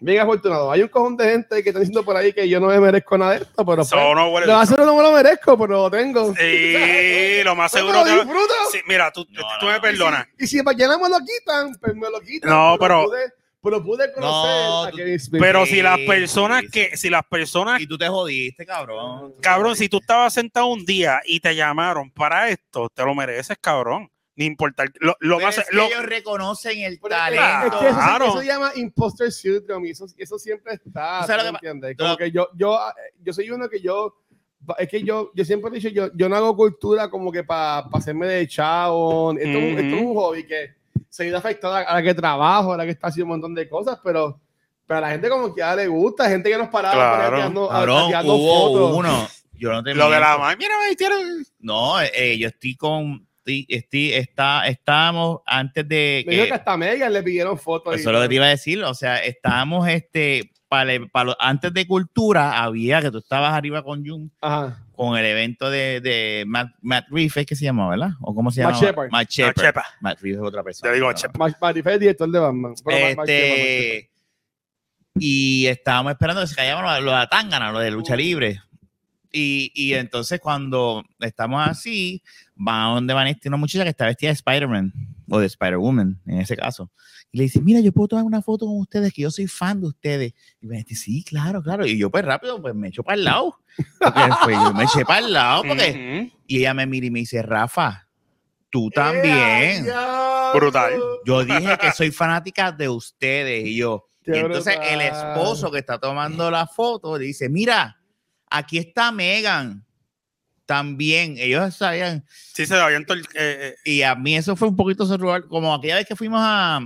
[0.00, 0.70] bien afortunado.
[0.70, 3.16] Hay un cojón de gente que están diciendo por ahí que yo no me merezco
[3.16, 5.90] nada de esto, pero pues, Eso no lo hacer no me lo merezco, pero lo
[5.90, 6.34] tengo.
[6.34, 8.24] Sí, lo más Pero seguro lo que.
[8.24, 8.54] disfruto.
[8.72, 9.80] Sí, mira, tú, No, tú no, me no.
[9.82, 10.26] perdonas.
[10.38, 12.50] Y si mañana me lo quitan, pues me lo quitan.
[12.50, 13.32] No, pero- Pude,
[13.70, 15.42] pero pude conocer No, a Kevin Smith.
[15.42, 19.34] Pero si las personas que, si las personas, y tú te jodiste, cabrón.
[19.40, 23.56] cabrón, si tú estabas sentado un día y te llamaron para esto, te lo mereces,
[23.60, 24.10] cabrón.
[24.38, 24.90] Ni importar.
[25.00, 27.76] Lo, lo Pero más, es que lo- ellos reconocen el talento.
[27.76, 28.24] es que eso, se- Claro.
[28.26, 31.20] eso se llama imposter syndrome y eso, y eso siempre está.
[31.22, 31.96] ¿Tú sabes ¿tú lo me que pa- entiendes?
[31.96, 32.78] Como que yo, yo,
[33.22, 34.14] yo soy uno que yo,
[34.78, 37.86] es que yo, yo siempre he dicho, yo, yo no hago cultura como que para
[37.94, 39.32] hacerme de chavo.
[39.32, 40.75] Esto, esto es un hobby que
[41.08, 43.54] se ha ido afectado a la que trabajo, a la que está haciendo un montón
[43.54, 44.40] de cosas, pero,
[44.86, 47.36] pero a la gente como que ya le gusta, gente que nos paraba Claro.
[47.36, 48.98] tirando- Cabrón, hubo fotos.
[48.98, 49.28] uno.
[49.58, 51.18] Yo no te lo de la madre, mira, me hicieron.
[51.60, 53.26] No, eh, yo estoy con.
[53.38, 57.94] estoy, estoy, está, estábamos antes de Me dijo que, que hasta Megan le pidieron fotos.
[57.94, 60.92] eso es lo que te iba a decir, o sea, estábamos este, para,
[61.38, 64.82] antes de cultura, había que tú estabas arriba con Jun, Ajá.
[64.94, 68.10] con el evento de, de Matt, Matt Reeves, ¿es que se llama, verdad?
[68.20, 68.86] ¿O cómo se Matt llama?
[68.86, 69.10] Shepard.
[69.10, 69.64] Matt Shepard.
[69.66, 69.84] Chepa.
[70.00, 70.90] Matt Reeves es otra persona.
[70.90, 71.38] Yo digo Chepa.
[71.38, 72.74] Mar- Marifé es director de Batman.
[72.86, 74.10] Este,
[75.18, 78.60] y estábamos esperando que se callaban los, los de Tangana, los de lucha libre.
[79.32, 82.22] Y, y entonces cuando estamos así,
[82.56, 84.92] va a donde Vanessa, una muchacha que está vestida de Spider-Man
[85.28, 86.90] o de Spider-Woman en ese caso.
[87.32, 89.80] Y le dice, mira, yo puedo tomar una foto con ustedes, que yo soy fan
[89.80, 90.32] de ustedes.
[90.60, 91.86] Y Vanessa, sí, claro, claro.
[91.86, 93.58] Y yo pues rápido, pues me echo para el lado.
[93.98, 96.32] Porque, pues, yo me eché para el lado porque...
[96.46, 98.08] Y ella me mira y me dice, Rafa,
[98.70, 99.86] tú ¡Eh, también.
[100.54, 100.92] Brutal.
[101.24, 104.08] Yo dije que soy fanática de ustedes y yo.
[104.24, 104.94] Y entonces brutal.
[104.94, 108.00] el esposo que está tomando la foto dice, mira,
[108.50, 109.85] aquí está Megan.
[110.66, 112.24] También, ellos sabían.
[112.28, 115.46] Sí, se habían todo el- eh, eh, Y a mí eso fue un poquito surreal,
[115.46, 116.76] como aquella vez que fuimos a,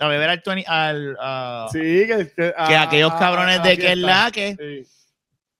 [0.00, 3.62] a beber al 20, al, a- Sí, que, que, que a- aquellos a- cabrones a
[3.62, 4.90] de que la que Sí.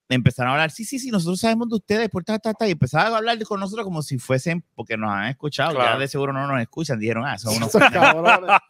[0.08, 2.72] empezaron a hablar, sí, sí, sí, nosotros sabemos de ustedes, por ta, ta, ta, y
[2.72, 6.00] empezaron a hablar con nosotros como si fuesen, porque nos han escuchado, ya Claro.
[6.00, 7.70] de seguro no nos escuchan, dijeron, ah, son unos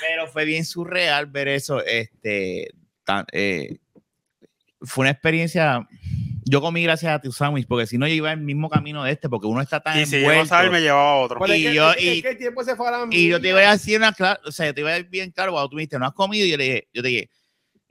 [0.00, 1.80] pero fue bien surreal ver eso.
[1.84, 2.72] Este,
[3.04, 3.78] tan- eh,
[4.80, 5.86] fue una experiencia.
[6.44, 9.12] Yo comí gracias a tu sándwich, porque si no, yo iba el mismo camino de
[9.12, 11.38] este, porque uno está tan y si yo no sabía, me llevaba a otro.
[11.40, 13.40] Pero es Y que- yo- y- es que el tiempo se fue a Y yo
[13.40, 15.52] te iba a decir una clara, o sea, yo te iba a decir bien claro,
[15.52, 17.30] cuando tú me dijiste, no has comido, y yo le dije, yo te dije,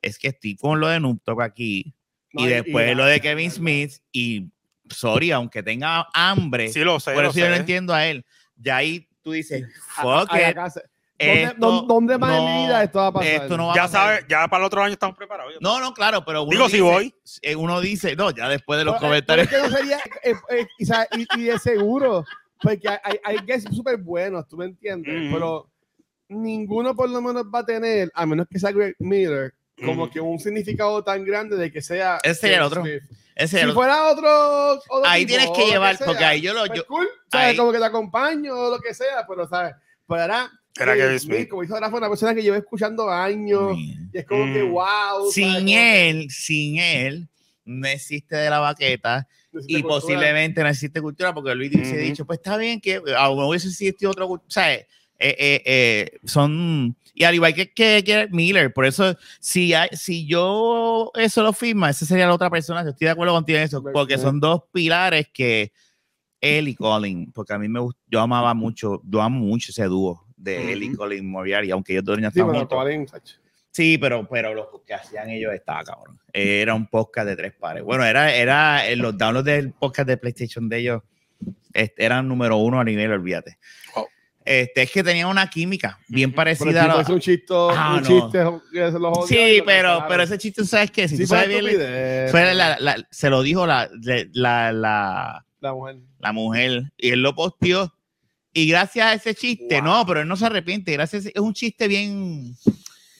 [0.01, 1.93] es que estoy con lo de Noob Talk aquí,
[2.33, 3.51] No, y después lo de Kevin.
[3.51, 4.49] Smith, y
[4.89, 7.13] sorry, aunque tenga hambre, Sí, lo sé.
[7.13, 8.25] por lo eso yo no entiendo a él.
[8.57, 9.63] Ya ahí tú dices,
[9.97, 10.81] A- fuck a it, casa.
[11.27, 13.27] ¿Dónde, esto dónde- dónde más en mi no- vida esto va a pasar?
[13.33, 15.53] esto no va Ya sabes, ya para el otro año estamos preparados.
[15.61, 17.15] No, no, claro, pero uno Digo, si dice- voy.
[17.41, 19.47] eh, Uno dice, no, ya después de los Pero, eh, comentarios.
[19.49, 22.25] pero es que no sería, eh, eh, y, sa- y- y de seguro,
[22.61, 25.33] porque hay, hay, guests súper buenos, tú me entiendes, Ujú.
[25.33, 25.67] pero
[26.29, 29.53] ninguno por lo menos va a tener, a menos que sea Greg Miller,
[29.83, 30.11] como Ujú.
[30.11, 32.19] que un significado tan grande de que sea.
[32.23, 32.81] Ese sería el otro.
[32.81, 33.01] Smith.
[33.35, 34.73] Ese Si era- fuera otro.
[34.89, 36.65] otro ahí tipo, tienes que llevar, sea, porque ahí yo lo.
[36.67, 37.47] pues Yo, cool, ¿sabes?
[37.47, 39.73] ahí- Como que te acompaño o lo que sea, pero ¿sabes?
[40.07, 40.51] Pero era.
[40.79, 41.49] Era Kevin Smith.
[41.49, 43.77] Como dijo Rafa, una persona que llevo escuchando años.
[43.77, 44.71] Y es como que Mm.
[44.71, 44.83] wow.
[44.83, 45.33] ¿sabes?
[45.33, 47.27] sin Como él, sin él,
[47.65, 49.87] no existe de la baqueta que y cultura.
[49.99, 54.11] posiblemente no existe cultura, porque Luis dice, dicho, pues está bien que aún hubiese existido
[54.11, 54.85] otro, cult- ¿sabes?
[55.23, 59.89] Eh, eh, eh, son, y al igual que, que, que Miller, por eso, si, hay,
[59.91, 63.59] si yo eso lo firma, esa sería la otra persona, yo estoy de acuerdo contigo
[63.59, 65.71] en eso, porque son dos pilares que
[66.39, 70.25] él y Colin, porque a mí me yo amaba mucho, yo amo mucho ese dúo
[70.43, 70.95] de él y.
[70.95, 72.67] Colin Moriarty, aunque ellos dos Sí, juntos.
[72.69, 73.35] Colin, sacho.
[73.71, 76.19] Sí, pero, pero lo que hacían ellos estaba cabrón.
[76.33, 77.83] Era un podcast de tres pares.
[77.83, 81.01] Bueno, era, era eh, los downloads del podcast de PlayStation de ellos
[81.73, 83.57] este, eran número uno a nivel, olvídate.
[84.43, 86.35] Este, es que tenían una química bien Ujú.
[86.35, 88.07] Pero parecida a es un chiste, Ah, un no.
[88.07, 88.39] chiste
[88.73, 91.07] que se los odia y Sí, pero, pero ese chiste, ¿sabes qué?
[91.07, 93.87] Si Sí, tú sabes bien, estupidez, fue la- la- se lo dijo la,
[94.33, 95.97] la, la, la mujer.
[96.19, 97.93] la mujer y él lo posteó.
[98.53, 99.83] Y gracias a ese chiste, Wow.
[99.83, 100.91] no, pero él no se arrepiente.
[100.93, 102.55] Gracias, a ese- es un chiste bien.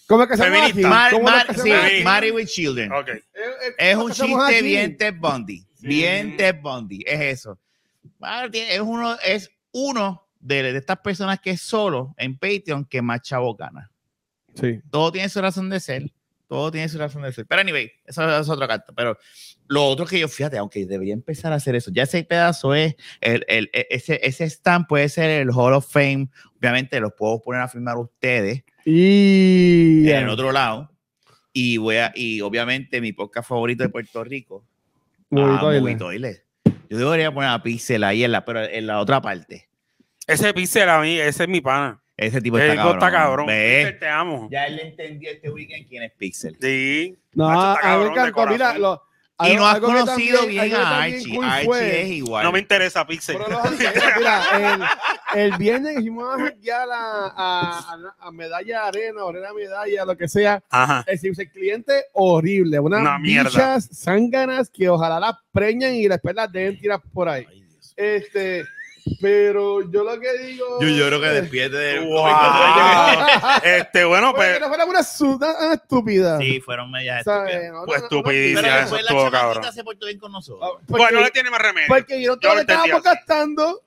[0.08, 2.04] ¿Cómo es que se llama sí?
[2.04, 2.92] Married with Children.
[2.92, 3.08] Ok.
[3.10, 3.22] Eh,
[3.78, 5.66] Es ¿cómo un chiste bien Ted Bundy.
[5.80, 6.38] Bien Mm.
[6.38, 7.04] Ted Bundy.
[7.08, 7.58] Es eso.
[8.54, 13.22] Es uno, es uno de, de estas personas que es solo en Patreon que más
[13.22, 13.90] chavo gana.
[14.60, 14.82] Sí.
[14.90, 16.12] Todo tiene su razón de ser.
[16.52, 17.45] Todo tiene su razón de ser.
[17.45, 18.91] Pero anyway, eso es otra carta.
[18.93, 19.18] Pero
[19.70, 22.95] lo otro que yo, fíjate, aunque debería empezar a hacer eso, ya ese pedazo es,
[23.22, 26.28] el, el- e- ese, ese stand puede ser el Hall of Fame.
[26.58, 30.10] Obviamente los puedo poner a firmar ustedes Y.
[30.10, 30.91] en el otro lado.
[31.54, 34.66] Y voy a, y obviamente mi podcast favorito de Puerto Rico,
[35.30, 36.45] Movie Ah, Toilet.
[36.89, 39.70] Yo debería poner a Pixel ahí en la, pero en la otra parte.
[40.28, 42.01] Ese pixel a mí, ese es mi pana.
[42.22, 42.97] Ese tipo El está cabrón.
[42.97, 43.45] está cabrón.
[43.47, 44.47] Pixel, te amo.
[44.51, 46.55] Ya él entendió este weekend quién es Pixel.
[46.61, 47.17] Sí.
[47.34, 48.47] No, Nacho, está a mí me encantó.
[48.47, 49.03] Mira, lo,
[49.43, 51.36] Y algo- no has conocido también- bien a Archie.
[51.36, 52.43] cool Archie fue- es igual.
[52.43, 53.38] No me interesa Pixel.
[53.38, 54.89] Pero los anteriores, mira,
[55.34, 60.28] el, el viernes fuimos a janguear a, a, a, Medalla Arena, Arena Medalla, lo que
[60.28, 61.03] sea, Ajá.
[61.07, 63.49] el servicio al cliente horrible, unas Una mierda.
[63.49, 67.47] bichas zánganas que ojalá las preñan y después las deben tirar por ahí.
[67.49, 67.93] Ay, Dios.
[67.97, 68.63] Este,
[69.22, 70.80] pero yo lo que digo.
[70.82, 72.26] Yo lloro que eh, despierte de Wow.
[73.64, 76.38] este, bueno, Pues que pues, no fuera una suda estúpida.
[76.39, 77.64] Sí, fueron medias estúpidas.
[77.72, 79.74] No, no, Pues no, no, estupidísima, Pero eso después la estuvo cabrón.
[79.74, 80.70] se portó bien con nosotros.
[80.88, 81.88] porque- bueno, no le tiene más remedio.
[81.88, 83.82] Porque yo Yo todo lo le estábamos gastando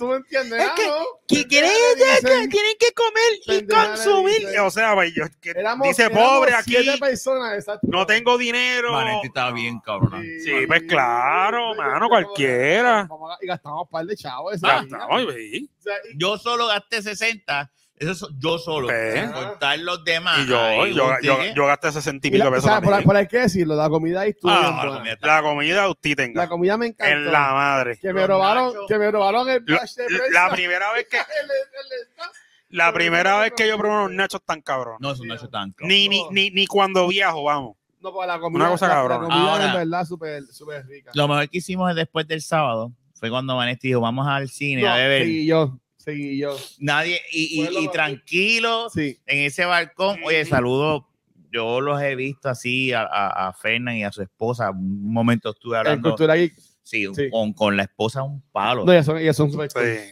[0.00, 0.60] tú me entiendes.
[0.60, 1.04] Es que- ¿no?
[1.28, 4.58] que quieren, que tienen que comer y consumir.
[4.60, 8.92] O sea, güey, yo, que Éramos- dice éramos pobre aquí, personas, no tengo dinero.
[8.94, 10.24] Vanetti estaba bien, cabrón.
[10.44, 13.08] Sí, pues claro, mano, cualquiera.
[13.40, 14.54] Y gastamos un par de chavos.
[14.54, 14.88] está, sí.
[15.08, 17.70] O sea, y- Yo solo gasté 60.
[18.00, 18.86] Eso so- yo solo.
[18.88, 19.20] Pues.
[19.20, 20.38] Sin contar los demás.
[20.40, 21.12] Y yo, Ahí, yo,
[21.54, 23.88] yo, gasté 60 y y pico o pesos sea, por, por hay que decirlo, la
[23.90, 26.42] comida ahí estuvo Ah, bien la comida La comida usted tenga.
[26.42, 27.12] La comida me encantó.
[27.14, 27.98] En la madre.
[28.00, 28.84] que me Los robaron, nachos.
[28.88, 30.24] que me robaron el La, flash de prensa.
[30.32, 32.30] la primera vez que El- el- el-
[32.70, 34.96] la primera vez que yo probé unos nachos tan cabrón.
[35.00, 35.88] No, no es tan cabrón.
[35.88, 37.76] Ni, ni, ni, ni cuando viajo, vamos.
[38.00, 41.10] No, pues la comida, Una cosa la- la comida Ahora- en verdad súper súper rica.
[41.14, 44.88] Lo mejor que hicimos después del sábado fue cuando Vanetti dijo, vamos al cine No,
[44.88, 45.22] a beber.
[45.24, 46.56] seguí yo, seguí yo.
[46.78, 49.18] Nadie, y, y- tranquilo Sí.
[49.26, 50.18] en ese balcón.
[50.24, 51.06] Oye, saludo.
[51.52, 54.70] Yo los he visto así a, a, a Fernan y a su esposa.
[54.70, 56.54] Un momento estuve En hablando Cultura Geek.
[56.84, 57.28] sí, Sí.
[57.28, 58.84] Con, con la esposa un palo.
[58.84, 59.50] No, ya son, ya son.
[59.50, 59.58] Sí.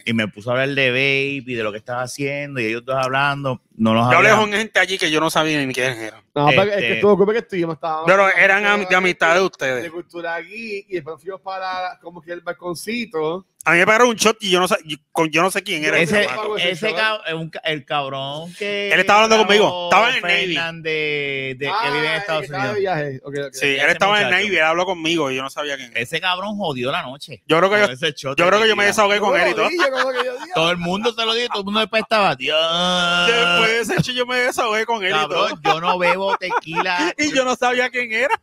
[0.05, 2.83] y me puso a hablar de Babe y de lo que estaba haciendo y ellos
[2.83, 3.61] dos hablando.
[3.75, 6.21] No los Yo hablé con gente allí que yo no sabía ni quién eran.
[6.35, 8.03] No, es que tú ocupes que estuvimos, estábamos.
[8.05, 9.83] Pero eran de amistad de ustedes.
[9.83, 13.45] De Cultura Geek y después fuimos para como que el balconcito.
[13.65, 15.83] A mí me pagaron un shot y yo no, yo, con- yo no sé quién
[15.83, 15.99] era.
[15.99, 16.23] Ese,
[16.57, 17.21] ese ese cab-
[17.65, 18.91] el cabrón que.
[18.91, 19.89] Él estaba hablando conmigo.
[19.91, 20.21] Estaba en el
[20.55, 20.81] Navy.
[20.81, 22.75] De, que Ah, vive en Estados Unidos.
[22.77, 23.19] viaje.
[23.51, 24.31] Sí, él estaba en el.
[24.31, 25.99] Navy, él habló conmigo y yo no sabía quién era.
[25.99, 27.43] Ese cabrón jodió la noche.
[27.47, 29.39] Yo creo que yo, Con ese shot yo, de creo que yo me desahogué con
[29.39, 29.69] él y todo.
[30.55, 32.35] Todo el mundo se lo dijo, todo el mundo después estaba.
[32.35, 32.57] Dios.
[33.27, 35.47] Después de ese hecho yo me desahogué con él y todo.
[35.49, 37.13] Cabrón, yo no bebo tequila.
[37.17, 38.39] Y yo no sabía quién era.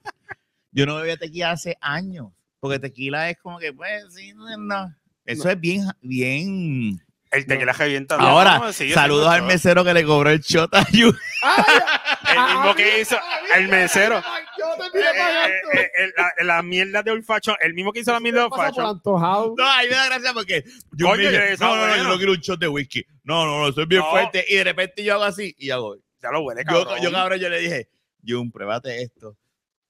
[0.73, 2.29] Yo no bebía tequila hace años.
[2.61, 4.95] Porque tequila es como que, pues, sí, no,
[5.27, 5.33] no.
[5.33, 7.01] Eso es bien, bien.
[7.31, 8.15] El tequila revienta.
[8.17, 11.13] Ahora, No, sigue saludos siendo al mesero que le cobró el shot a Yu.
[12.29, 13.17] El mismo que hizo
[13.55, 14.21] el mesero.
[14.59, 18.19] Yo te Eh, eh, eh, la, la mierda de olfacho, el mismo que hizo la
[18.21, 18.85] mierda de olfacho.
[18.87, 19.55] antojado.
[19.57, 22.03] No, ahí me da gracia porque yo Coño, dije, que está no, no, no, yo
[22.05, 23.05] no quiero un shot de whisky.
[23.23, 24.11] No, no, no, soy bien No.
[24.11, 24.45] fuerte.
[24.49, 25.97] Y de repente yo hago así y hago.
[26.21, 27.89] Ya lo huele, Yo, yo, cabrón, yo le dije,
[28.27, 29.37] Jun, pruébate esto.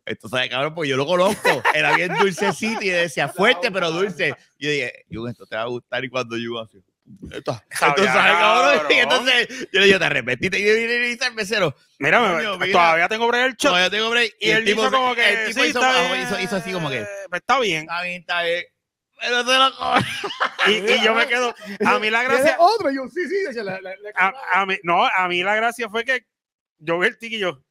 [0.06, 1.62] Esto sabe, cabrón, porque yo lo conozco.
[1.74, 4.34] Era bien dulcecito y decía fuerte, pero dulce.
[4.58, 6.04] Yo dije, Jun, esto te va a gustar.
[6.04, 6.78] Y cuando Jun así,
[7.32, 8.86] esto, esto sabe, cabrón.
[8.90, 10.58] Y entonces yo le dije, te arrepentiste.
[10.60, 12.20] Y yo vine y al mesero, Mira,
[12.72, 13.72] todavía tengo break el shot.
[13.72, 14.34] no, yo tengo break.
[14.40, 15.28] y el tipo hizo se- como que.
[15.28, 17.82] el tipo sí, hizo, así como que, pues está bien.
[17.82, 18.64] está bien, está bien.
[19.20, 19.72] Pero te lo
[20.68, 21.54] Y, y yo me quedo.
[21.86, 22.56] A mí la ¿Tienes gracia.
[22.60, 22.90] otro?
[22.90, 23.58] Y yo, sí, sí.
[24.52, 26.26] a mí, no, a mí la gracia fue que
[26.78, 27.62] yo vi el tiki y yo.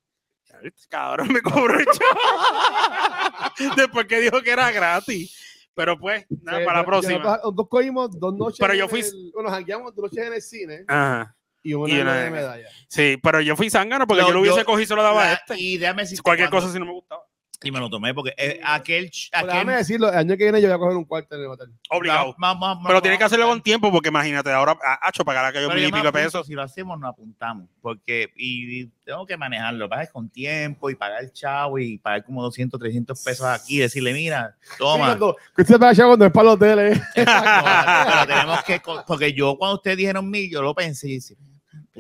[0.50, 1.96] "Ya viste, Cabrón, me cobró el shot".
[3.78, 5.42] Después que dijo que era gratis.
[5.74, 7.40] Pero pues, nada, Eh, para la próxima.
[7.54, 8.60] Dos cogimos dos noches.
[8.60, 11.36] Pero yo fui- el- bueno, jangueamos dos noches en el cine Ajá.
[11.62, 12.68] y una, Y una de medalla.
[12.88, 15.04] Sí, pero yo fui zángano porque No, yo lo hubiese yo- cogido y se lo
[15.04, 15.60] daba a La- este.
[15.60, 17.24] Y déjame decir Cualquier cosa si no me gustaba.
[17.64, 20.68] Y me lo tomé porque eh, aquel, aquel déjame decirlo, el año que viene yo
[20.68, 21.70] voy a coger un cuarto en el hotel.
[21.90, 22.36] Obligado.
[22.86, 25.90] Pero tiene que hacerlo con tiempo porque imagínate, ahora ha hecho pagar aquellos Pero mil
[25.90, 26.48] y yo pico pesos.
[26.48, 27.68] Si lo hacemos, nos apuntamos.
[27.82, 29.88] Porque, y, y tengo que manejarlo.
[29.90, 33.80] Pagar con tiempo y pagar el chavo y pagar como 200, 300 pesos aquí.
[33.80, 35.18] Decirle, mira, toma.
[35.56, 37.02] Que usted vaya cuando es para los hoteles.
[37.16, 41.36] pero tenemos que, porque yo cuando ustedes dijeron mil, yo lo pensé y dije,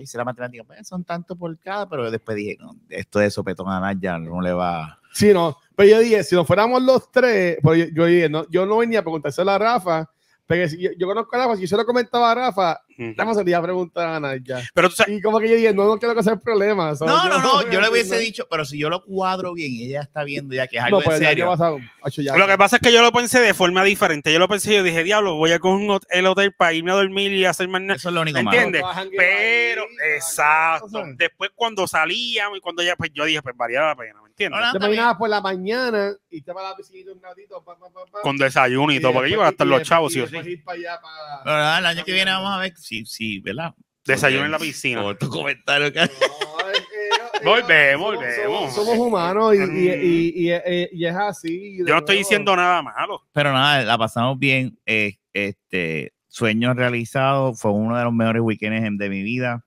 [0.01, 3.70] hice la matemática, pues son tantos por cada, pero después dije, no, esto de sopetón
[3.70, 4.99] a Naya no le va.
[5.16, 5.57] Sí, no.
[5.78, 8.99] Pero yo dije, si nos fuéramos los tres, pues yo, dije, no, yo no venía
[8.99, 10.11] a preguntárselo a Rafa,
[10.45, 13.43] pero si yo, yo conozco a Rafa, si yo se lo comentaba a Rafa, Se
[13.43, 14.62] le iba a preguntar a Naya.
[14.74, 16.96] Pero tú sabes, Y como que yo dije, no, no quiero que sea problema.
[16.96, 17.14] ¿sabes?
[17.14, 20.02] No, no, no, yo le hubiese dicho, pero si yo lo cuadro bien y ella
[20.02, 21.48] está viendo ya que es algo No, pues en serio.
[21.48, 21.80] pasado.
[22.02, 22.36] ocho ya.
[22.38, 24.32] lo que pasa es que yo lo pensé de forma diferente.
[24.32, 26.91] Yo lo pensé y yo dije, diablo, voy a coger un el hotel para irme
[26.91, 27.96] a dormir y hacer más nada.
[27.98, 28.58] Eso es lo único ¿Me malo.
[28.58, 28.84] entiendes?
[29.18, 31.04] Pero, ahí, exacto.
[31.18, 34.60] Después cuando salíamos y cuando ya, pues yo dije, pues valía la pena, ¿me entiendes?
[34.72, 37.89] Te imaginabas por la mañana y te vas a la piscina un ratito, pa, pa,
[37.89, 40.20] pa, pa, Con desayuno y todo, porque después- iba a estar los chavos, y sí
[40.22, 40.32] o sí.
[40.34, 43.06] después ir para allá, para- Pero nada, el año que viene vamos a ver si,
[43.06, 43.74] sí, ¿verdad?
[44.06, 45.02] Desayuno en la piscina.
[45.02, 48.74] Por tu comentario que No, es que ellos- ellos- Volvemos, somos- volvemos.
[48.74, 49.76] Somos, somos humanos y, y, Mm.
[49.76, 51.78] y, y- y- y es así.
[51.80, 53.22] Yo no estoy diciendo nada malo.
[53.34, 54.78] Pero nada, la pasamos bien.
[54.86, 57.60] eh, este, sueños realizados.
[57.60, 59.66] Fue uno de los mejores weekends en- de mi vida.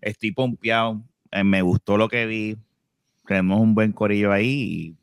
[0.00, 1.02] Estoy pompeado.
[1.32, 2.56] eh, me gustó lo que vi.
[3.26, 4.94] Tenemos un buen corillo ahí.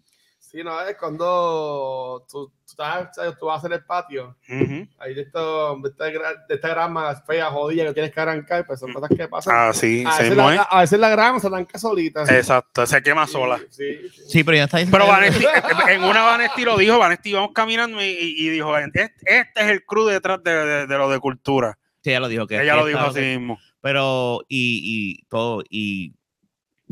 [0.53, 4.87] Sí, no, es cuando tú, tú, estás- sabes, tú vas a hacer el patio, Ujú.
[4.99, 8.79] ahí de, esto, de, esta, de esta grama fea, jodida que tienes que arrancar, pues
[8.79, 9.51] son cosas que pasan.
[9.57, 12.21] Ah, sí, a, veces la, a veces la grama se arranca solita.
[12.25, 13.57] Exacto, se quema sola.
[13.71, 14.21] Sí, sí.
[14.27, 14.95] Sí, pero ya está diciendo.
[14.99, 15.43] Pero Vanesti,
[15.89, 18.05] en una Vanesti lo dijo, Vanesti íbamos caminando y,
[18.37, 21.79] y dijo, este, este es el crew detrás de, de- de lo de cultura.
[22.03, 22.45] Sí, ella lo dijo.
[22.45, 23.57] Que Ella lo dijo así mismo.
[23.81, 25.63] Pero, y, y todo.
[25.67, 26.13] Y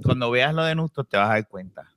[0.04, 1.92] cuando veas lo de Nusto, te vas a dar cuenta.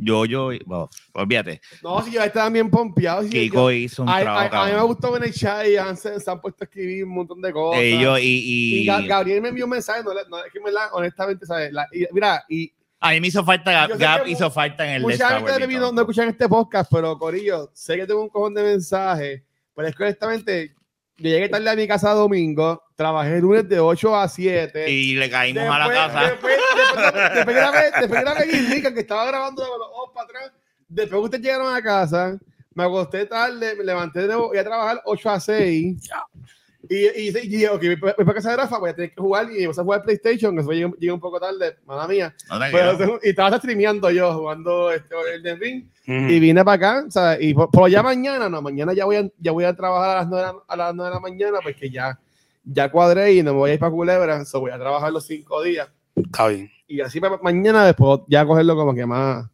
[0.00, 1.60] Yo, yo, bueno, olvídate.
[1.82, 3.24] No, si ya estaban bien pompeados.
[3.26, 4.56] sí, Kiko yo- hizo un a, a- trabajo.
[4.56, 7.10] a mí me gustó en el chat y han- se, han puesto a escribir un
[7.14, 7.82] montón de cosas.
[7.82, 10.70] Ellos y, y y, Ga- Gabriel me envió un mensaje, no, no, es que me
[10.70, 11.72] la, honestamente, ¿sabes?
[11.72, 15.02] La- y- mira, y a mí me hizo falta, Gab, Yo hizo falta en el
[15.02, 18.28] mucha gente de mí no, no escuchan este podcast, pero Corillo, sé que tengo un
[18.28, 19.42] cojón de mensajes,
[19.74, 20.74] pero es que honestamente,
[21.18, 24.88] yo llegué tarde a mi casa domingo, trabajé el lunes de 8 a 7.
[24.88, 26.22] y le caímos a la casa.
[26.22, 27.56] Después, después, después
[28.22, 30.52] grabé, después que estaba grabando con los ojos para atrás,
[30.88, 32.38] después que ustedes llegaron a casa,
[32.72, 36.08] me acosté tarde, me levanté de nuevo, voy a trabajar 8 a 6.
[36.90, 39.48] Y, y, y ok, voy para- para casa de Rafa, voy a tener que jugar
[39.52, 42.34] y vas a jugar PlayStation, llegué, llegué un poco tarde, mala mía.
[42.50, 42.58] No.
[42.72, 45.84] Pero y estaba streameando yo, jugando este, el de Ring.
[46.06, 47.38] Y vine para acá, ¿sabes?
[47.42, 50.20] Y por, por ya mañana, no, mañana ya voy a, ya voy a trabajar a
[50.20, 52.18] las 9 de la, a las 9 de la mañana, porque ya,
[52.64, 55.26] ya cuadré y no me voy a ir para Culebra, so voy a trabajar los
[55.26, 55.88] 5 días.
[56.16, 56.70] Está bien.
[56.86, 59.46] Y así pa- mañana después ya cogerlo como que más,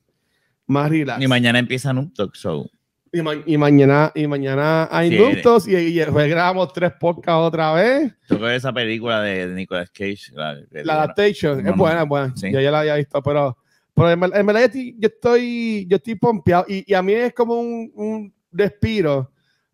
[0.69, 1.21] más relax.
[1.21, 2.71] Y mañana empieza Noob Talk Show.
[3.17, 5.15] Y, ma- y mañana, y mañana hay Sí.
[5.17, 8.13] inductos y, y después grabamos tres podcasts otra vez.
[8.27, 10.33] Tocó esa película de, de Nicolas Cage.
[10.33, 12.33] La, de- La adaptation No, es buena, es buena.
[12.37, 12.51] Sí.
[12.53, 13.57] Yo ya la había visto, pero,
[13.95, 17.03] pero en, verdad- en verdad yo estoy, yo estoy, yo estoy pompeado y, y a
[17.03, 19.31] mí es como un, un respiro,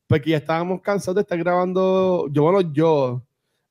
[0.06, 3.22] porque ya estábamos cansados de estar grabando, yo, bueno, yo,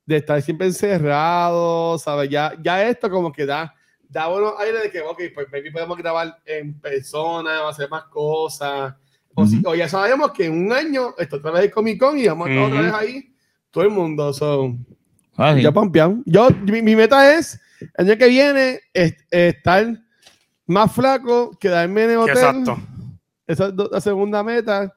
[0.06, 2.28] de estar siempre encerrados, ¿sabes?
[2.30, 3.76] Ya, ya esto como que da,
[4.08, 8.96] da buenos aires de que, ok, pues maybe podemos grabar en persona, hacer más cosas.
[9.36, 12.18] O, si- o ya sabemos que en un año esto otra vez es Comic Con
[12.18, 12.86] y vamos a estar otra Ujú.
[12.86, 13.34] vez ahí,
[13.72, 14.34] todo el mundo.
[14.34, 14.86] son
[15.38, 15.62] Ah, sí.
[15.62, 16.18] ya pompeado.
[16.26, 17.60] Yo, mi, mi meta es,
[17.98, 19.86] el año que viene, es- estar
[20.66, 22.36] más flaco, quedarme en el hotel.
[22.38, 22.78] Exacto.
[23.48, 24.94] Esa es la segunda meta.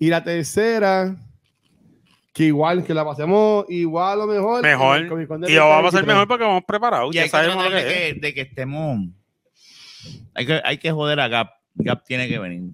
[0.00, 1.14] Y la tercera,
[2.32, 4.60] que igual, que la pasemos igual o mejor.
[4.62, 4.96] Mejor.
[4.98, 5.04] el
[5.48, 6.06] Y lo vamos a hacer 2023.
[6.06, 7.14] mejor porque vamos preparados.
[7.14, 8.14] Y Ya que sabemos lo que de es.
[8.14, 8.98] que, de que estemos.
[10.34, 11.50] Hay que, hay que joder a Gap.
[11.76, 12.72] Gap tiene que venir.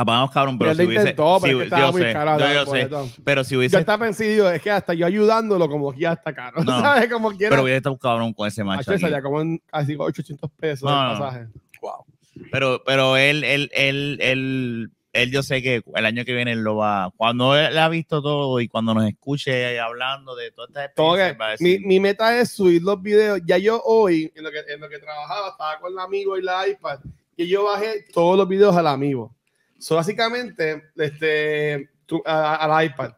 [0.00, 1.00] Apagamos, cabrón, pero si hubiese.
[1.02, 2.70] intentó, pero si- es que yo muy sé, caro, yo- la yo sé.
[2.70, 3.10] boletón.
[3.22, 3.78] Pero si Yo hubiese.
[3.78, 6.62] estaba pensado, es que hasta yo ayudándolo, como que ya está caro.
[6.64, 6.80] No.
[6.80, 7.10] ¿Sabes?
[7.12, 7.50] Como quiera.
[7.50, 8.96] Pero hubiese estado cabrón con ese macho.
[8.98, 11.20] Salía como en casi 800 pesos No, el no, no.
[11.20, 11.46] pasaje.
[11.82, 12.04] Wow.
[12.50, 16.60] Pero, pero él, él, él, él, él, yo sé que el año que viene él
[16.64, 17.12] lo va.
[17.16, 21.78] Cuando él ha visto todo y cuando nos escuche hablando de todas estas experiencias, mi,
[21.80, 23.40] mi meta es subir los videos.
[23.44, 26.42] Ya yo hoy, en lo que, en lo que trabajaba, estaba con el amigo y
[26.42, 27.00] la iPad,
[27.36, 29.34] y yo bajé todos los videos al amigo.
[29.80, 33.12] So, básicamente, este, tú- a, a la iPad.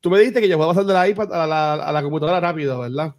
[0.00, 2.38] Tú me dijiste que yo puedo pasar de la iPad a la, a la computadora
[2.38, 3.14] rápido, ¿verdad?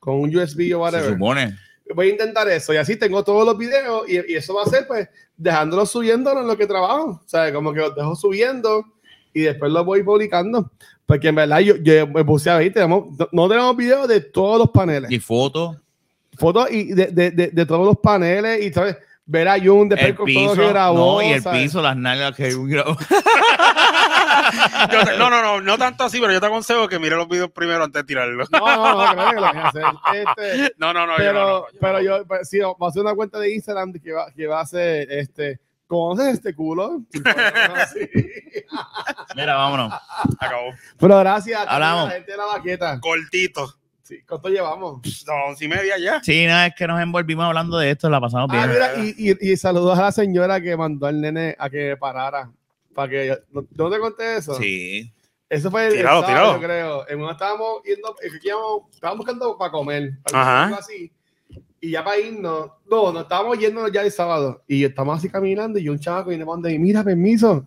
[0.00, 1.12] Con un USB o se whatever.
[1.12, 1.56] supone.
[1.94, 4.66] Voy a intentar eso y así tengo todos los videos y, y eso va a
[4.66, 7.20] ser pues dejándolos subiéndolo en lo que trabajo.
[7.24, 8.84] O sea, como que los dejo subiendo
[9.34, 10.70] y después los voy publicando.
[11.04, 14.20] Porque en verdad yo, yo me puse a ver, tenemos, no, no tenemos videos de
[14.20, 15.10] todos los paneles.
[15.10, 15.76] Y fotos,
[16.38, 18.96] Fotos y de, de, de, de todos los paneles y ¿sabes?
[19.30, 20.98] Ver a Jun después el con todo lo piso, que grabó.
[20.98, 21.62] no, y el ¿sabes?
[21.62, 22.96] piso, las nalgas que grabó.
[22.96, 23.06] Te-
[25.18, 27.84] no, no, no, no tanto así, pero yo te aconsejo que mire los videos primero
[27.84, 28.50] antes de tirarlos.
[28.50, 29.84] No, no, no, creo que lo voy a hacer.
[30.14, 31.12] Este, No, no, no.
[31.12, 33.54] yo pero, no, no, yo pero yo, pues, sí, va a hacer una cuenta de
[33.54, 37.02] Instagram que va, que va a ser, este, ¿conoces este culo?
[39.36, 39.92] Mira, vámonos.
[40.38, 40.70] Acabó.
[40.98, 42.08] Pero gracias a Hablamos.
[42.08, 42.98] la gente de la baqueta.
[43.00, 43.74] Cortito.
[44.10, 45.00] Sí, ¿Cuánto llevamos?
[45.26, 46.20] No, once y media ya.
[46.22, 48.64] Sí, no, es que nos envolvimos hablando de esto, la pasamos bien.
[48.64, 51.96] Ah, mira, y, y, y saludos a la señora que mandó al nene a que
[51.96, 52.50] parara.
[52.92, 54.54] Para que yo, ¿no, ¿no te conté eso?
[54.54, 55.12] sí.
[55.48, 56.54] Eso fue el, el Tirado, sábado, tirado.
[56.54, 57.08] yo creo.
[57.08, 60.12] En una estábamos yendo, que íbamos- estábamos buscando para comer.
[60.22, 60.76] para Ajá.
[60.78, 61.12] así.
[61.80, 64.62] Y ya para irnos, no, nos estábamos yendo ya el sábado.
[64.68, 67.66] Y estamos así caminando y un chamaco viene para donde, mira, permiso.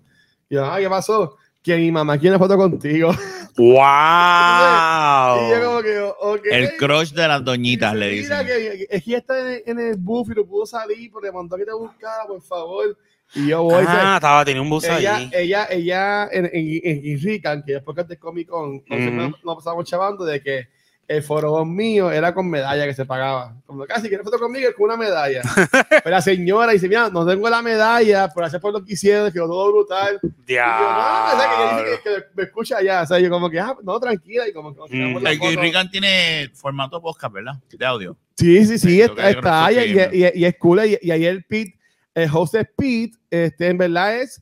[0.49, 1.35] Y yo, ah, ¿qué pasó?
[1.63, 3.11] Que mi mamá quiere foto contigo.
[3.57, 3.73] ¡Wow!
[5.47, 6.45] Y yo como que, ok.
[6.51, 8.47] El crush de las doñitas, le Mira, dicen.
[8.47, 11.21] que, es que ya está en el, en el buff y no pudo salir, pero
[11.21, 12.97] le mandó a que te buscara, por favor.
[13.35, 13.83] Y yo voy.
[13.87, 15.29] Ah, estaba, tenía un bus ella, ahí.
[15.33, 19.15] ella, ella, en, en, en Irrican, que después que de Comic Con, entonces Ujú.
[19.15, 20.67] nos, nos pasamos chavando de que
[21.07, 23.55] el foro mío era con medalla que se pagaba.
[23.65, 25.41] Como casi quiere foto conmigo es con una medalla.
[25.89, 29.31] pero la señora dice, mira, no tengo la medalla, pero hacer por lo que hicieron,
[29.31, 30.19] quedó todo brutal.
[30.47, 33.01] Y yo, no, o sea, que ella dice que, que me escucha allá.
[33.01, 34.47] O sea, yo como que, ah, no, tranquila.
[34.47, 35.17] Y como que Mm.
[35.21, 35.61] la El que foto.
[35.61, 37.53] Rican tiene formato podcast, ¿verdad?
[37.69, 38.17] De audio.
[38.37, 39.77] Sí, sí, sí, Sí, está, que está y,
[40.13, 40.85] y- y es cool.
[40.85, 41.77] Y, y ahí el Pete,
[42.15, 44.41] el host es Pete, este, en verdad es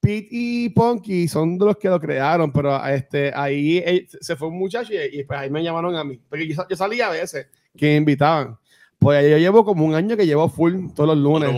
[0.00, 4.48] Pete y Ponky, son de los que lo crearon, pero este, ahí eh, se fue
[4.48, 6.18] un muchacho y, y, pues ahí me llamaron a mí.
[6.28, 8.56] Porque yo, yo salía a veces que me invitaban.
[8.98, 11.48] Pues yo llevo como un año que llevo full todos los lunes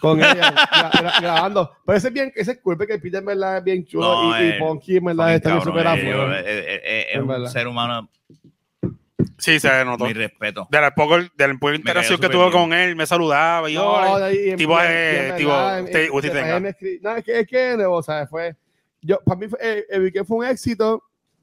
[0.00, 1.70] con ella gra- gra- grabando.
[1.84, 4.38] Pero ese es bien, ese es cool porque Pete en verdad es bien chulo No,
[4.40, 7.50] y, y eh, Ponky en verdad bien cabrón, súper eh, es En un verdad.
[7.50, 8.08] ser humano
[9.38, 10.04] Sí, se notó.
[10.04, 10.68] Mi respeto.
[10.70, 12.52] De la poca, de la poca interacción que tuve bien.
[12.52, 14.00] con él, me saludaba y yo,
[14.56, 15.52] tipo, en- eh, en tipo,
[16.16, 16.60] usted- tenga.
[16.60, 18.56] No, es que, es que, o sea, fue.
[19.02, 21.02] Yo, para mí, eh, el weekend fue un éxito.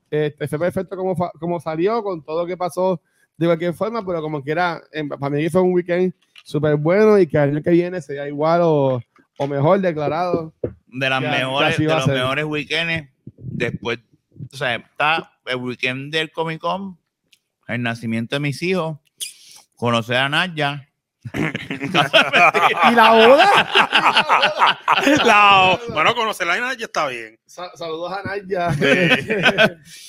[0.09, 3.01] Este, fue perfecto como, como salió, con todo lo que pasó
[3.35, 4.81] de cualquier forma, pero como quiera,
[5.19, 6.13] para mí fue un weekend
[6.43, 9.01] súper bueno y que el año que viene sea igual o,
[9.37, 10.53] o mejor declarado.
[10.87, 13.09] De las Que- que mejores, de los mejores weekends.
[13.37, 13.99] Después,
[14.53, 16.97] o sea, está el weekend del Comic Con,
[17.67, 18.97] el nacimiento de mis hijos,
[19.75, 20.83] conocer a Naya.
[21.33, 23.69] ¿Y la boda?
[25.25, 27.37] La- bueno, conocer la ya está bien.
[27.45, 28.69] Sa- saludos a Naya.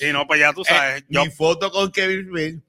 [0.01, 1.03] Y no, pues ya tú sabes.
[1.03, 2.63] Eh, yo, Mi foto con Kevin Smith.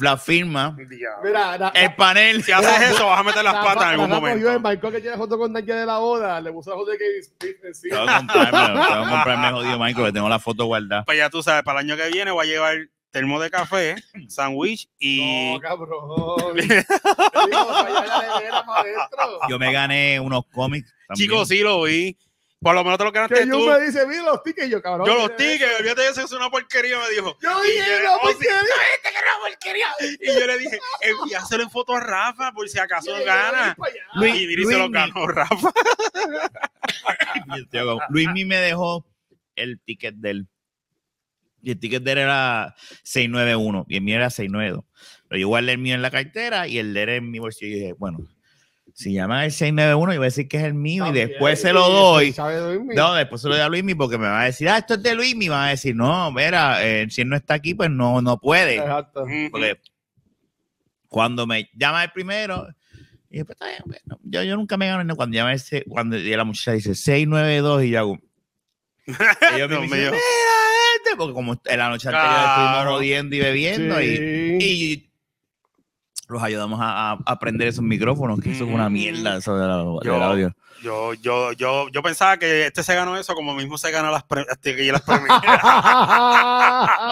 [0.00, 0.76] La firma.
[1.24, 2.44] Mira, na- El panel.
[2.44, 4.60] si haces eso, vas a meter las la- patas en algún momento.
[4.60, 7.22] Michael que tiene foto con Naya de la boda, le puso la foto de Kevin
[7.24, 7.96] Smith Tengo encima.
[8.06, 11.04] que comprarme, tengo que comprarme jodido Michael, que tengo la foto guardada.
[11.04, 12.76] Pues ya tú sabes, para el año que viene voy a llevar
[13.18, 13.96] termo de café,
[14.28, 15.52] sándwich y.
[15.54, 16.54] No, cabrón.
[19.48, 20.92] Yo me gané unos cómics.
[21.08, 21.28] también.
[21.28, 22.16] Chicos, sí lo vi.
[22.60, 23.66] Por lo menos te lo Que ganaste yo tú.
[23.68, 25.06] me dice, mira los tickets, y yo, cabrón.
[25.06, 27.36] Yo los tickets, olvídate de eso, es una porquería, me dijo.
[27.40, 28.46] Yo dije, no, oh, porque
[30.00, 33.76] sí, Y yo le dije, envíaselo en foto a Rafa por si acaso gana.
[34.14, 35.70] Luis- y mira, se lo ganó Rafa.
[38.08, 39.06] Luis me dejó
[39.54, 40.48] el ticket del.
[41.62, 44.84] Y el ticket de él era 691 y el mío era 692.
[45.28, 47.76] Pero yo guardé el mío en la cartera y el de él en mi bolsillo.
[47.76, 48.20] Y dije, bueno,
[48.94, 51.72] si llaman el 691, yo voy a decir que es el mío y después se
[51.72, 52.34] lo doy.
[52.96, 55.02] No, después se lo doy a Luismi porque me va a decir, ah, esto es
[55.02, 55.44] de Luismi.
[55.46, 58.38] Y van a decir, no, mira, eh, si él no está aquí, pues no, no
[58.38, 58.76] puede.
[58.76, 59.24] Exacto.
[59.50, 59.80] Porque
[61.08, 62.66] cuando me llama el primero,
[63.30, 66.16] y después, está bien, bueno, yo, yo nunca me gano no, cuando llama ese, cuando
[66.16, 68.18] y la muchacha dice 692 y yo hago.
[69.06, 70.12] y yo me dice, "Mira
[71.08, 72.90] este", porque como en la noche anterior estuvimos Claro.
[72.92, 74.58] jodiendo y bebiendo y, Sí.
[74.60, 75.10] y
[76.28, 78.92] los ayudamos a, a aprender esos micrófonos, que eso es una Mm.
[78.92, 80.54] mierda, eso de la- del Yo- audio.
[80.82, 84.22] Yo, yo, yo, yo pensaba que este se ganó eso como mismo se ganó las,
[84.24, 85.40] pre- este, las premias.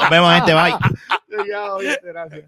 [0.00, 0.74] Nos vemos, gente, bye.
[1.50, 2.44] Ya, oye, gracias.